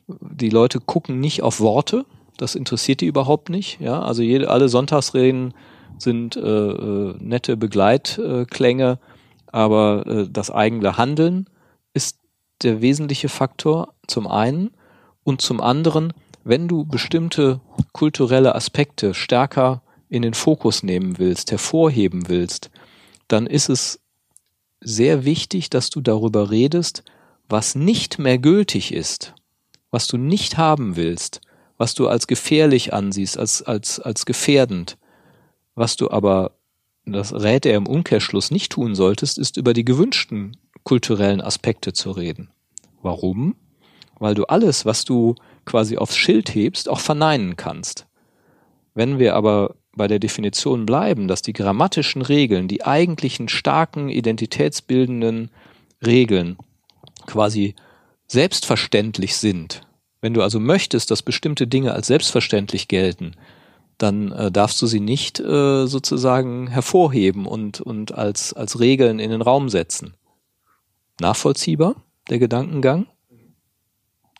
Die 0.09 0.49
Leute 0.49 0.81
gucken 0.81 1.21
nicht 1.21 1.43
auf 1.43 1.61
Worte, 1.61 2.07
das 2.39 2.55
interessiert 2.55 3.01
die 3.03 3.07
überhaupt 3.07 3.51
nicht. 3.51 3.81
Ja, 3.81 4.03
also 4.03 4.23
jede, 4.23 4.51
alle 4.51 4.69
Sonntagsreden 4.69 5.55
sind 5.99 6.37
äh, 6.37 6.41
äh 6.41 7.15
nette 7.21 7.57
Begleitklänge 7.57 8.99
aber 9.53 10.07
äh, 10.07 10.29
das 10.29 10.51
eigene 10.51 10.97
Handeln 10.97 11.49
ist 11.95 12.19
der 12.63 12.81
wesentliche 12.81 13.29
Faktor 13.29 13.95
zum 14.07 14.27
einen. 14.27 14.71
Und 15.23 15.41
zum 15.41 15.61
anderen, 15.61 16.13
wenn 16.43 16.67
du 16.67 16.85
bestimmte 16.85 17.61
kulturelle 17.93 18.55
Aspekte 18.55 19.15
stärker 19.15 19.83
in 20.09 20.23
den 20.23 20.35
Fokus 20.35 20.83
nehmen 20.83 21.19
willst, 21.19 21.53
hervorheben 21.53 22.29
willst, 22.29 22.71
dann 23.29 23.47
ist 23.47 23.69
es 23.69 24.01
sehr 24.81 25.25
wichtig, 25.25 25.71
dass 25.71 25.91
du 25.91 26.01
darüber 26.01 26.51
redest, 26.51 27.05
was 27.49 27.75
nicht 27.75 28.19
mehr 28.19 28.39
gültig 28.39 28.93
ist, 28.93 29.35
was 29.91 30.09
du 30.09 30.17
nicht 30.17 30.57
haben 30.57 30.97
willst, 30.97 31.41
was 31.77 31.95
du 31.95 32.09
als 32.09 32.27
gefährlich 32.27 32.93
ansiehst, 32.93 33.39
als, 33.39 33.63
als, 33.63 34.01
als 34.01 34.27
gefährdend, 34.27 34.99
was 35.75 35.97
du 35.97 36.11
aber 36.11 36.53
das 37.05 37.33
rät 37.33 37.67
er 37.67 37.77
im 37.77 37.87
Umkehrschluss 37.87 38.51
nicht 38.51 38.73
tun 38.73 38.95
solltest, 38.95 39.39
ist 39.39 39.57
über 39.57 39.73
die 39.73 39.85
gewünschten 39.85 40.57
kulturellen 40.85 41.41
Aspekte 41.41 41.93
zu 41.93 42.11
reden. 42.13 42.51
Warum? 43.03 43.57
Weil 44.19 44.35
du 44.35 44.45
alles, 44.45 44.85
was 44.85 45.05
du 45.05 45.35
quasi 45.65 45.97
aufs 45.97 46.17
Schild 46.17 46.55
hebst, 46.55 46.89
auch 46.89 47.01
verneinen 47.01 47.57
kannst. 47.57 48.07
Wenn 48.95 49.19
wir 49.19 49.35
aber 49.35 49.77
bei 49.95 50.09
der 50.09 50.19
Definition 50.19 50.87
bleiben, 50.87 51.29
dass 51.29 51.43
die 51.43 51.53
grammatischen 51.53 52.23
Regeln, 52.23 52.69
die 52.69 52.85
eigentlichen 52.85 53.49
starken 53.49 54.09
identitätsbildenden 54.09 55.51
Regeln 56.05 56.57
quasi 57.27 57.75
selbstverständlich 58.27 59.37
sind, 59.37 59.83
wenn 60.21 60.35
du 60.35 60.43
also 60.43 60.61
möchtest, 60.61 61.11
dass 61.11 61.23
bestimmte 61.23 61.67
Dinge 61.67 61.93
als 61.93 62.07
selbstverständlich 62.07 62.89
gelten, 62.89 63.33
dann 63.99 64.33
äh, 64.33 64.51
darfst 64.51 64.81
du 64.83 64.87
sie 64.87 65.01
nicht 65.01 65.41
äh, 65.41 65.87
sozusagen 65.87 66.67
hervorheben 66.67 67.47
und, 67.47 67.81
und 67.81 68.15
als, 68.15 68.53
als 68.53 68.81
Regeln 68.81 69.19
in 69.19 69.31
den 69.31 69.43
Raum 69.43 69.69
setzen. 69.69 70.15
Nachvollziehbar, 71.21 71.97
der 72.31 72.39
Gedankengang? 72.39 73.07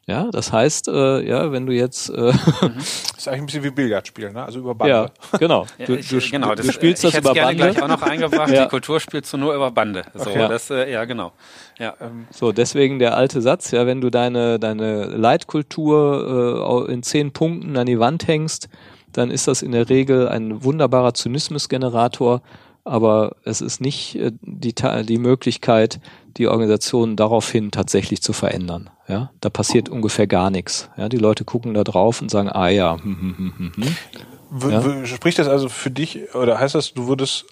Ja, 0.07 0.31
das 0.33 0.53
heißt, 0.53 0.89
äh, 0.89 1.21
ja, 1.29 1.53
wenn 1.53 1.65
du 1.65 1.73
jetzt 1.73 2.11
äh, 2.11 2.33
das 2.33 3.17
ist 3.19 3.29
eigentlich 3.29 3.41
ein 3.41 3.47
bisschen 3.47 3.65
wie 3.65 3.71
Billard 3.71 4.05
spielen, 4.09 4.33
ne? 4.33 4.45
Also 4.45 4.59
über 4.59 4.75
Bande. 4.75 5.13
Ja, 5.33 5.39
genau. 5.39 5.65
Du, 5.79 5.97
du, 5.97 6.19
genau, 6.19 6.57
das, 6.57 6.67
du 6.67 6.73
spielst 6.73 7.05
das 7.05 7.15
über 7.15 7.33
Bande. 7.33 7.69
Ich 7.69 7.75
gleich 7.75 7.83
auch 7.83 7.89
noch 7.89 8.03
eingebracht. 8.03 8.51
ja. 8.51 8.65
Die 8.65 8.69
Kultur 8.69 8.99
spielst 8.99 9.33
du 9.33 9.37
nur 9.37 9.55
über 9.55 9.71
Bande. 9.71 10.03
So, 10.15 10.29
okay. 10.29 10.49
das, 10.49 10.71
äh, 10.71 10.91
ja, 10.91 11.05
genau. 11.05 11.33
Ja. 11.79 11.95
Ähm. 12.01 12.27
So, 12.33 12.51
deswegen 12.51 12.99
der 12.99 13.17
alte 13.17 13.41
Satz, 13.41 13.71
ja, 13.71 13.87
wenn 13.87 14.01
du 14.01 14.11
deine 14.11 14.59
deine 14.59 15.05
Leitkultur 15.05 16.89
äh, 16.89 16.93
in 16.93 17.05
zehn 17.05 17.33
Punkten 17.33 17.77
an 17.77 17.87
die 17.87 18.01
Wand 18.01 18.27
hängst, 18.27 18.69
dann 19.13 19.31
ist 19.31 19.49
das 19.49 19.63
in 19.63 19.73
der 19.73 19.89
Regel 19.89 20.29
ein 20.29 20.65
wunderbarer 20.65 21.15
Zynismusgenerator, 21.15 22.43
aber 22.85 23.37
es 23.45 23.61
ist 23.61 23.81
nicht 23.81 24.17
äh, 24.17 24.33
die, 24.43 24.75
die 24.75 25.19
Möglichkeit, 25.19 26.01
die 26.37 26.49
Organisation 26.49 27.17
daraufhin 27.17 27.71
tatsächlich 27.71 28.23
zu 28.23 28.33
verändern. 28.33 28.91
Ja, 29.07 29.31
da 29.41 29.51
passiert 29.51 29.89
ungefähr 29.89 30.27
gar 30.27 30.51
nichts. 30.51 30.89
Ja, 30.97 31.09
die 31.09 31.19
Leute 31.19 31.45
gucken 31.45 31.75
da 31.75 31.85
drauf 31.85 32.21
und 32.23 32.31
sagen, 32.31 32.49
ah 32.49 32.69
ja, 32.69 32.97
hm, 33.03 33.21
hm, 33.21 33.37
hm, 33.37 33.53
hm, 33.57 33.73
hm. 33.77 34.71
Ja. 34.71 35.07
Spricht 35.07 35.39
das 35.39 35.49
also 35.49 35.69
für 35.69 35.91
dich, 35.91 36.35
oder 36.35 36.59
heißt 36.59 36.75
das, 36.75 36.93
du 36.93 37.09
würdest 37.09 37.47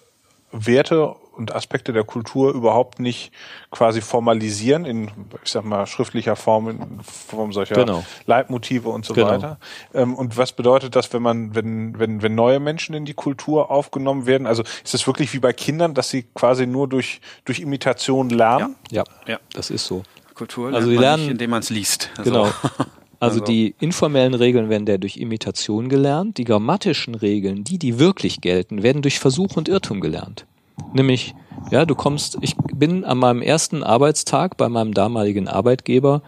Werte 0.51 1.15
und 1.41 1.53
Aspekte 1.55 1.91
der 1.93 2.03
Kultur 2.03 2.53
überhaupt 2.53 2.99
nicht 2.99 3.31
quasi 3.71 3.99
formalisieren 4.01 4.85
in, 4.85 5.09
ich 5.43 5.51
sag 5.51 5.65
mal, 5.65 5.85
schriftlicher 5.87 6.35
Form, 6.35 6.69
in 6.69 6.99
Form 7.01 7.51
solcher 7.51 7.75
Genau. 7.75 8.03
Leitmotive 8.25 8.89
und 8.89 9.03
so 9.05 9.13
Genau. 9.13 9.27
weiter? 9.27 9.59
Ähm, 9.93 10.13
und 10.15 10.37
was 10.37 10.53
bedeutet 10.53 10.95
das, 10.95 11.11
wenn 11.13 11.21
man, 11.21 11.55
wenn, 11.55 11.97
wenn, 11.99 12.21
wenn 12.21 12.35
neue 12.35 12.59
Menschen 12.59 12.95
in 12.95 13.05
die 13.05 13.13
Kultur 13.13 13.69
aufgenommen 13.71 14.25
werden? 14.27 14.47
Also 14.47 14.63
ist 14.83 14.93
es 14.93 15.05
wirklich 15.07 15.33
wie 15.33 15.39
bei 15.39 15.51
Kindern, 15.53 15.93
dass 15.93 16.09
sie 16.09 16.23
quasi 16.33 16.65
nur 16.67 16.87
durch, 16.87 17.19
durch 17.45 17.59
Imitation 17.59 18.29
lernen? 18.29 18.75
ja, 18.91 19.03
Ja. 19.27 19.39
das 19.53 19.69
ist 19.71 19.85
so. 19.85 20.03
Kultur 20.35 20.73
Also 20.73 20.87
man 20.87 20.97
lernen- 20.97 21.23
nicht, 21.23 21.31
indem 21.31 21.49
man 21.49 21.59
es 21.59 21.69
liest. 21.69 22.09
Genau. 22.23 22.43
Also, 22.43 22.53
Also 23.21 23.41
Also- 23.41 23.45
die 23.51 23.75
informellen 23.79 24.33
Regeln 24.33 24.69
werden 24.69 24.87
der 24.87 24.97
durch 24.97 25.17
Imitation 25.17 25.89
gelernt. 25.89 26.39
Die 26.39 26.43
grammatischen 26.43 27.13
Regeln, 27.13 27.63
die, 27.63 27.77
die 27.77 27.99
wirklich 27.99 28.41
gelten, 28.41 28.81
werden 28.81 29.03
durch 29.03 29.19
Versuch 29.19 29.57
und 29.57 29.69
Irrtum 29.69 30.01
gelernt. 30.01 30.47
Nämlich, 30.93 31.35
ja, 31.69 31.85
du 31.85 31.95
kommst, 31.95 32.37
ich 32.41 32.55
bin 32.73 33.03
an 33.03 33.17
meinem 33.17 33.41
ersten 33.41 33.83
Arbeitstag 33.83 34.57
bei 34.57 34.69
meinem 34.69 34.93
damaligen 34.93 35.47
Arbeitgeber 35.47 36.21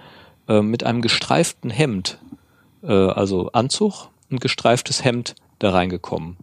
äh, 0.47 0.61
mit 0.61 0.83
einem 0.83 1.01
gestreiften 1.01 1.69
Hemd, 1.69 2.19
äh, 2.83 2.91
also 2.91 3.49
Anzug 3.51 4.09
und 4.29 4.41
gestreiftes 4.41 5.03
Hemd 5.03 5.35
da 5.59 5.71
reingekommen. 5.71 6.37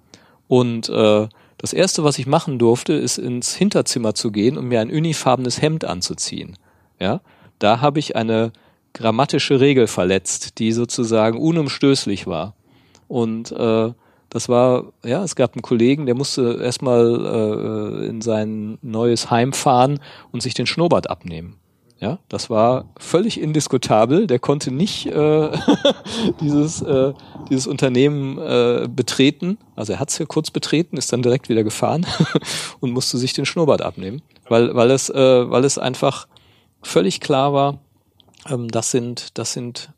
Und 0.48 0.88
äh, 0.88 1.28
das 1.58 1.72
erste, 1.72 2.04
was 2.04 2.18
ich 2.18 2.26
machen 2.26 2.58
durfte, 2.58 2.94
ist 2.94 3.18
ins 3.18 3.54
Hinterzimmer 3.54 4.14
zu 4.14 4.32
gehen 4.32 4.56
und 4.56 4.66
mir 4.66 4.80
ein 4.80 4.90
unifarbenes 4.90 5.60
Hemd 5.60 5.84
anzuziehen. 5.84 6.56
Ja, 6.98 7.20
da 7.58 7.80
habe 7.80 7.98
ich 7.98 8.16
eine 8.16 8.52
grammatische 8.94 9.60
Regel 9.60 9.86
verletzt, 9.86 10.58
die 10.58 10.72
sozusagen 10.72 11.38
unumstößlich 11.38 12.26
war. 12.26 12.54
Und 13.08 13.52
äh, 13.52 13.92
das 14.30 14.48
war, 14.48 14.92
ja, 15.04 15.22
es 15.22 15.34
gab 15.36 15.54
einen 15.54 15.62
Kollegen, 15.62 16.06
der 16.06 16.14
musste 16.14 16.60
erstmal 16.62 18.02
äh, 18.04 18.06
in 18.06 18.20
sein 18.20 18.78
neues 18.80 19.30
Heim 19.30 19.52
fahren 19.52 20.00
und 20.32 20.42
sich 20.42 20.54
den 20.54 20.66
Schnurrbart 20.66 21.10
abnehmen. 21.10 21.56
Ja, 22.00 22.18
das 22.30 22.48
war 22.48 22.86
völlig 22.96 23.38
indiskutabel. 23.38 24.26
Der 24.26 24.38
konnte 24.38 24.70
nicht 24.70 25.04
äh, 25.06 25.50
dieses, 26.40 26.80
äh, 26.80 27.12
dieses 27.50 27.66
Unternehmen 27.66 28.38
äh, 28.38 28.88
betreten. 28.88 29.58
Also 29.76 29.92
er 29.92 30.00
hat 30.00 30.08
es 30.08 30.16
ja 30.16 30.24
kurz 30.24 30.50
betreten, 30.50 30.96
ist 30.96 31.12
dann 31.12 31.20
direkt 31.20 31.50
wieder 31.50 31.62
gefahren 31.62 32.06
und 32.80 32.92
musste 32.92 33.18
sich 33.18 33.34
den 33.34 33.44
Schnurrbart 33.44 33.82
abnehmen, 33.82 34.22
weil, 34.48 34.74
weil, 34.74 34.90
es, 34.92 35.10
äh, 35.10 35.50
weil 35.50 35.64
es 35.64 35.76
einfach 35.76 36.26
völlig 36.80 37.20
klar 37.20 37.52
war, 37.52 37.80
ähm, 38.48 38.68
das 38.68 38.90
sind, 38.92 39.36
das 39.38 39.52
sind 39.52 39.92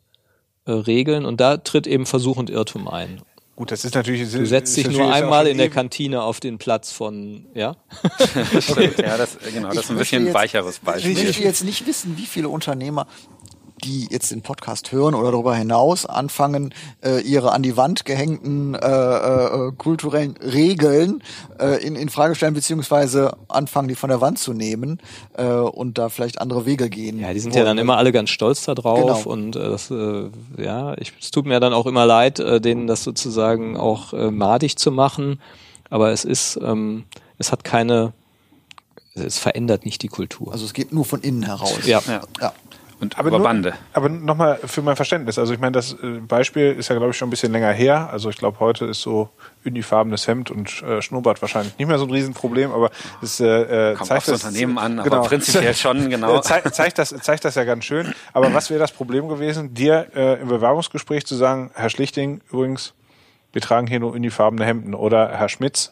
äh, 0.65 0.73
Regeln 0.73 1.25
und 1.25 1.41
da 1.41 1.59
tritt 1.59 1.87
eben 1.87 2.07
Versuch 2.07 2.37
und 2.37 2.51
Irrtum 2.51 2.89
ein. 2.89 3.23
Gut, 3.55 3.71
das 3.71 3.85
ist 3.85 3.95
natürlich. 3.95 4.33
Du 4.33 4.47
setzt 4.47 4.77
dich 4.77 4.89
nur 4.89 5.13
einmal 5.13 5.47
in 5.47 5.59
der 5.59 5.69
Kantine 5.69 6.23
auf 6.23 6.41
den 6.41 6.57
Platz 6.59 6.91
von, 6.91 7.47
ja? 7.55 7.77
ja, 8.97 9.17
das, 9.19 9.37
genau, 9.53 9.69
das 9.69 9.77
Ich 9.77 9.83
ist 9.85 9.91
ein 9.91 9.97
bisschen 9.99 10.25
jetzt- 10.27 10.35
weicheres 10.35 10.77
Ich 10.77 10.81
Beispiel. 10.83 11.15
möchte 11.25 11.43
jetzt 11.43 11.63
nicht 11.65 11.87
wissen, 11.87 12.17
wie 12.17 12.27
viele 12.27 12.49
Unternehmer 12.49 13.07
die 13.85 14.07
jetzt 14.11 14.31
den 14.31 14.43
Podcast 14.43 14.93
hören 14.93 15.15
oder 15.15 15.33
darüber 15.33 15.55
hinaus 15.55 16.07
anfangen, 16.07 16.73
äh, 17.05 17.21
ihre 17.21 17.53
an 17.53 17.63
die 17.63 17.77
Wand 17.77 18.05
gehängten 18.05 18.75
äh, 18.75 18.79
äh, 18.79 19.73
kulturellen 19.77 20.37
Regeln 20.37 21.23
äh, 21.59 21.85
in, 21.85 21.97
in 21.97 22.09
Frage 22.09 22.35
stellen, 22.35 22.55
beziehungsweise 22.55 23.37
anfangen, 23.49 23.89
die 23.89 23.95
von 23.95 24.09
der 24.09 24.21
Wand 24.21 24.39
zu 24.39 24.53
nehmen 24.53 24.99
äh, 25.37 25.45
und 25.47 25.99
da 25.99 26.09
vielleicht 26.09 26.41
andere 26.41 26.67
Wege 26.67 26.89
gehen. 26.91 27.19
Ja, 27.19 27.33
die 27.33 27.41
sind 27.41 27.55
ja 27.55 27.65
dann 27.65 27.79
immer 27.79 27.97
alle 27.97 28.13
ganz 28.13 28.31
stolz 28.31 28.65
da 28.65 28.75
drauf 28.75 29.25
Genau. 29.25 29.33
und 29.33 29.57
äh, 29.57 29.69
das, 29.69 29.91
äh, 29.91 30.29
ja, 30.59 30.97
ich, 30.99 31.13
es 31.21 31.31
tut 31.31 31.47
mir 31.47 31.59
dann 31.61 31.73
auch 31.73 31.87
immer 31.87 32.07
leid, 32.07 32.39
äh, 32.41 32.61
denen 32.61 32.87
das 32.87 33.03
sozusagen 33.03 33.77
auch 33.77 34.13
äh, 34.13 34.31
madig 34.31 34.77
zu 34.77 34.91
machen, 34.93 35.41
aber 35.91 36.11
es 36.13 36.25
ist, 36.25 36.59
ähm, 36.63 37.05
es 37.39 37.51
hat 37.53 37.65
keine, 37.65 38.13
es 39.15 39.39
verändert 39.39 39.85
nicht 39.85 40.03
die 40.03 40.09
Kultur. 40.09 40.53
Also 40.53 40.65
es 40.65 40.73
geht 40.73 40.93
nur 40.93 41.05
von 41.05 41.21
innen 41.21 41.43
heraus. 41.43 41.87
ja. 41.87 42.01
Ja. 42.07 42.21
ja. 42.41 42.53
Und 43.03 43.19
Aber 43.19 43.31
über 43.31 43.39
nur, 43.39 43.49
Bande. 43.49 43.75
Aber 43.95 44.09
nochmal 44.09 44.61
für 44.65 44.81
mein 44.81 44.95
Verständnis. 44.95 45.37
Also 45.37 45.53
ich 45.53 45.59
meine, 45.59 45.73
das 45.73 45.95
äh, 45.95 46.21
Beispiel 46.21 46.71
ist 46.71 46.89
ja, 46.89 46.95
glaube 46.95 47.11
ich, 47.11 47.17
schon 47.17 47.27
ein 47.27 47.31
bisschen 47.31 47.51
länger 47.51 47.73
her. 47.73 48.09
Also 48.13 48.31
ich 48.31 48.37
glaube, 48.37 48.61
heute 48.61 48.85
ist 48.85 49.03
so 49.03 49.29
unifarbenes 49.65 50.29
Hemd 50.29 50.53
und 50.53 50.83
äh, 50.83 51.03
Schnurrbart 51.03 51.43
wahrscheinlich 51.43 51.77
nicht 51.79 51.89
mehr 51.89 51.99
so 51.99 52.05
ein 52.05 52.13
Riesenproblem, 52.13 52.71
aber 52.71 52.93
es 53.21 53.41
äh, 53.41 53.47
äh, 53.91 53.95
Kommt 53.97 54.07
zeigt 54.07 54.29
das, 54.29 54.45
Unternehmen 54.45 54.79
an, 54.79 55.01
aber 55.01 55.11
genau. 55.11 55.23
prinzipiell 55.25 55.75
schon, 55.75 56.11
genau. 56.11 56.39
Zeigt, 56.43 56.73
zeigt, 56.77 56.99
das, 56.99 57.09
zeigt 57.09 57.45
das 57.45 57.57
ja 57.57 57.65
ganz 57.65 57.85
schön. 57.85 58.15
Aber 58.33 58.55
was 58.55 58.71
wäre 58.71 58.79
das 58.79 58.93
Problem 58.93 59.29
gewesen, 59.29 59.75
dir 59.75 60.07
äh, 60.15 60.41
im 60.41 60.47
Bewerbungsgespräch 60.47 61.27
zu 61.27 61.35
sagen, 61.35 61.73
Herr 61.75 61.91
Schlichting, 61.91 62.41
übrigens, 62.53 62.95
wir 63.53 63.63
tragen 63.63 63.89
hier 63.89 63.99
nur 63.99 64.13
unifarbene 64.13 64.65
Hemden 64.65 64.95
oder 64.95 65.29
Herr 65.29 65.49
Schmitz, 65.49 65.91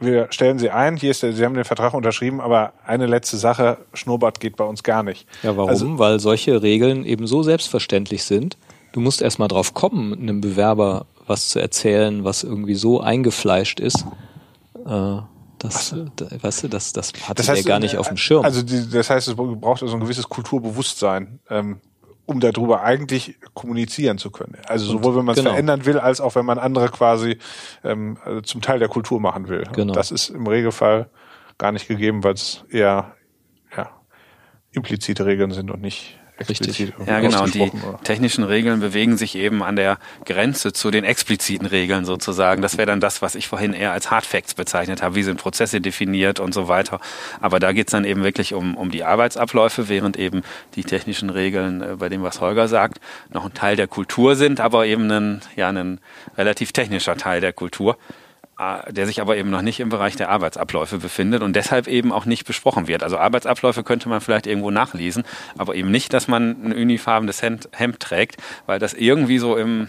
wir 0.00 0.28
stellen 0.30 0.58
Sie 0.58 0.70
ein, 0.70 0.96
hier 0.96 1.10
ist 1.10 1.22
der, 1.22 1.32
Sie 1.32 1.44
haben 1.44 1.54
den 1.54 1.64
Vertrag 1.64 1.94
unterschrieben, 1.94 2.40
aber 2.40 2.72
eine 2.86 3.06
letzte 3.06 3.36
Sache, 3.36 3.78
Schnurrbart 3.94 4.40
geht 4.40 4.56
bei 4.56 4.64
uns 4.64 4.82
gar 4.82 5.02
nicht. 5.02 5.26
Ja, 5.42 5.56
warum? 5.56 5.68
Also, 5.68 5.98
Weil 5.98 6.20
solche 6.20 6.62
Regeln 6.62 7.04
eben 7.04 7.26
so 7.26 7.42
selbstverständlich 7.42 8.24
sind. 8.24 8.56
Du 8.92 9.00
musst 9.00 9.22
erst 9.22 9.38
mal 9.38 9.48
drauf 9.48 9.74
kommen, 9.74 10.12
einem 10.14 10.40
Bewerber 10.40 11.06
was 11.26 11.48
zu 11.50 11.60
erzählen, 11.60 12.24
was 12.24 12.42
irgendwie 12.42 12.74
so 12.74 13.00
eingefleischt 13.00 13.80
ist. 13.80 14.06
Äh, 14.86 15.18
das, 15.58 15.94
da, 16.16 16.26
weißt 16.40 16.64
du, 16.64 16.68
das, 16.68 16.92
das 16.92 17.12
hatte 17.28 17.42
der 17.42 17.62
gar 17.64 17.80
nicht 17.80 17.98
auf 17.98 18.08
dem 18.08 18.16
Schirm. 18.16 18.44
Also 18.44 18.62
die, 18.62 18.88
das 18.88 19.10
heißt, 19.10 19.28
es 19.28 19.34
braucht 19.34 19.82
also 19.82 19.94
ein 19.94 20.00
gewisses 20.00 20.28
Kulturbewusstsein, 20.28 21.40
ähm, 21.50 21.80
um 22.28 22.40
darüber 22.40 22.82
eigentlich 22.82 23.38
kommunizieren 23.54 24.18
zu 24.18 24.30
können. 24.30 24.58
Also 24.66 24.84
sowohl 24.84 25.16
wenn 25.16 25.24
man 25.24 25.32
es 25.32 25.38
genau. 25.38 25.52
verändern 25.52 25.86
will, 25.86 25.98
als 25.98 26.20
auch 26.20 26.34
wenn 26.34 26.44
man 26.44 26.58
andere 26.58 26.90
quasi 26.90 27.38
ähm, 27.82 28.18
also 28.22 28.42
zum 28.42 28.60
Teil 28.60 28.78
der 28.78 28.88
Kultur 28.88 29.18
machen 29.18 29.48
will. 29.48 29.64
Genau. 29.72 29.92
Und 29.92 29.96
das 29.96 30.10
ist 30.10 30.28
im 30.28 30.46
Regelfall 30.46 31.08
gar 31.56 31.72
nicht 31.72 31.88
gegeben, 31.88 32.22
weil 32.24 32.34
es 32.34 32.66
eher 32.68 33.14
ja, 33.74 33.88
implizite 34.72 35.24
Regeln 35.24 35.52
sind 35.52 35.70
und 35.70 35.80
nicht 35.80 36.18
explizit 36.38 36.94
Ja, 37.06 37.20
genau. 37.20 37.44
Und 37.44 37.54
die 37.54 37.60
oder? 37.62 38.00
technischen 38.04 38.44
Regeln 38.44 38.80
bewegen 38.80 39.16
sich 39.16 39.34
eben 39.34 39.62
an 39.62 39.76
der 39.76 39.98
Grenze 40.24 40.72
zu 40.72 40.90
den 40.90 41.04
expliziten 41.04 41.66
Regeln 41.66 42.04
sozusagen. 42.04 42.62
Das 42.62 42.78
wäre 42.78 42.86
dann 42.86 43.00
das, 43.00 43.22
was 43.22 43.34
ich 43.34 43.48
vorhin 43.48 43.72
eher 43.72 43.92
als 43.92 44.10
Hard 44.10 44.26
Facts 44.26 44.54
bezeichnet 44.54 45.02
habe. 45.02 45.14
Wie 45.14 45.22
sind 45.22 45.40
Prozesse 45.40 45.80
definiert 45.80 46.40
und 46.40 46.54
so 46.54 46.68
weiter. 46.68 47.00
Aber 47.40 47.60
da 47.60 47.72
geht's 47.72 47.92
dann 47.92 48.04
eben 48.04 48.22
wirklich 48.22 48.54
um, 48.54 48.76
um 48.76 48.90
die 48.90 49.04
Arbeitsabläufe, 49.04 49.88
während 49.88 50.16
eben 50.16 50.42
die 50.74 50.84
technischen 50.84 51.30
Regeln, 51.30 51.82
äh, 51.82 51.96
bei 51.96 52.08
dem, 52.08 52.22
was 52.22 52.40
Holger 52.40 52.68
sagt, 52.68 53.00
noch 53.30 53.44
ein 53.44 53.54
Teil 53.54 53.76
der 53.76 53.88
Kultur 53.88 54.36
sind, 54.36 54.60
aber 54.60 54.86
eben 54.86 55.10
ein, 55.10 55.40
ja, 55.56 55.68
ein 55.68 56.00
relativ 56.36 56.72
technischer 56.72 57.16
Teil 57.16 57.40
der 57.40 57.52
Kultur 57.52 57.96
der 58.88 59.06
sich 59.06 59.20
aber 59.20 59.36
eben 59.36 59.50
noch 59.50 59.62
nicht 59.62 59.78
im 59.78 59.88
Bereich 59.88 60.16
der 60.16 60.30
Arbeitsabläufe 60.30 60.98
befindet 60.98 61.42
und 61.42 61.54
deshalb 61.54 61.86
eben 61.86 62.12
auch 62.12 62.24
nicht 62.24 62.44
besprochen 62.44 62.88
wird. 62.88 63.04
Also 63.04 63.16
Arbeitsabläufe 63.16 63.84
könnte 63.84 64.08
man 64.08 64.20
vielleicht 64.20 64.48
irgendwo 64.48 64.72
nachlesen, 64.72 65.22
aber 65.56 65.76
eben 65.76 65.92
nicht, 65.92 66.12
dass 66.12 66.26
man 66.26 66.56
ein 66.64 66.72
unifarbenes 66.72 67.40
Hemd, 67.40 67.68
Hemd 67.72 68.00
trägt, 68.00 68.42
weil 68.66 68.80
das 68.80 68.94
irgendwie 68.94 69.38
so 69.38 69.56
im, 69.56 69.88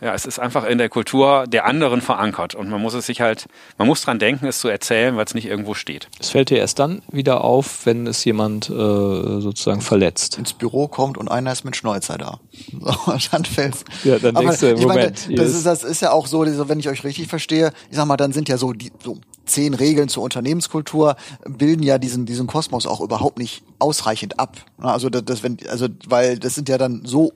ja, 0.00 0.14
es 0.14 0.26
ist 0.26 0.38
einfach 0.38 0.64
in 0.64 0.78
der 0.78 0.88
Kultur 0.88 1.44
der 1.48 1.64
anderen 1.66 2.00
verankert 2.00 2.54
und 2.54 2.68
man 2.70 2.80
muss 2.80 2.94
es 2.94 3.06
sich 3.06 3.20
halt, 3.20 3.46
man 3.78 3.86
muss 3.88 4.02
dran 4.02 4.18
denken, 4.18 4.46
es 4.46 4.60
zu 4.60 4.68
erzählen, 4.68 5.16
weil 5.16 5.24
es 5.24 5.34
nicht 5.34 5.46
irgendwo 5.46 5.74
steht. 5.74 6.08
es 6.20 6.30
fällt 6.30 6.50
dir 6.50 6.58
erst 6.58 6.78
dann 6.78 7.02
wieder 7.10 7.42
auf, 7.44 7.86
wenn 7.86 8.06
es 8.06 8.24
jemand 8.24 8.68
äh, 8.70 8.72
sozusagen 8.72 9.80
verletzt. 9.80 10.38
ins 10.38 10.52
Büro 10.52 10.88
kommt 10.88 11.18
und 11.18 11.28
einer 11.28 11.52
ist 11.52 11.64
mit 11.64 11.76
Schnäuzer 11.76 12.18
da. 12.18 12.40
So, 12.80 13.12
dann 13.32 13.44
fällt's. 13.44 13.84
Ja, 14.04 14.18
dann 14.18 14.34
denkst 14.34 14.60
du, 14.60 14.74
ich 14.74 14.86
meine, 14.86 15.00
Moment, 15.00 15.18
hier 15.20 15.36
das 15.36 15.54
ist- 15.54 15.66
das 15.66 15.84
ist 15.84 16.00
ja 16.02 16.12
auch 16.12 16.26
so, 16.26 16.44
wenn 16.68 16.78
ich 16.80 16.88
euch 16.88 17.04
richtig 17.04 17.28
verstehe, 17.28 17.72
ich 17.90 17.96
sag 17.96 18.06
mal, 18.06 18.16
dann 18.16 18.32
sind 18.32 18.48
ja 18.48 18.56
so 18.58 18.72
die 18.72 18.92
so 19.02 19.18
zehn 19.46 19.74
Regeln 19.74 20.08
zur 20.08 20.22
Unternehmenskultur 20.22 21.16
bilden 21.46 21.82
ja 21.82 21.98
diesen 21.98 22.26
diesen 22.26 22.46
Kosmos 22.46 22.86
auch 22.86 23.00
überhaupt 23.00 23.38
nicht 23.38 23.62
ausreichend 23.78 24.38
ab. 24.38 24.56
Also 24.78 25.08
das, 25.08 25.24
das 25.24 25.42
wenn 25.42 25.56
also 25.68 25.86
weil 26.06 26.38
das 26.38 26.54
sind 26.54 26.68
ja 26.68 26.76
dann 26.78 27.02
so 27.04 27.32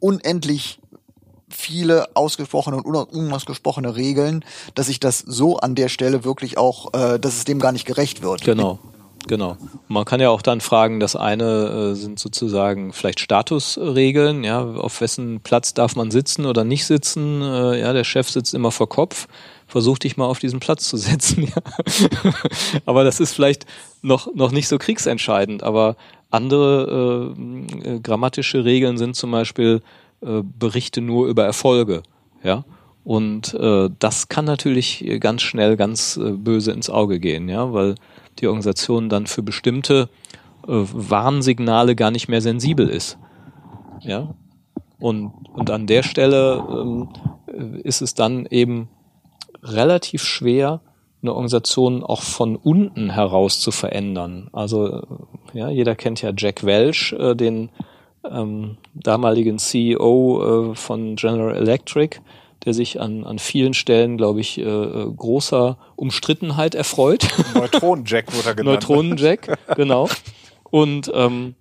unendlich 0.00 0.78
viele 1.48 2.08
ausgesprochene 2.14 2.76
und 2.76 2.86
una- 2.86 3.02
unausgesprochene 3.02 3.96
Regeln, 3.96 4.44
dass 4.74 4.88
ich 4.88 5.00
das 5.00 5.18
so 5.20 5.58
an 5.58 5.74
der 5.74 5.88
Stelle 5.88 6.24
wirklich 6.24 6.58
auch, 6.58 6.92
äh, 6.94 7.18
dass 7.18 7.36
es 7.36 7.44
dem 7.44 7.60
gar 7.60 7.72
nicht 7.72 7.86
gerecht 7.86 8.22
wird. 8.22 8.42
Genau. 8.42 8.78
Genau. 9.28 9.56
Man 9.88 10.04
kann 10.04 10.20
ja 10.20 10.30
auch 10.30 10.42
dann 10.42 10.60
fragen, 10.60 11.00
das 11.00 11.16
eine 11.16 11.90
äh, 11.92 11.94
sind 11.94 12.18
sozusagen 12.20 12.92
vielleicht 12.92 13.18
Statusregeln, 13.18 14.44
ja, 14.44 14.62
auf 14.64 15.00
wessen 15.00 15.40
Platz 15.40 15.74
darf 15.74 15.96
man 15.96 16.12
sitzen 16.12 16.46
oder 16.46 16.62
nicht 16.62 16.86
sitzen, 16.86 17.42
äh, 17.42 17.80
ja, 17.80 17.92
der 17.92 18.04
Chef 18.04 18.30
sitzt 18.30 18.54
immer 18.54 18.70
vor 18.70 18.88
Kopf, 18.88 19.26
versuch 19.66 19.98
dich 19.98 20.16
mal 20.16 20.26
auf 20.26 20.38
diesen 20.38 20.60
Platz 20.60 20.88
zu 20.88 20.96
setzen, 20.96 21.42
ja. 21.42 22.32
aber 22.86 23.02
das 23.02 23.18
ist 23.18 23.32
vielleicht 23.32 23.66
noch, 24.00 24.32
noch 24.32 24.52
nicht 24.52 24.68
so 24.68 24.78
kriegsentscheidend, 24.78 25.64
aber 25.64 25.96
andere 26.30 27.34
äh, 27.36 27.94
äh, 27.94 28.00
grammatische 28.00 28.64
Regeln 28.64 28.96
sind 28.96 29.16
zum 29.16 29.32
Beispiel 29.32 29.82
äh, 30.20 30.42
Berichte 30.42 31.00
nur 31.00 31.26
über 31.28 31.44
Erfolge, 31.44 32.02
ja. 32.42 32.64
Und 33.04 33.54
äh, 33.54 33.88
das 34.00 34.26
kann 34.28 34.46
natürlich 34.46 35.06
ganz 35.20 35.42
schnell 35.42 35.76
ganz 35.76 36.16
äh, 36.16 36.32
böse 36.32 36.72
ins 36.72 36.90
Auge 36.90 37.20
gehen, 37.20 37.48
ja, 37.48 37.72
weil 37.72 37.94
die 38.40 38.48
Organisation 38.48 39.08
dann 39.08 39.28
für 39.28 39.44
bestimmte 39.44 40.08
äh, 40.66 40.72
Warnsignale 40.72 41.94
gar 41.94 42.10
nicht 42.10 42.26
mehr 42.26 42.40
sensibel 42.40 42.88
ist. 42.88 43.16
Ja. 44.00 44.34
Und, 44.98 45.32
und 45.54 45.70
an 45.70 45.86
der 45.86 46.02
Stelle 46.02 46.64
ähm, 46.68 47.08
ist 47.84 48.02
es 48.02 48.14
dann 48.14 48.46
eben 48.46 48.88
relativ 49.62 50.24
schwer, 50.24 50.80
eine 51.22 51.32
Organisation 51.32 52.02
auch 52.02 52.22
von 52.22 52.56
unten 52.56 53.10
heraus 53.10 53.60
zu 53.60 53.70
verändern. 53.70 54.48
Also 54.52 55.02
ja, 55.52 55.68
jeder 55.70 55.94
kennt 55.94 56.22
ja 56.22 56.32
Jack 56.36 56.64
Welch, 56.64 57.14
äh, 57.18 57.34
den 57.34 57.70
ähm, 58.32 58.76
damaligen 58.94 59.58
CEO 59.58 60.72
äh, 60.72 60.74
von 60.74 61.16
General 61.16 61.54
Electric, 61.54 62.18
der 62.64 62.74
sich 62.74 63.00
an, 63.00 63.24
an 63.24 63.38
vielen 63.38 63.74
Stellen, 63.74 64.16
glaube 64.16 64.40
ich, 64.40 64.58
äh, 64.58 64.62
äh 64.62 65.12
großer 65.14 65.78
Umstrittenheit 65.96 66.74
erfreut. 66.74 67.26
Neutronenjack 67.54 68.34
wurde 68.34 68.48
er 68.48 68.54
genannt. 68.54 68.74
Neutronenjack, 68.74 69.58
genau. 69.76 70.08
Und 70.70 71.10
ähm, 71.14 71.54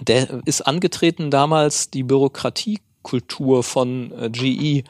der 0.00 0.42
ist 0.44 0.62
angetreten 0.62 1.30
damals 1.30 1.90
die 1.90 2.02
Bürokratiekultur 2.02 3.62
von 3.62 4.12
äh, 4.12 4.30
GE 4.30 4.84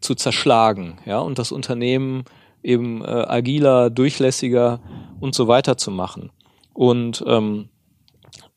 zu 0.00 0.14
zerschlagen, 0.14 0.98
ja, 1.06 1.20
und 1.20 1.38
das 1.38 1.52
Unternehmen 1.52 2.24
eben 2.62 3.04
äh, 3.04 3.08
agiler, 3.08 3.90
durchlässiger 3.90 4.80
und 5.20 5.34
so 5.34 5.48
weiter 5.48 5.76
zu 5.76 5.90
machen. 5.90 6.30
Und 6.74 7.22
ähm, 7.26 7.68
äh, 7.68 7.71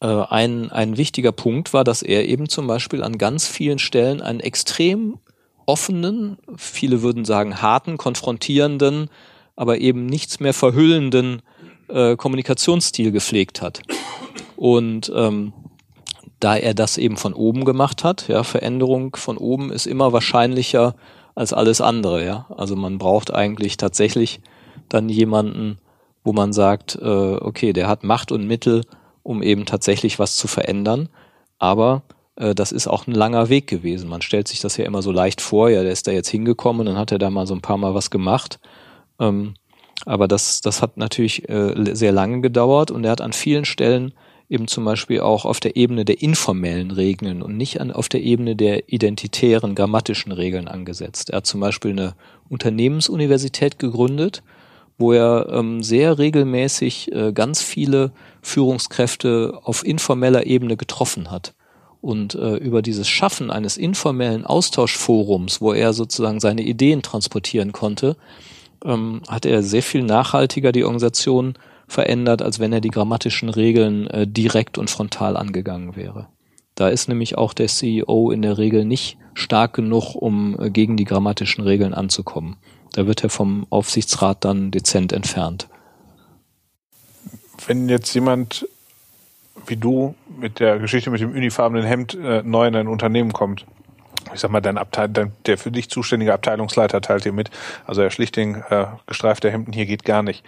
ein, 0.05 0.71
ein 0.71 0.97
wichtiger 0.97 1.31
Punkt 1.31 1.73
war, 1.73 1.83
dass 1.83 2.01
er 2.01 2.27
eben 2.27 2.49
zum 2.49 2.67
Beispiel 2.67 3.03
an 3.03 3.17
ganz 3.17 3.47
vielen 3.47 3.79
Stellen 3.79 4.21
einen 4.21 4.39
extrem 4.39 5.19
offenen, 5.65 6.37
viele 6.57 7.01
würden 7.01 7.25
sagen 7.25 7.61
harten, 7.61 7.97
konfrontierenden, 7.97 9.09
aber 9.55 9.79
eben 9.79 10.05
nichts 10.05 10.39
mehr 10.39 10.53
verhüllenden 10.53 11.41
äh, 11.87 12.15
Kommunikationsstil 12.15 13.11
gepflegt 13.11 13.61
hat. 13.61 13.81
Und 14.55 15.11
ähm, 15.15 15.53
da 16.39 16.55
er 16.55 16.73
das 16.73 16.97
eben 16.97 17.17
von 17.17 17.33
oben 17.33 17.65
gemacht 17.65 18.03
hat, 18.03 18.27
ja, 18.27 18.43
Veränderung 18.43 19.15
von 19.15 19.37
oben 19.37 19.71
ist 19.71 19.87
immer 19.87 20.13
wahrscheinlicher 20.13 20.95
als 21.33 21.53
alles 21.53 21.81
andere, 21.81 22.25
ja. 22.25 22.45
Also 22.55 22.75
man 22.75 22.97
braucht 22.97 23.33
eigentlich 23.33 23.77
tatsächlich 23.77 24.41
dann 24.89 25.09
jemanden, 25.09 25.79
wo 26.23 26.33
man 26.33 26.53
sagt, 26.53 26.97
äh, 27.01 27.05
okay, 27.05 27.73
der 27.73 27.87
hat 27.87 28.03
Macht 28.03 28.31
und 28.31 28.45
Mittel, 28.45 28.83
um 29.25 29.41
eben 29.41 29.65
tatsächlich 29.65 30.19
was 30.19 30.37
zu 30.37 30.47
verändern. 30.47 31.09
Aber 31.57 32.03
äh, 32.35 32.53
das 32.53 32.71
ist 32.71 32.87
auch 32.87 33.07
ein 33.07 33.13
langer 33.13 33.49
Weg 33.49 33.67
gewesen. 33.67 34.07
Man 34.07 34.21
stellt 34.21 34.47
sich 34.47 34.59
das 34.59 34.77
ja 34.77 34.85
immer 34.85 35.01
so 35.01 35.11
leicht 35.11 35.41
vor, 35.41 35.69
ja, 35.69 35.81
der 35.81 35.91
ist 35.91 36.07
da 36.07 36.11
jetzt 36.11 36.29
hingekommen, 36.29 36.85
dann 36.85 36.97
hat 36.97 37.11
er 37.11 37.17
da 37.17 37.29
mal 37.29 37.47
so 37.47 37.55
ein 37.55 37.61
paar 37.61 37.77
Mal 37.77 37.95
was 37.95 38.11
gemacht. 38.11 38.59
Ähm, 39.19 39.55
aber 40.05 40.27
das, 40.27 40.61
das 40.61 40.81
hat 40.81 40.97
natürlich 40.97 41.49
äh, 41.49 41.73
sehr 41.95 42.11
lange 42.11 42.41
gedauert 42.41 42.91
und 42.91 43.03
er 43.03 43.11
hat 43.11 43.21
an 43.21 43.33
vielen 43.33 43.65
Stellen 43.65 44.13
eben 44.47 44.67
zum 44.67 44.85
Beispiel 44.85 45.21
auch 45.21 45.43
auf 45.43 45.59
der 45.59 45.75
Ebene 45.75 46.05
der 46.05 46.21
informellen 46.21 46.91
Regeln 46.91 47.41
und 47.41 47.57
nicht 47.57 47.81
an, 47.81 47.91
auf 47.91 48.09
der 48.09 48.21
Ebene 48.21 48.55
der 48.55 48.93
identitären 48.93 49.73
grammatischen 49.73 50.31
Regeln 50.31 50.67
angesetzt. 50.67 51.31
Er 51.31 51.37
hat 51.37 51.47
zum 51.47 51.61
Beispiel 51.61 51.91
eine 51.91 52.13
Unternehmensuniversität 52.47 53.79
gegründet, 53.79 54.43
wo 54.99 55.13
er 55.13 55.49
ähm, 55.51 55.81
sehr 55.81 56.19
regelmäßig 56.19 57.11
äh, 57.11 57.31
ganz 57.33 57.63
viele 57.63 58.11
Führungskräfte 58.45 59.59
auf 59.63 59.85
informeller 59.85 60.45
Ebene 60.45 60.77
getroffen 60.77 61.31
hat. 61.31 61.55
Und 61.99 62.35
äh, 62.35 62.57
über 62.57 62.83
dieses 62.83 63.07
Schaffen 63.09 63.49
eines 63.49 63.75
informellen 63.75 64.45
Austauschforums, 64.45 65.61
wo 65.61 65.73
er 65.73 65.93
sozusagen 65.93 66.39
seine 66.39 66.61
Ideen 66.61 67.01
transportieren 67.01 67.71
konnte, 67.71 68.15
ähm, 68.85 69.23
hat 69.27 69.47
er 69.47 69.63
sehr 69.63 69.81
viel 69.81 70.03
nachhaltiger 70.03 70.71
die 70.71 70.83
Organisation 70.83 71.55
verändert, 71.87 72.43
als 72.43 72.59
wenn 72.59 72.71
er 72.71 72.81
die 72.81 72.91
grammatischen 72.91 73.49
Regeln 73.49 74.07
äh, 74.07 74.27
direkt 74.27 74.77
und 74.77 74.91
frontal 74.91 75.37
angegangen 75.37 75.95
wäre. 75.95 76.27
Da 76.75 76.89
ist 76.89 77.09
nämlich 77.09 77.39
auch 77.39 77.53
der 77.53 77.67
CEO 77.67 78.29
in 78.29 78.43
der 78.43 78.59
Regel 78.59 78.85
nicht 78.85 79.17
stark 79.33 79.73
genug, 79.73 80.13
um 80.13 80.55
äh, 80.59 80.69
gegen 80.69 80.97
die 80.97 81.05
grammatischen 81.05 81.63
Regeln 81.63 81.95
anzukommen. 81.95 82.57
Da 82.93 83.07
wird 83.07 83.23
er 83.23 83.29
vom 83.31 83.65
Aufsichtsrat 83.71 84.45
dann 84.45 84.69
dezent 84.69 85.13
entfernt. 85.13 85.67
Wenn 87.67 87.89
jetzt 87.89 88.13
jemand 88.13 88.67
wie 89.67 89.77
du 89.77 90.15
mit 90.39 90.59
der 90.59 90.79
Geschichte 90.79 91.09
mit 91.09 91.21
dem 91.21 91.31
unifarbenen 91.31 91.85
Hemd 91.85 92.13
äh, 92.15 92.43
neu 92.43 92.67
in 92.67 92.75
ein 92.75 92.87
Unternehmen 92.87 93.33
kommt, 93.33 93.65
ich 94.33 94.39
sag 94.39 94.51
mal, 94.51 94.61
dein 94.61 94.77
Abteil, 94.77 95.09
dein, 95.09 95.31
der 95.45 95.57
für 95.57 95.71
dich 95.71 95.89
zuständige 95.89 96.33
Abteilungsleiter 96.33 97.01
teilt 97.01 97.25
dir 97.25 97.31
mit, 97.31 97.51
also 97.85 98.01
Herr 98.01 98.11
Schlichting, 98.11 98.63
äh, 98.69 98.85
gestreifte 99.07 99.51
Hemden 99.51 99.71
hier 99.71 99.85
geht 99.85 100.03
gar 100.03 100.23
nicht 100.23 100.43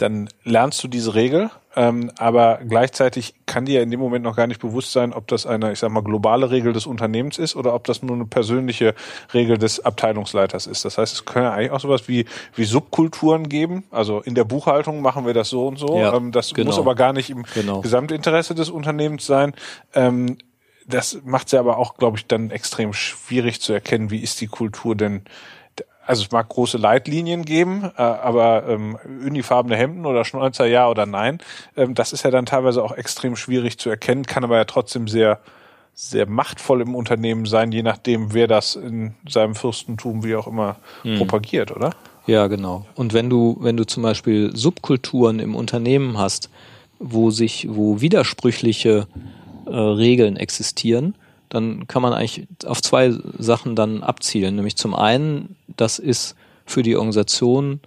dann 0.00 0.28
lernst 0.44 0.82
du 0.82 0.88
diese 0.88 1.14
Regel, 1.14 1.50
ähm, 1.76 2.10
aber 2.18 2.60
gleichzeitig 2.66 3.34
kann 3.46 3.64
dir 3.64 3.82
in 3.82 3.90
dem 3.90 4.00
Moment 4.00 4.24
noch 4.24 4.34
gar 4.34 4.46
nicht 4.46 4.60
bewusst 4.60 4.92
sein, 4.92 5.12
ob 5.12 5.28
das 5.28 5.46
eine, 5.46 5.70
ich 5.72 5.78
sag 5.78 5.90
mal, 5.90 6.02
globale 6.02 6.50
Regel 6.50 6.72
des 6.72 6.86
Unternehmens 6.86 7.38
ist 7.38 7.54
oder 7.54 7.74
ob 7.74 7.84
das 7.84 8.02
nur 8.02 8.16
eine 8.16 8.24
persönliche 8.24 8.94
Regel 9.32 9.56
des 9.56 9.84
Abteilungsleiters 9.84 10.66
ist. 10.66 10.84
Das 10.84 10.98
heißt, 10.98 11.12
es 11.14 11.24
können 11.24 11.44
ja 11.44 11.52
eigentlich 11.52 11.70
auch 11.70 11.80
sowas 11.80 12.08
wie, 12.08 12.24
wie 12.56 12.64
Subkulturen 12.64 13.48
geben. 13.48 13.84
Also 13.90 14.20
in 14.20 14.34
der 14.34 14.44
Buchhaltung 14.44 15.00
machen 15.00 15.26
wir 15.26 15.34
das 15.34 15.48
so 15.48 15.68
und 15.68 15.78
so. 15.78 15.96
Ja, 15.96 16.14
ähm, 16.14 16.32
das 16.32 16.54
genau. 16.54 16.70
muss 16.70 16.78
aber 16.78 16.94
gar 16.94 17.12
nicht 17.12 17.30
im 17.30 17.44
genau. 17.54 17.80
Gesamtinteresse 17.80 18.54
des 18.54 18.70
Unternehmens 18.70 19.26
sein. 19.26 19.54
Ähm, 19.94 20.38
das 20.86 21.20
macht 21.24 21.46
es 21.46 21.52
ja 21.52 21.60
aber 21.60 21.78
auch, 21.78 21.96
glaube 21.96 22.16
ich, 22.16 22.26
dann 22.26 22.50
extrem 22.50 22.92
schwierig 22.92 23.60
zu 23.60 23.72
erkennen, 23.72 24.10
wie 24.10 24.18
ist 24.18 24.40
die 24.40 24.48
Kultur 24.48 24.96
denn 24.96 25.22
also 26.10 26.24
es 26.24 26.32
mag 26.32 26.48
große 26.48 26.76
Leitlinien 26.76 27.44
geben, 27.44 27.84
äh, 27.96 28.02
aber 28.02 28.64
ähm, 28.68 28.98
unifarbene 29.24 29.76
Hemden 29.76 30.06
oder 30.06 30.24
Schnäuzer 30.24 30.66
ja 30.66 30.88
oder 30.88 31.06
nein, 31.06 31.38
ähm, 31.76 31.94
das 31.94 32.12
ist 32.12 32.24
ja 32.24 32.32
dann 32.32 32.46
teilweise 32.46 32.82
auch 32.82 32.90
extrem 32.90 33.36
schwierig 33.36 33.78
zu 33.78 33.90
erkennen, 33.90 34.24
kann 34.24 34.42
aber 34.42 34.56
ja 34.56 34.64
trotzdem 34.64 35.06
sehr 35.06 35.38
sehr 35.94 36.26
machtvoll 36.26 36.80
im 36.80 36.94
Unternehmen 36.94 37.46
sein, 37.46 37.70
je 37.72 37.82
nachdem, 37.82 38.32
wer 38.32 38.48
das 38.48 38.74
in 38.74 39.14
seinem 39.28 39.54
Fürstentum 39.54 40.24
wie 40.24 40.34
auch 40.34 40.46
immer 40.46 40.76
hm. 41.02 41.18
propagiert, 41.18 41.70
oder? 41.70 41.90
Ja, 42.26 42.46
genau. 42.46 42.86
Und 42.94 43.12
wenn 43.12 43.28
du, 43.28 43.56
wenn 43.60 43.76
du 43.76 43.84
zum 43.84 44.02
Beispiel 44.02 44.56
Subkulturen 44.56 45.38
im 45.40 45.54
Unternehmen 45.54 46.16
hast, 46.16 46.48
wo 46.98 47.30
sich, 47.30 47.66
wo 47.70 48.00
widersprüchliche 48.00 49.06
äh, 49.66 49.70
Regeln 49.70 50.36
existieren, 50.36 51.14
dann 51.50 51.86
kann 51.86 52.00
man 52.00 52.14
eigentlich 52.14 52.46
auf 52.64 52.80
zwei 52.80 53.12
Sachen 53.38 53.76
dann 53.76 54.02
abzielen. 54.02 54.54
Nämlich 54.54 54.76
zum 54.76 54.94
einen, 54.94 55.56
das 55.76 55.98
ist 55.98 56.36
für 56.64 56.82
die 56.82 56.96
Organisation 56.96 57.80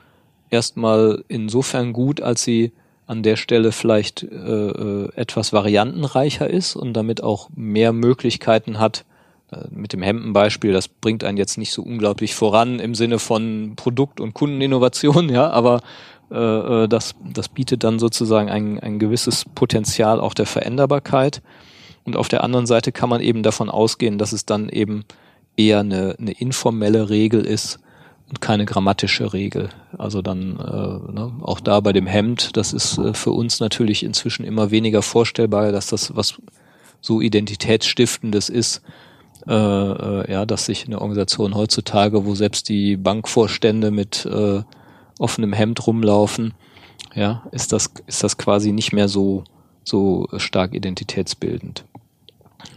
erstmal 0.49 1.23
insofern 1.29 1.93
gut, 1.93 2.21
als 2.21 2.43
sie 2.43 2.73
an 3.07 3.23
der 3.23 3.35
Stelle 3.35 3.71
vielleicht 3.71 4.23
äh, 4.23 4.27
äh, 4.27 5.09
etwas 5.15 5.51
variantenreicher 5.51 6.49
ist 6.49 6.75
und 6.75 6.93
damit 6.93 7.23
auch 7.23 7.49
mehr 7.55 7.91
Möglichkeiten 7.93 8.79
hat, 8.79 9.05
äh, 9.51 9.57
mit 9.71 9.93
dem 9.93 10.01
Hemdenbeispiel, 10.01 10.71
das 10.71 10.87
bringt 10.87 11.23
einen 11.23 11.37
jetzt 11.37 11.57
nicht 11.57 11.73
so 11.73 11.81
unglaublich 11.81 12.35
voran 12.35 12.79
im 12.79 12.95
Sinne 12.95 13.19
von 13.19 13.73
Produkt- 13.75 14.19
und 14.19 14.33
Kundeninnovation, 14.33 15.29
ja, 15.33 15.49
aber 15.49 15.81
äh, 16.31 16.83
äh 16.83 16.87
das, 16.87 17.15
das 17.33 17.49
bietet 17.49 17.83
dann 17.83 17.99
sozusagen 17.99 18.49
ein, 18.49 18.79
ein 18.79 18.99
gewisses 18.99 19.45
Potenzial 19.55 20.19
auch 20.19 20.33
der 20.33 20.45
Veränderbarkeit. 20.45 21.41
Und 22.05 22.15
auf 22.17 22.27
der 22.27 22.43
anderen 22.43 22.65
Seite 22.65 22.91
kann 22.91 23.09
man 23.09 23.21
eben 23.21 23.43
davon 23.43 23.69
ausgehen, 23.69 24.17
dass 24.17 24.33
es 24.33 24.45
dann 24.45 24.69
eben 24.69 25.05
eher 25.55 25.79
eine, 25.79 26.15
eine 26.19 26.31
informelle 26.31 27.09
Regel 27.09 27.45
ist 27.45 27.79
und 28.27 28.41
keine 28.41 28.65
grammatische 28.65 29.33
Regel. 29.33 29.69
Also 29.97 30.21
dann 30.21 30.57
äh, 30.57 31.11
ne, 31.11 31.33
auch 31.41 31.59
da 31.59 31.79
bei 31.79 31.93
dem 31.93 32.07
Hemd, 32.07 32.57
das 32.57 32.73
ist 32.73 32.97
äh, 32.97 33.13
für 33.13 33.31
uns 33.31 33.59
natürlich 33.59 34.03
inzwischen 34.03 34.43
immer 34.43 34.71
weniger 34.71 35.01
vorstellbar, 35.01 35.71
dass 35.71 35.87
das 35.87 36.15
was 36.15 36.41
so 36.99 37.21
identitätsstiftendes 37.21 38.49
ist, 38.49 38.81
äh, 39.47 39.53
äh, 39.53 40.31
ja, 40.31 40.45
dass 40.45 40.65
sich 40.65 40.85
eine 40.85 41.01
Organisation 41.01 41.53
heutzutage, 41.53 42.25
wo 42.25 42.33
selbst 42.33 42.69
die 42.69 42.95
Bankvorstände 42.95 43.91
mit 43.91 44.25
äh, 44.25 44.63
offenem 45.19 45.53
Hemd 45.53 45.85
rumlaufen, 45.85 46.53
ja, 47.13 47.43
ist 47.51 47.73
das 47.73 47.91
ist 48.07 48.23
das 48.23 48.37
quasi 48.37 48.71
nicht 48.71 48.93
mehr 48.93 49.09
so 49.09 49.43
so 49.83 50.27
stark 50.37 50.73
identitätsbildend. 50.73 51.83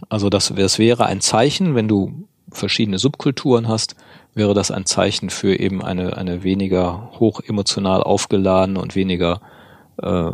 Also 0.09 0.29
das, 0.29 0.53
das 0.55 0.79
wäre 0.79 1.05
ein 1.05 1.21
Zeichen, 1.21 1.75
wenn 1.75 1.87
du 1.87 2.27
verschiedene 2.51 2.99
Subkulturen 2.99 3.67
hast, 3.67 3.95
wäre 4.33 4.53
das 4.53 4.71
ein 4.71 4.85
Zeichen 4.85 5.29
für 5.29 5.59
eben 5.59 5.83
eine, 5.83 6.17
eine 6.17 6.43
weniger 6.43 7.11
hoch 7.19 7.41
emotional 7.45 8.03
aufgeladene 8.03 8.79
und 8.79 8.95
weniger 8.95 9.41
äh, 9.97 10.31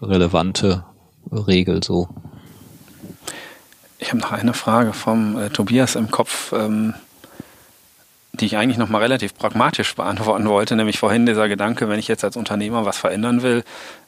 relevante 0.00 0.84
Regel 1.30 1.82
so. 1.82 2.08
Ich 3.98 4.08
habe 4.08 4.18
noch 4.18 4.32
eine 4.32 4.54
Frage 4.54 4.92
vom 4.92 5.38
äh, 5.38 5.50
Tobias 5.50 5.94
im 5.94 6.10
Kopf. 6.10 6.52
Ähm, 6.52 6.94
die 8.34 8.46
ich 8.46 8.56
eigentlich 8.56 8.78
nochmal 8.78 9.02
relativ 9.02 9.34
pragmatisch 9.34 9.94
beantworten 9.94 10.48
wollte, 10.48 10.74
nämlich 10.74 10.98
vorhin 10.98 11.26
dieser 11.26 11.48
Gedanke, 11.48 11.90
wenn 11.90 11.98
ich 11.98 12.08
jetzt 12.08 12.24
als 12.24 12.36
Unternehmer 12.36 12.86
was 12.86 12.96
verändern 12.96 13.42
will, 13.42 13.62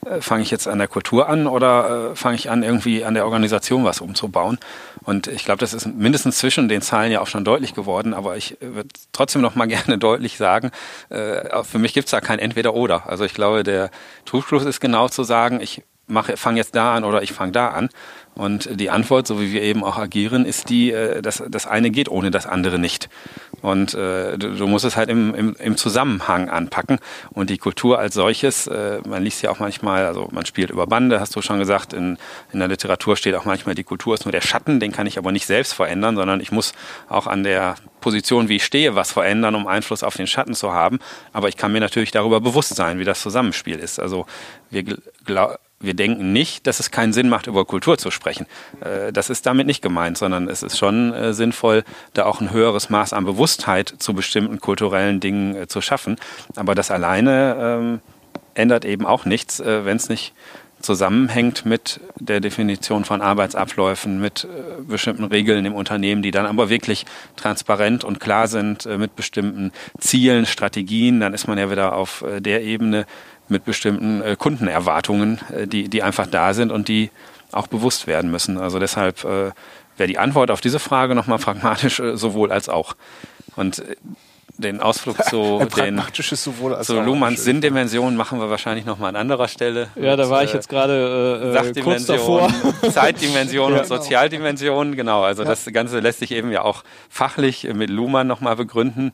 äh, 0.07 0.23
fange 0.23 0.43
ich 0.43 0.51
jetzt 0.51 0.67
an 0.67 0.79
der 0.79 0.89
Kultur 0.89 1.29
an 1.29 1.47
oder 1.47 2.13
äh, 2.13 2.17
fange 2.17 2.37
ich 2.37 2.51
an, 2.51 2.63
irgendwie 2.63 3.05
an 3.05 3.13
der 3.13 3.27
Organisation 3.27 3.85
was 3.85 4.01
umzubauen? 4.01 4.59
Und 5.03 5.27
ich 5.27 5.45
glaube, 5.45 5.61
das 5.61 5.75
ist 5.75 5.87
mindestens 5.87 6.39
zwischen 6.39 6.69
den 6.69 6.81
Zahlen 6.81 7.13
ja 7.13 7.21
auch 7.21 7.27
schon 7.27 7.45
deutlich 7.45 7.75
geworden, 7.75 8.15
aber 8.15 8.39
ich 8.39 8.63
äh, 8.63 8.75
würde 8.75 8.89
trotzdem 9.13 9.43
noch 9.43 9.57
mal 9.57 9.67
gerne 9.75 9.99
deutlich 9.99 10.37
sagen, 10.37 10.71
für 11.11 11.79
mich 11.79 11.95
gibt 11.95 12.07
es 12.07 12.11
da 12.11 12.21
kein 12.21 12.39
Entweder-Oder. 12.39 13.09
Also 13.09 13.25
ich 13.25 13.35
glaube, 13.35 13.63
der 13.63 13.91
Trugschluss 14.25 14.65
ist 14.65 14.81
genau 14.81 15.09
zu 15.09 15.23
sagen, 15.23 15.61
ich 15.61 15.83
mache, 16.07 16.37
fange 16.37 16.59
jetzt 16.59 16.75
da 16.75 16.95
an 16.95 17.05
oder 17.05 17.23
ich 17.23 17.33
fange 17.33 17.53
da 17.53 17.69
an. 17.69 17.89
Und 18.35 18.69
die 18.81 18.91
Antwort, 18.91 19.27
so 19.27 19.41
wie 19.41 19.53
wir 19.53 19.63
eben 19.63 19.85
auch 19.85 19.97
agieren, 19.97 20.45
ist 20.45 20.69
die, 20.69 20.91
äh, 20.91 21.23
dass 21.23 21.43
das 21.49 21.67
eine 21.67 21.91
geht 21.91 22.09
ohne 22.09 22.31
das 22.31 22.47
andere 22.47 22.79
nicht. 22.79 23.09
Und 23.63 23.95
äh, 23.95 24.37
du, 24.37 24.57
du 24.57 24.67
musst 24.67 24.85
es 24.85 24.97
halt 24.97 25.09
im, 25.09 25.35
im, 25.35 25.57
im 25.59 25.77
Zusammenhang 25.77 26.51
anpacken. 26.51 26.99
Und 27.31 27.49
die 27.51 27.59
Kultur 27.59 27.99
als 27.99 28.15
solches, 28.15 28.67
äh, 28.67 29.01
man 29.07 29.23
liest 29.23 29.43
ja 29.43 29.51
auch 29.51 29.61
manchmal, 29.61 30.07
also 30.07 30.29
man 30.33 30.45
spielt 30.47 30.71
über 30.71 30.87
Bande, 30.87 31.21
hast 31.21 31.37
du 31.37 31.43
schon 31.43 31.61
gesagt, 31.61 31.93
in, 31.93 32.19
in 32.53 32.59
der 32.59 32.69
Literatur 32.69 33.17
steht 33.17 33.35
auch 33.37 33.45
manchmal, 33.45 33.75
die 33.75 33.85
Kultur 33.85 34.15
ist 34.15 34.25
nur 34.25 34.33
der 34.33 34.41
Schatten, 34.41 34.81
den 34.81 34.93
kann 34.93 35.07
ich 35.07 35.17
aber 35.17 35.31
nicht 35.31 35.47
selbst 35.47 35.73
verändern, 35.73 36.17
sondern 36.17 36.41
ich 36.41 36.51
muss 36.51 36.73
auch 37.09 37.27
an 37.27 37.45
der 37.45 37.77
Position, 38.01 38.49
wie 38.49 38.57
ich 38.57 38.65
stehe, 38.65 38.97
was 38.97 39.13
verändern, 39.13 39.55
um 39.55 39.67
Einfluss 39.67 40.03
auf 40.03 40.17
den 40.17 40.27
Schatten 40.27 40.55
zu 40.55 40.73
haben. 40.73 40.99
Aber 41.33 41.49
ich 41.49 41.57
kann 41.57 41.73
mir 41.73 41.81
natürlich 41.81 42.11
darüber 42.11 42.41
bewusst 42.41 42.75
sein, 42.75 42.99
wie 42.99 43.05
das 43.05 43.23
Zusammenspiel 43.23 43.79
ist. 43.79 44.01
Also 44.01 44.27
wir 44.71 44.85
glauben, 45.25 45.55
wir 45.85 45.95
denken 45.95 46.33
nicht, 46.33 46.67
dass 46.67 46.81
es 46.81 46.91
keinen 46.91 47.13
Sinn 47.13 47.29
macht, 47.29 47.47
über 47.47 47.65
Kultur 47.65 47.99
zu 47.99 48.11
sprechen. 48.11 48.47
Äh, 48.81 49.13
das 49.13 49.31
ist 49.31 49.47
damit 49.47 49.67
nicht 49.67 49.83
gemeint, 49.83 50.19
sondern 50.19 50.49
es 50.49 50.63
ist 50.63 50.79
schon 50.79 51.13
äh, 51.13 51.33
sinnvoll, 51.33 51.85
da 52.13 52.25
auch 52.27 52.41
ein 52.41 52.51
höheres 52.51 52.91
Maß 52.91 53.13
an 53.13 53.25
Bewusstheit 53.25 53.95
zu 53.99 54.15
bestimmten 54.15 54.61
kulturellen 54.61 55.21
Dingen 55.21 55.55
äh, 55.57 55.67
zu 55.69 55.81
schaffen. 55.81 56.17
Aber 56.57 56.75
das 56.75 56.91
alleine 56.91 57.57
ähm, 57.59 58.01
ändert 58.55 58.85
eben 58.85 59.05
auch 59.05 59.25
nichts, 59.25 59.59
wenn 59.59 59.97
es 59.97 60.09
nicht 60.09 60.33
zusammenhängt 60.81 61.67
mit 61.67 61.99
der 62.21 62.39
Definition 62.41 63.05
von 63.05 63.21
Arbeitsabläufen, 63.21 64.21
mit 64.21 64.47
bestimmten 64.87 65.25
Regeln 65.25 65.65
im 65.65 65.75
Unternehmen, 65.75 66.23
die 66.23 66.31
dann 66.31 66.47
aber 66.47 66.69
wirklich 66.69 67.05
transparent 67.35 68.05
und 68.05 68.21
klar 68.21 68.47
sind, 68.47 68.87
mit 68.87 69.17
bestimmten 69.17 69.73
Zielen, 69.99 70.47
Strategien. 70.47 71.19
Dann 71.19 71.35
ist 71.35 71.49
man 71.49 71.59
ja 71.59 71.69
wieder 71.69 71.97
auf 71.97 72.25
der 72.39 72.63
Ebene, 72.63 73.07
mit 73.49 73.65
bestimmten 73.65 74.23
äh, 74.23 74.37
Kundenerwartungen, 74.39 75.41
äh, 75.53 75.67
die, 75.67 75.89
die 75.89 76.03
einfach 76.03 76.27
da 76.27 76.55
sind 76.55 76.73
und 76.73 76.89
die 76.89 77.11
auch 77.53 77.67
bewusst 77.67 78.07
werden 78.07 78.31
müssen. 78.31 78.59
Also 78.59 78.79
deshalb 78.79 79.25
äh, 79.25 79.53
wäre 79.97 80.09
die 80.09 80.19
Antwort 80.19 80.51
auf 80.51 80.61
diese 80.61 80.79
Frage 80.79 81.15
nochmal 81.15 81.39
pragmatisch 81.39 82.01
äh, 82.01 82.17
sowohl 82.17 82.53
als 82.53 82.69
auch. 82.69 82.97
Und 83.57 83.81
äh, 83.81 83.97
den 84.57 84.81
Ausflug 84.81 85.23
zu 85.29 85.67
den 85.77 86.01
zu 86.13 87.01
Luhmanns 87.01 87.43
Sinndimensionen 87.43 88.17
machen 88.17 88.39
wir 88.39 88.51
wahrscheinlich 88.51 88.85
noch 88.85 88.99
mal 88.99 89.09
an 89.09 89.17
anderer 89.17 89.49
Stelle. 89.49 89.89
Ja, 89.97 90.17
da 90.17 90.31
war 90.31 90.45
ich 90.45 90.51
äh, 90.51 90.55
jetzt 90.55 90.69
gerade 90.69 91.53
äh, 91.75 91.81
kurz 91.81 92.07
davor. 92.07 92.53
Zeitdimension 92.93 93.73
ja, 93.73 93.81
und 93.81 93.87
Sozialdimension, 93.87 94.95
genau. 94.97 95.23
Also 95.23 95.43
ja. 95.43 95.49
das 95.49 95.65
Ganze 95.73 96.01
lässt 96.01 96.21
sich 96.21 96.31
eben 96.31 96.53
ja 96.53 96.63
auch 96.63 96.85
fachlich 97.09 97.65
mit 97.75 97.91
Luhmann 97.91 98.27
noch 98.27 98.41
mal 98.41 98.55
begründen, 98.55 99.13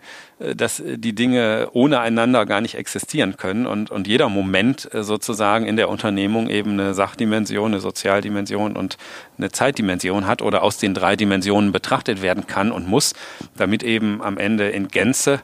dass 0.56 0.82
die 0.84 1.14
Dinge 1.14 1.68
ohne 1.72 2.00
einander 2.00 2.46
gar 2.46 2.60
nicht 2.62 2.74
existieren 2.74 3.36
können 3.36 3.66
und, 3.66 3.90
und 3.90 4.06
jeder 4.06 4.28
Moment 4.28 4.88
sozusagen 4.92 5.66
in 5.66 5.76
der 5.76 5.90
Unternehmung 5.90 6.48
eben 6.48 6.72
eine 6.72 6.94
Sachdimension, 6.94 7.72
eine 7.72 7.80
Sozialdimension 7.80 8.76
und 8.76 8.96
eine 9.36 9.50
Zeitdimension 9.50 10.26
hat 10.26 10.40
oder 10.40 10.62
aus 10.62 10.78
den 10.78 10.94
drei 10.94 11.14
Dimensionen 11.14 11.72
betrachtet 11.72 12.22
werden 12.22 12.46
kann 12.46 12.72
und 12.72 12.88
muss, 12.88 13.12
damit 13.56 13.82
eben 13.82 14.22
am 14.22 14.38
Ende 14.38 14.70
in 14.70 14.88
Gänze 14.88 15.42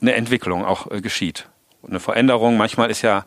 eine 0.00 0.14
Entwicklung 0.14 0.64
auch 0.64 0.90
äh, 0.90 1.00
geschieht. 1.00 1.48
Eine 1.86 2.00
Veränderung, 2.00 2.56
manchmal 2.56 2.90
ist 2.90 3.02
ja, 3.02 3.24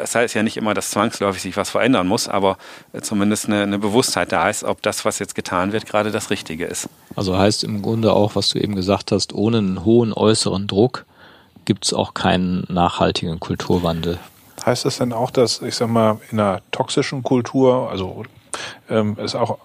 es 0.00 0.14
heißt 0.14 0.34
ja 0.34 0.42
nicht 0.42 0.56
immer, 0.56 0.74
dass 0.74 0.90
zwangsläufig 0.90 1.42
sich 1.42 1.56
was 1.56 1.70
verändern 1.70 2.06
muss, 2.06 2.28
aber 2.28 2.58
äh, 2.92 3.00
zumindest 3.00 3.46
eine, 3.46 3.62
eine 3.62 3.78
Bewusstheit 3.78 4.32
da 4.32 4.48
ist, 4.48 4.64
ob 4.64 4.82
das, 4.82 5.04
was 5.04 5.18
jetzt 5.18 5.34
getan 5.34 5.72
wird, 5.72 5.86
gerade 5.86 6.10
das 6.10 6.30
Richtige 6.30 6.66
ist. 6.66 6.88
Also 7.16 7.38
heißt 7.38 7.64
im 7.64 7.82
Grunde 7.82 8.12
auch, 8.12 8.36
was 8.36 8.48
du 8.50 8.58
eben 8.58 8.76
gesagt 8.76 9.12
hast, 9.12 9.32
ohne 9.32 9.58
einen 9.58 9.84
hohen 9.84 10.12
äußeren 10.12 10.66
Druck 10.66 11.04
gibt 11.64 11.86
es 11.86 11.94
auch 11.94 12.14
keinen 12.14 12.64
nachhaltigen 12.68 13.40
Kulturwandel. 13.40 14.18
Heißt 14.64 14.84
das 14.84 14.98
denn 14.98 15.12
auch, 15.12 15.30
dass, 15.30 15.62
ich 15.62 15.74
sag 15.74 15.88
mal, 15.88 16.20
in 16.30 16.38
einer 16.38 16.60
toxischen 16.70 17.22
Kultur, 17.22 17.90
also 17.90 18.24
ähm, 18.88 19.16
es 19.18 19.34
auch 19.34 19.58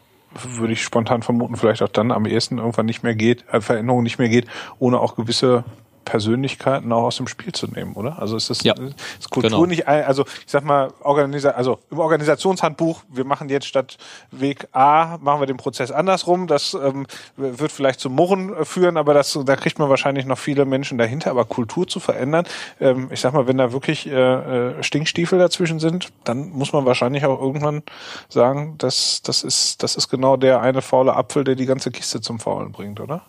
würde 0.43 0.73
ich 0.73 0.83
spontan 0.83 1.23
vermuten, 1.23 1.55
vielleicht 1.55 1.81
auch 1.81 1.89
dann 1.89 2.11
am 2.11 2.25
ehesten 2.25 2.57
irgendwann 2.57 2.85
nicht 2.85 3.03
mehr 3.03 3.15
geht, 3.15 3.45
äh, 3.51 3.61
Veränderung 3.61 4.03
nicht 4.03 4.19
mehr 4.19 4.29
geht, 4.29 4.47
ohne 4.79 4.99
auch 4.99 5.15
gewisse 5.15 5.63
Persönlichkeiten 6.07 6.89
auch 6.93 7.03
aus 7.03 7.17
dem 7.17 7.27
Spiel 7.27 7.51
zu 7.51 7.67
nehmen, 7.67 7.93
oder? 7.93 8.17
Also 8.17 8.37
ist 8.37 8.49
das 8.49 8.63
ja, 8.63 8.73
ist 9.19 9.29
Kultur 9.29 9.49
genau. 9.49 9.65
nicht 9.65 9.89
ein, 9.89 10.05
also 10.05 10.23
ich 10.23 10.51
sag 10.51 10.63
mal, 10.63 10.93
Organisa 11.01 11.49
also 11.49 11.79
im 11.91 11.99
Organisationshandbuch, 11.99 13.03
wir 13.09 13.25
machen 13.25 13.49
jetzt 13.49 13.67
statt 13.67 13.97
Weg 14.31 14.69
A, 14.71 15.17
machen 15.17 15.41
wir 15.41 15.47
den 15.47 15.57
Prozess 15.57 15.91
andersrum. 15.91 16.47
Das 16.47 16.73
ähm, 16.73 17.07
wird 17.35 17.73
vielleicht 17.73 17.99
zum 17.99 18.15
Murren 18.15 18.65
führen, 18.65 18.95
aber 18.95 19.13
das, 19.13 19.37
da 19.45 19.57
kriegt 19.57 19.79
man 19.79 19.89
wahrscheinlich 19.89 20.25
noch 20.25 20.37
viele 20.37 20.63
Menschen 20.63 20.97
dahinter. 20.97 21.31
Aber 21.31 21.43
Kultur 21.43 21.87
zu 21.87 21.99
verändern, 21.99 22.45
ähm, 22.79 23.09
ich 23.11 23.19
sag 23.19 23.33
mal, 23.33 23.45
wenn 23.45 23.57
da 23.57 23.73
wirklich 23.73 24.07
äh, 24.07 24.11
äh, 24.11 24.83
Stinkstiefel 24.83 25.37
dazwischen 25.39 25.79
sind, 25.79 26.07
dann 26.23 26.51
muss 26.51 26.71
man 26.71 26.85
wahrscheinlich 26.85 27.25
auch 27.25 27.41
irgendwann 27.41 27.83
sagen, 28.29 28.75
dass 28.77 29.21
das 29.23 29.43
ist, 29.43 29.83
das 29.83 29.97
ist 29.97 30.07
genau 30.07 30.37
der 30.37 30.61
eine 30.61 30.81
faule 30.81 31.15
Apfel, 31.15 31.43
der 31.43 31.55
die 31.55 31.65
ganze 31.65 31.91
Kiste 31.91 32.21
zum 32.21 32.39
Faulen 32.39 32.71
bringt, 32.71 33.01
oder? 33.01 33.23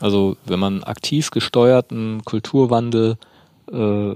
Also 0.00 0.36
wenn 0.46 0.58
man 0.58 0.82
aktiv 0.82 1.30
gesteuerten 1.30 2.22
Kulturwandel 2.24 3.16
äh, 3.70 4.14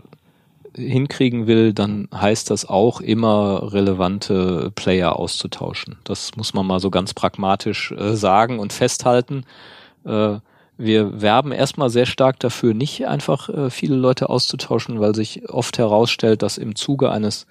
hinkriegen 0.77 1.47
will, 1.47 1.73
dann 1.73 2.09
heißt 2.13 2.51
das 2.51 2.69
auch 2.69 3.01
immer 3.01 3.73
relevante 3.73 4.73
Player 4.75 5.17
auszutauschen. 5.17 5.99
Das 6.05 6.37
muss 6.37 6.55
man 6.55 6.67
mal 6.67 6.81
so 6.81 6.91
ganz 6.91 7.15
pragmatisch 7.15 7.93
äh, 7.93 8.17
sagen 8.17 8.59
und 8.59 8.73
festhalten. 8.73 9.45
Äh, 10.05 10.39
wir 10.77 11.23
werben 11.23 11.53
erstmal 11.53 11.91
sehr 11.91 12.07
stark 12.07 12.41
dafür, 12.41 12.75
nicht 12.75 13.07
einfach 13.07 13.49
äh, 13.49 13.71
viele 13.71 13.95
Leute 13.95 14.29
auszutauschen, 14.29 14.99
weil 14.99 15.15
sich 15.15 15.49
oft 15.49 15.79
herausstellt, 15.79 16.43
dass 16.43 16.59
im 16.59 16.75
Zuge 16.75 17.13
eines 17.13 17.47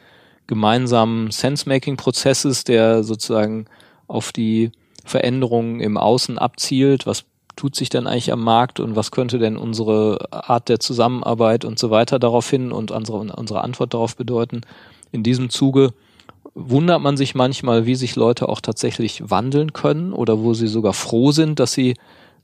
gemeinsamen 0.47 1.31
Sense-Making-Prozesses, 1.31 2.65
der 2.65 3.03
sozusagen 3.03 3.67
auf 4.07 4.33
die 4.33 4.71
Veränderungen 5.05 5.79
im 5.79 5.97
Außen 5.97 6.37
abzielt, 6.37 7.05
was 7.05 7.23
tut 7.55 7.75
sich 7.75 7.89
denn 7.89 8.07
eigentlich 8.07 8.31
am 8.31 8.43
Markt 8.43 8.79
und 8.79 8.95
was 8.95 9.11
könnte 9.11 9.39
denn 9.39 9.57
unsere 9.57 10.27
Art 10.31 10.69
der 10.69 10.79
Zusammenarbeit 10.79 11.65
und 11.65 11.77
so 11.79 11.91
weiter 11.91 12.19
darauf 12.19 12.49
hin 12.49 12.71
und 12.71 12.91
unsere, 12.91 13.17
unsere 13.17 13.63
Antwort 13.63 13.93
darauf 13.93 14.15
bedeuten. 14.15 14.61
In 15.11 15.23
diesem 15.23 15.49
Zuge 15.49 15.93
wundert 16.55 17.01
man 17.01 17.17
sich 17.17 17.35
manchmal, 17.35 17.85
wie 17.85 17.95
sich 17.95 18.15
Leute 18.15 18.49
auch 18.49 18.61
tatsächlich 18.61 19.29
wandeln 19.29 19.73
können 19.73 20.13
oder 20.13 20.39
wo 20.39 20.53
sie 20.53 20.67
sogar 20.67 20.93
froh 20.93 21.31
sind, 21.31 21.59
dass 21.59 21.73
sie, 21.73 21.95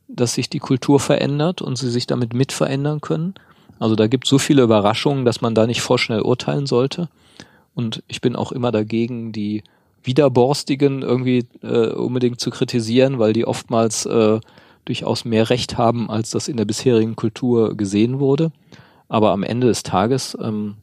dass 0.08 0.34
sich 0.34 0.50
die 0.50 0.60
Kultur 0.60 1.00
verändert 1.00 1.62
und 1.62 1.78
sie 1.78 1.90
sich 1.90 2.08
damit 2.08 2.34
mit 2.34 2.52
verändern 2.52 3.02
können. 3.02 3.36
Also 3.80 3.96
da 3.96 4.08
gibt 4.08 4.26
es 4.26 4.30
so 4.30 4.38
viele 4.38 4.64
Überraschungen, 4.64 5.26
dass 5.26 5.42
man 5.42 5.56
da 5.56 5.66
nicht 5.66 5.82
vorschnell 5.82 6.22
urteilen 6.22 6.66
sollte. 6.66 7.10
Und 7.76 8.04
ich 8.08 8.20
bin 8.22 8.36
auch 8.36 8.52
immer 8.52 8.72
dagegen, 8.72 9.32
die 9.32 9.64
Widerborstigen 10.04 11.02
irgendwie 11.02 11.46
äh, 11.62 11.90
unbedingt 11.90 12.40
zu 12.40 12.52
kritisieren, 12.52 13.20
weil 13.20 13.34
die 13.34 13.46
oftmals 13.46 14.06
äh, 14.06 14.40
durchaus 14.86 15.26
mehr 15.26 15.50
Recht 15.50 15.78
haben, 15.78 16.10
als 16.10 16.32
das 16.32 16.48
in 16.48 16.58
der 16.58 16.66
bisherigen 16.66 17.16
Kultur 17.16 17.76
gesehen 17.76 18.20
wurde. 18.20 18.52
Aber 19.08 19.32
am 19.32 19.44
Ende 19.44 19.68
des 19.68 19.84
Tages 19.84 20.38
ähm, 20.42 20.76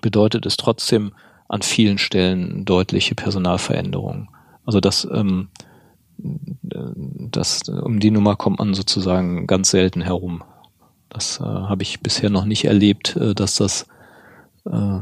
bedeutet 0.00 0.46
es 0.46 0.56
trotzdem 0.56 1.12
an 1.48 1.62
vielen 1.62 1.98
Stellen 1.98 2.64
deutliche 2.64 3.14
Personalveränderungen. 3.14 4.28
Also 4.64 4.80
das, 4.80 5.08
ähm, 5.10 5.48
das, 6.18 7.62
um 7.68 8.00
die 8.00 8.10
Nummer 8.10 8.36
kommt 8.36 8.58
man 8.58 8.74
sozusagen 8.74 9.46
ganz 9.46 9.70
selten 9.70 10.02
herum. 10.02 10.42
Das 11.08 11.40
äh, 11.40 11.44
habe 11.44 11.82
ich 11.82 12.00
bisher 12.00 12.28
noch 12.28 12.44
nicht 12.44 12.64
erlebt, 12.64 13.16
äh, 13.16 13.34
dass 13.34 13.54
das 13.56 13.86
äh, 14.66 15.00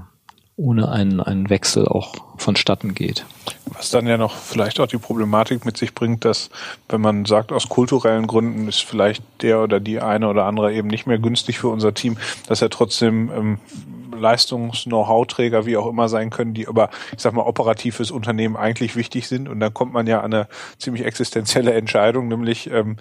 ohne 0.56 0.88
einen, 0.88 1.20
einen 1.20 1.50
Wechsel 1.50 1.86
auch 1.88 2.14
vonstatten 2.46 2.94
geht. 2.94 3.26
Was 3.66 3.90
dann 3.90 4.06
ja 4.06 4.16
noch 4.16 4.32
vielleicht 4.32 4.78
auch 4.78 4.86
die 4.86 4.98
Problematik 4.98 5.64
mit 5.64 5.76
sich 5.76 5.94
bringt, 5.94 6.24
dass 6.24 6.48
wenn 6.88 7.00
man 7.00 7.24
sagt, 7.24 7.50
aus 7.50 7.68
kulturellen 7.68 8.28
Gründen 8.28 8.68
ist 8.68 8.82
vielleicht 8.82 9.22
der 9.42 9.60
oder 9.60 9.80
die 9.80 10.00
eine 10.00 10.28
oder 10.28 10.44
andere 10.44 10.72
eben 10.72 10.86
nicht 10.86 11.06
mehr 11.06 11.18
günstig 11.18 11.58
für 11.58 11.68
unser 11.68 11.92
Team, 11.92 12.18
dass 12.46 12.62
er 12.62 12.70
trotzdem 12.70 13.32
ähm, 13.36 13.58
Leistungs-Know-how-Träger, 14.12 15.66
wie 15.66 15.76
auch 15.76 15.88
immer 15.88 16.08
sein 16.08 16.30
können, 16.30 16.54
die 16.54 16.68
aber, 16.68 16.88
ich 17.12 17.20
sag 17.20 17.32
mal, 17.32 17.42
operativ 17.42 17.96
fürs 17.96 18.12
Unternehmen 18.12 18.56
eigentlich 18.56 18.94
wichtig 18.94 19.26
sind. 19.26 19.48
Und 19.48 19.58
dann 19.58 19.74
kommt 19.74 19.92
man 19.92 20.06
ja 20.06 20.20
an 20.20 20.32
eine 20.32 20.48
ziemlich 20.78 21.04
existenzielle 21.04 21.74
Entscheidung, 21.74 22.28
nämlich 22.28 22.70
ähm, 22.70 22.96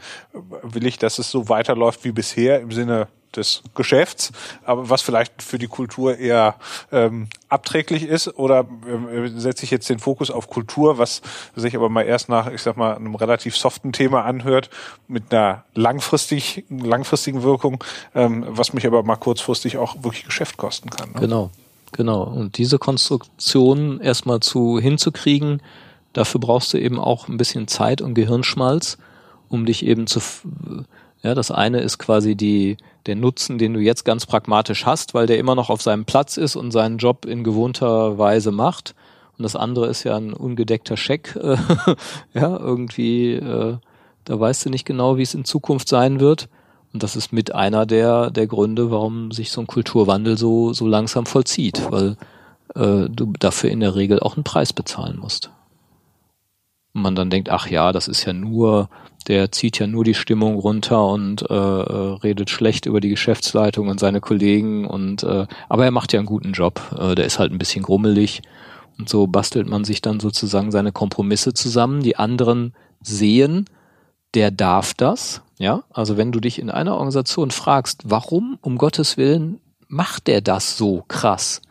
will 0.64 0.88
ich, 0.88 0.98
dass 0.98 1.20
es 1.20 1.30
so 1.30 1.50
weiterläuft 1.50 2.04
wie 2.04 2.12
bisher 2.12 2.60
im 2.62 2.72
Sinne 2.72 3.08
des 3.38 3.64
Geschäfts, 3.76 4.32
aber 4.64 4.90
was 4.90 5.02
vielleicht 5.02 5.42
für 5.42 5.58
die 5.58 5.68
Kultur 5.68 6.18
eher 6.18 6.56
ähm, 6.92 7.28
abträglich 7.50 8.04
ist? 8.04 8.28
Oder 8.38 8.68
äh, 8.88 9.28
setze 9.36 9.64
ich 9.64 9.72
jetzt 9.72 9.90
den 9.90 10.00
Fokus 10.00 10.32
auf 10.32 10.50
Kultur, 10.50 10.98
was 10.98 11.22
sich 11.56 11.76
aber 11.76 11.90
mal 11.90 12.04
erst 12.04 12.30
nach, 12.30 12.52
ich 12.52 12.62
sag 12.62 12.78
mal, 12.78 12.96
einem 12.96 13.16
relativ 13.16 13.56
soften 13.58 13.94
Thema 13.94 14.24
anhört, 14.26 14.70
mit 15.08 15.34
einer 15.34 15.64
langfristig, 15.74 16.66
langfristigen 16.70 17.44
Wirkung, 17.44 17.84
ähm, 18.14 18.46
was 18.48 18.74
mich 18.74 18.86
aber 18.86 19.04
mal 19.04 19.16
kurzfristig 19.16 19.78
auch 19.78 20.04
wirklich 20.04 20.26
Geschäft 20.26 20.58
kosten 20.58 20.90
kann. 20.90 21.12
Ne? 21.12 21.20
Genau, 21.22 21.50
genau. 21.92 22.24
Und 22.24 22.58
diese 22.58 22.80
Konstruktion 22.80 24.00
erstmal 24.00 24.40
zu 24.40 24.80
hinzukriegen, 24.80 25.62
dafür 26.14 26.40
brauchst 26.42 26.74
du 26.74 26.78
eben 26.78 27.00
auch 27.00 27.28
ein 27.28 27.38
bisschen 27.38 27.68
Zeit 27.68 28.02
und 28.02 28.14
Gehirnschmalz, 28.14 28.98
um 29.50 29.66
dich 29.66 29.86
eben 29.86 30.08
zu 30.08 30.20
ja, 31.26 31.34
das 31.34 31.50
eine 31.50 31.80
ist 31.80 31.98
quasi 31.98 32.36
die, 32.36 32.78
der 33.08 33.16
Nutzen, 33.16 33.58
den 33.58 33.74
du 33.74 33.80
jetzt 33.80 34.06
ganz 34.06 34.28
pragmatisch 34.28 34.86
hast, 34.86 35.16
weil 35.16 35.26
der 35.26 35.40
immer 35.40 35.56
noch 35.56 35.72
auf 35.72 35.82
seinem 35.82 36.06
Platz 36.06 36.38
ist 36.38 36.56
und 36.56 36.70
seinen 36.70 37.00
Job 37.00 37.26
in 37.26 37.44
gewohnter 37.44 38.20
Weise 38.20 38.52
macht. 38.52 38.94
Und 39.36 39.42
das 39.42 39.56
andere 39.56 39.88
ist 39.88 40.04
ja 40.04 40.16
ein 40.16 40.34
ungedeckter 40.34 40.98
Scheck. 40.98 41.36
Äh, 41.42 41.58
ja, 42.40 42.56
irgendwie, 42.56 43.34
äh, 43.34 43.78
da 44.24 44.40
weißt 44.40 44.66
du 44.68 44.70
nicht 44.70 44.86
genau, 44.86 45.18
wie 45.18 45.24
es 45.24 45.34
in 45.34 45.46
Zukunft 45.46 45.90
sein 45.90 46.20
wird. 46.20 46.48
Und 46.94 47.02
das 47.02 47.16
ist 47.16 47.34
mit 47.34 47.56
einer 47.56 47.88
der, 47.88 48.30
der 48.30 48.46
Gründe, 48.46 48.92
warum 48.92 49.32
sich 49.32 49.52
so 49.52 49.62
ein 49.62 49.68
Kulturwandel 49.68 50.38
so, 50.38 50.74
so 50.74 50.86
langsam 50.86 51.26
vollzieht, 51.26 51.92
weil 51.92 52.18
äh, 52.76 53.10
du 53.10 53.34
dafür 53.40 53.72
in 53.72 53.80
der 53.80 53.96
Regel 53.96 54.20
auch 54.20 54.36
einen 54.36 54.44
Preis 54.44 54.74
bezahlen 54.74 55.18
musst. 55.18 55.50
Und 56.94 57.02
man 57.02 57.16
dann 57.16 57.32
denkt, 57.32 57.50
ach 57.50 57.68
ja, 57.68 57.92
das 57.92 58.08
ist 58.08 58.26
ja 58.26 58.34
nur 58.34 58.90
der 59.28 59.52
zieht 59.52 59.80
ja 59.80 59.88
nur 59.88 60.04
die 60.04 60.14
Stimmung 60.14 60.56
runter 60.56 61.08
und 61.08 61.50
äh, 61.50 61.54
äh, 61.54 62.14
redet 62.24 62.50
schlecht 62.50 62.86
über 62.86 63.02
die 63.02 63.10
Geschäftsleitung 63.10 63.88
und 63.88 64.00
seine 64.00 64.22
Kollegen 64.22 64.86
und 64.86 65.24
äh, 65.24 65.48
aber 65.68 65.86
er 65.86 65.92
macht 65.92 66.14
ja 66.14 66.20
einen 66.20 66.28
guten 66.28 66.54
Job. 66.54 66.82
Äh, 66.98 67.16
der 67.16 67.26
ist 67.26 67.40
halt 67.40 67.52
ein 67.52 67.58
bisschen 67.58 67.84
grummelig 67.84 68.42
und 68.98 69.10
so 69.10 69.28
bastelt 69.28 69.68
man 69.68 69.84
sich 69.84 70.02
dann 70.02 70.20
sozusagen 70.20 70.72
seine 70.72 70.92
Kompromisse 70.92 71.54
zusammen. 71.54 72.02
Die 72.02 72.18
anderen 72.18 72.74
sehen, 73.02 73.66
der 74.34 74.52
darf 74.52 74.94
das. 74.94 75.42
Ja, 75.58 75.84
also 75.90 76.18
wenn 76.18 76.32
du 76.32 76.40
dich 76.40 76.60
in 76.60 76.70
einer 76.70 76.94
Organisation 76.96 77.50
fragst, 77.50 78.04
warum 78.06 78.58
um 78.62 78.78
Gottes 78.78 79.18
Willen 79.18 79.60
macht 79.88 80.28
der 80.28 80.42
das 80.42 80.78
so 80.78 81.04
krass, 81.08 81.62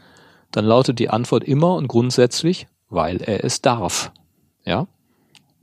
dann 0.50 0.64
lautet 0.64 0.98
die 0.98 1.10
Antwort 1.10 1.44
immer 1.44 1.74
und 1.74 1.88
grundsätzlich, 1.88 2.66
weil 2.88 3.18
er 3.18 3.44
es 3.44 3.60
darf. 3.60 4.12
Ja, 4.64 4.86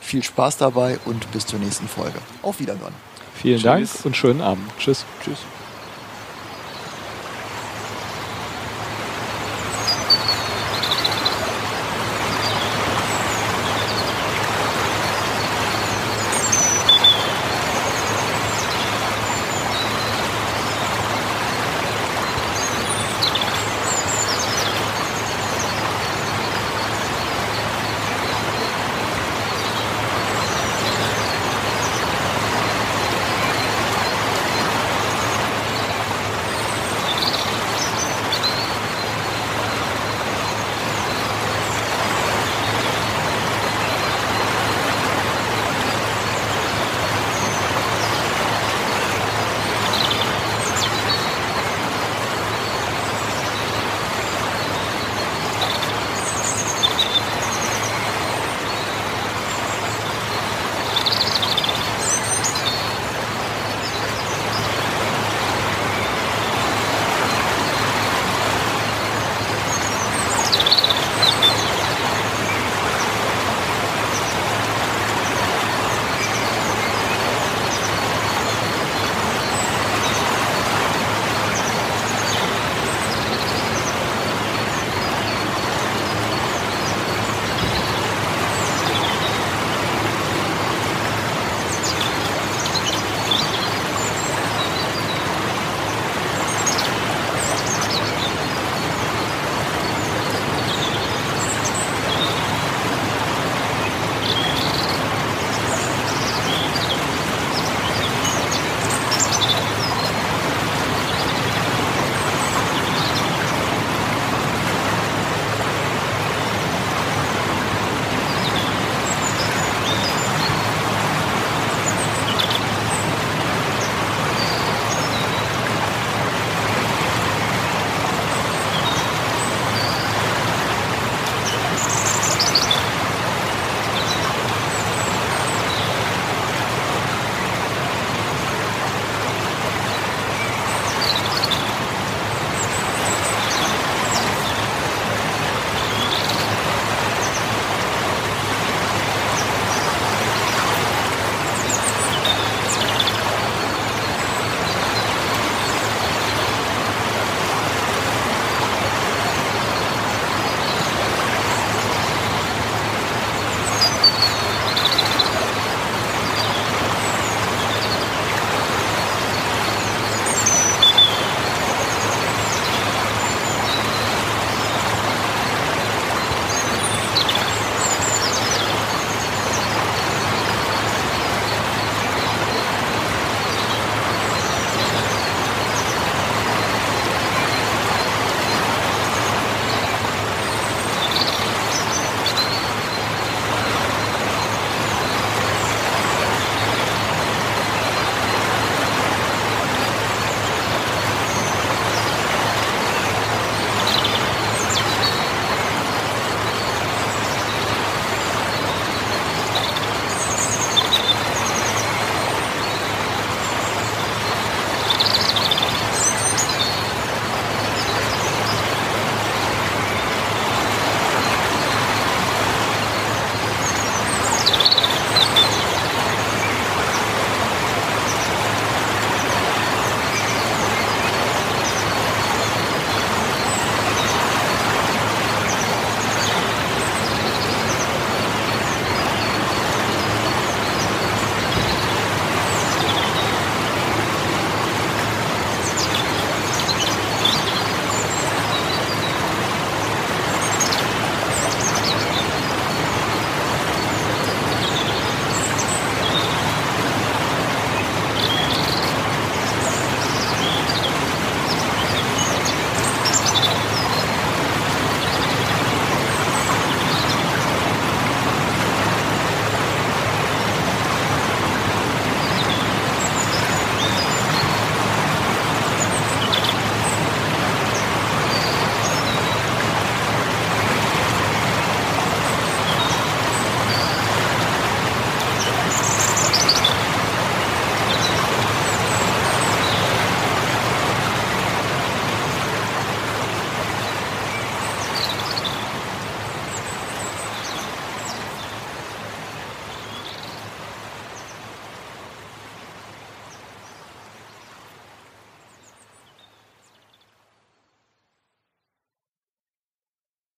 Viel 0.00 0.22
Spaß 0.22 0.56
dabei 0.56 0.98
und 1.04 1.30
bis 1.32 1.46
zur 1.46 1.58
nächsten 1.58 1.86
Folge. 1.86 2.18
Auf 2.42 2.60
Wiederhören. 2.60 2.94
Vielen 3.34 3.58
Tschüss. 3.58 3.92
Dank 3.92 4.04
und 4.04 4.16
schönen 4.16 4.40
Abend. 4.40 4.64
Tschüss. 4.78 5.04
Tschüss. 5.22 5.38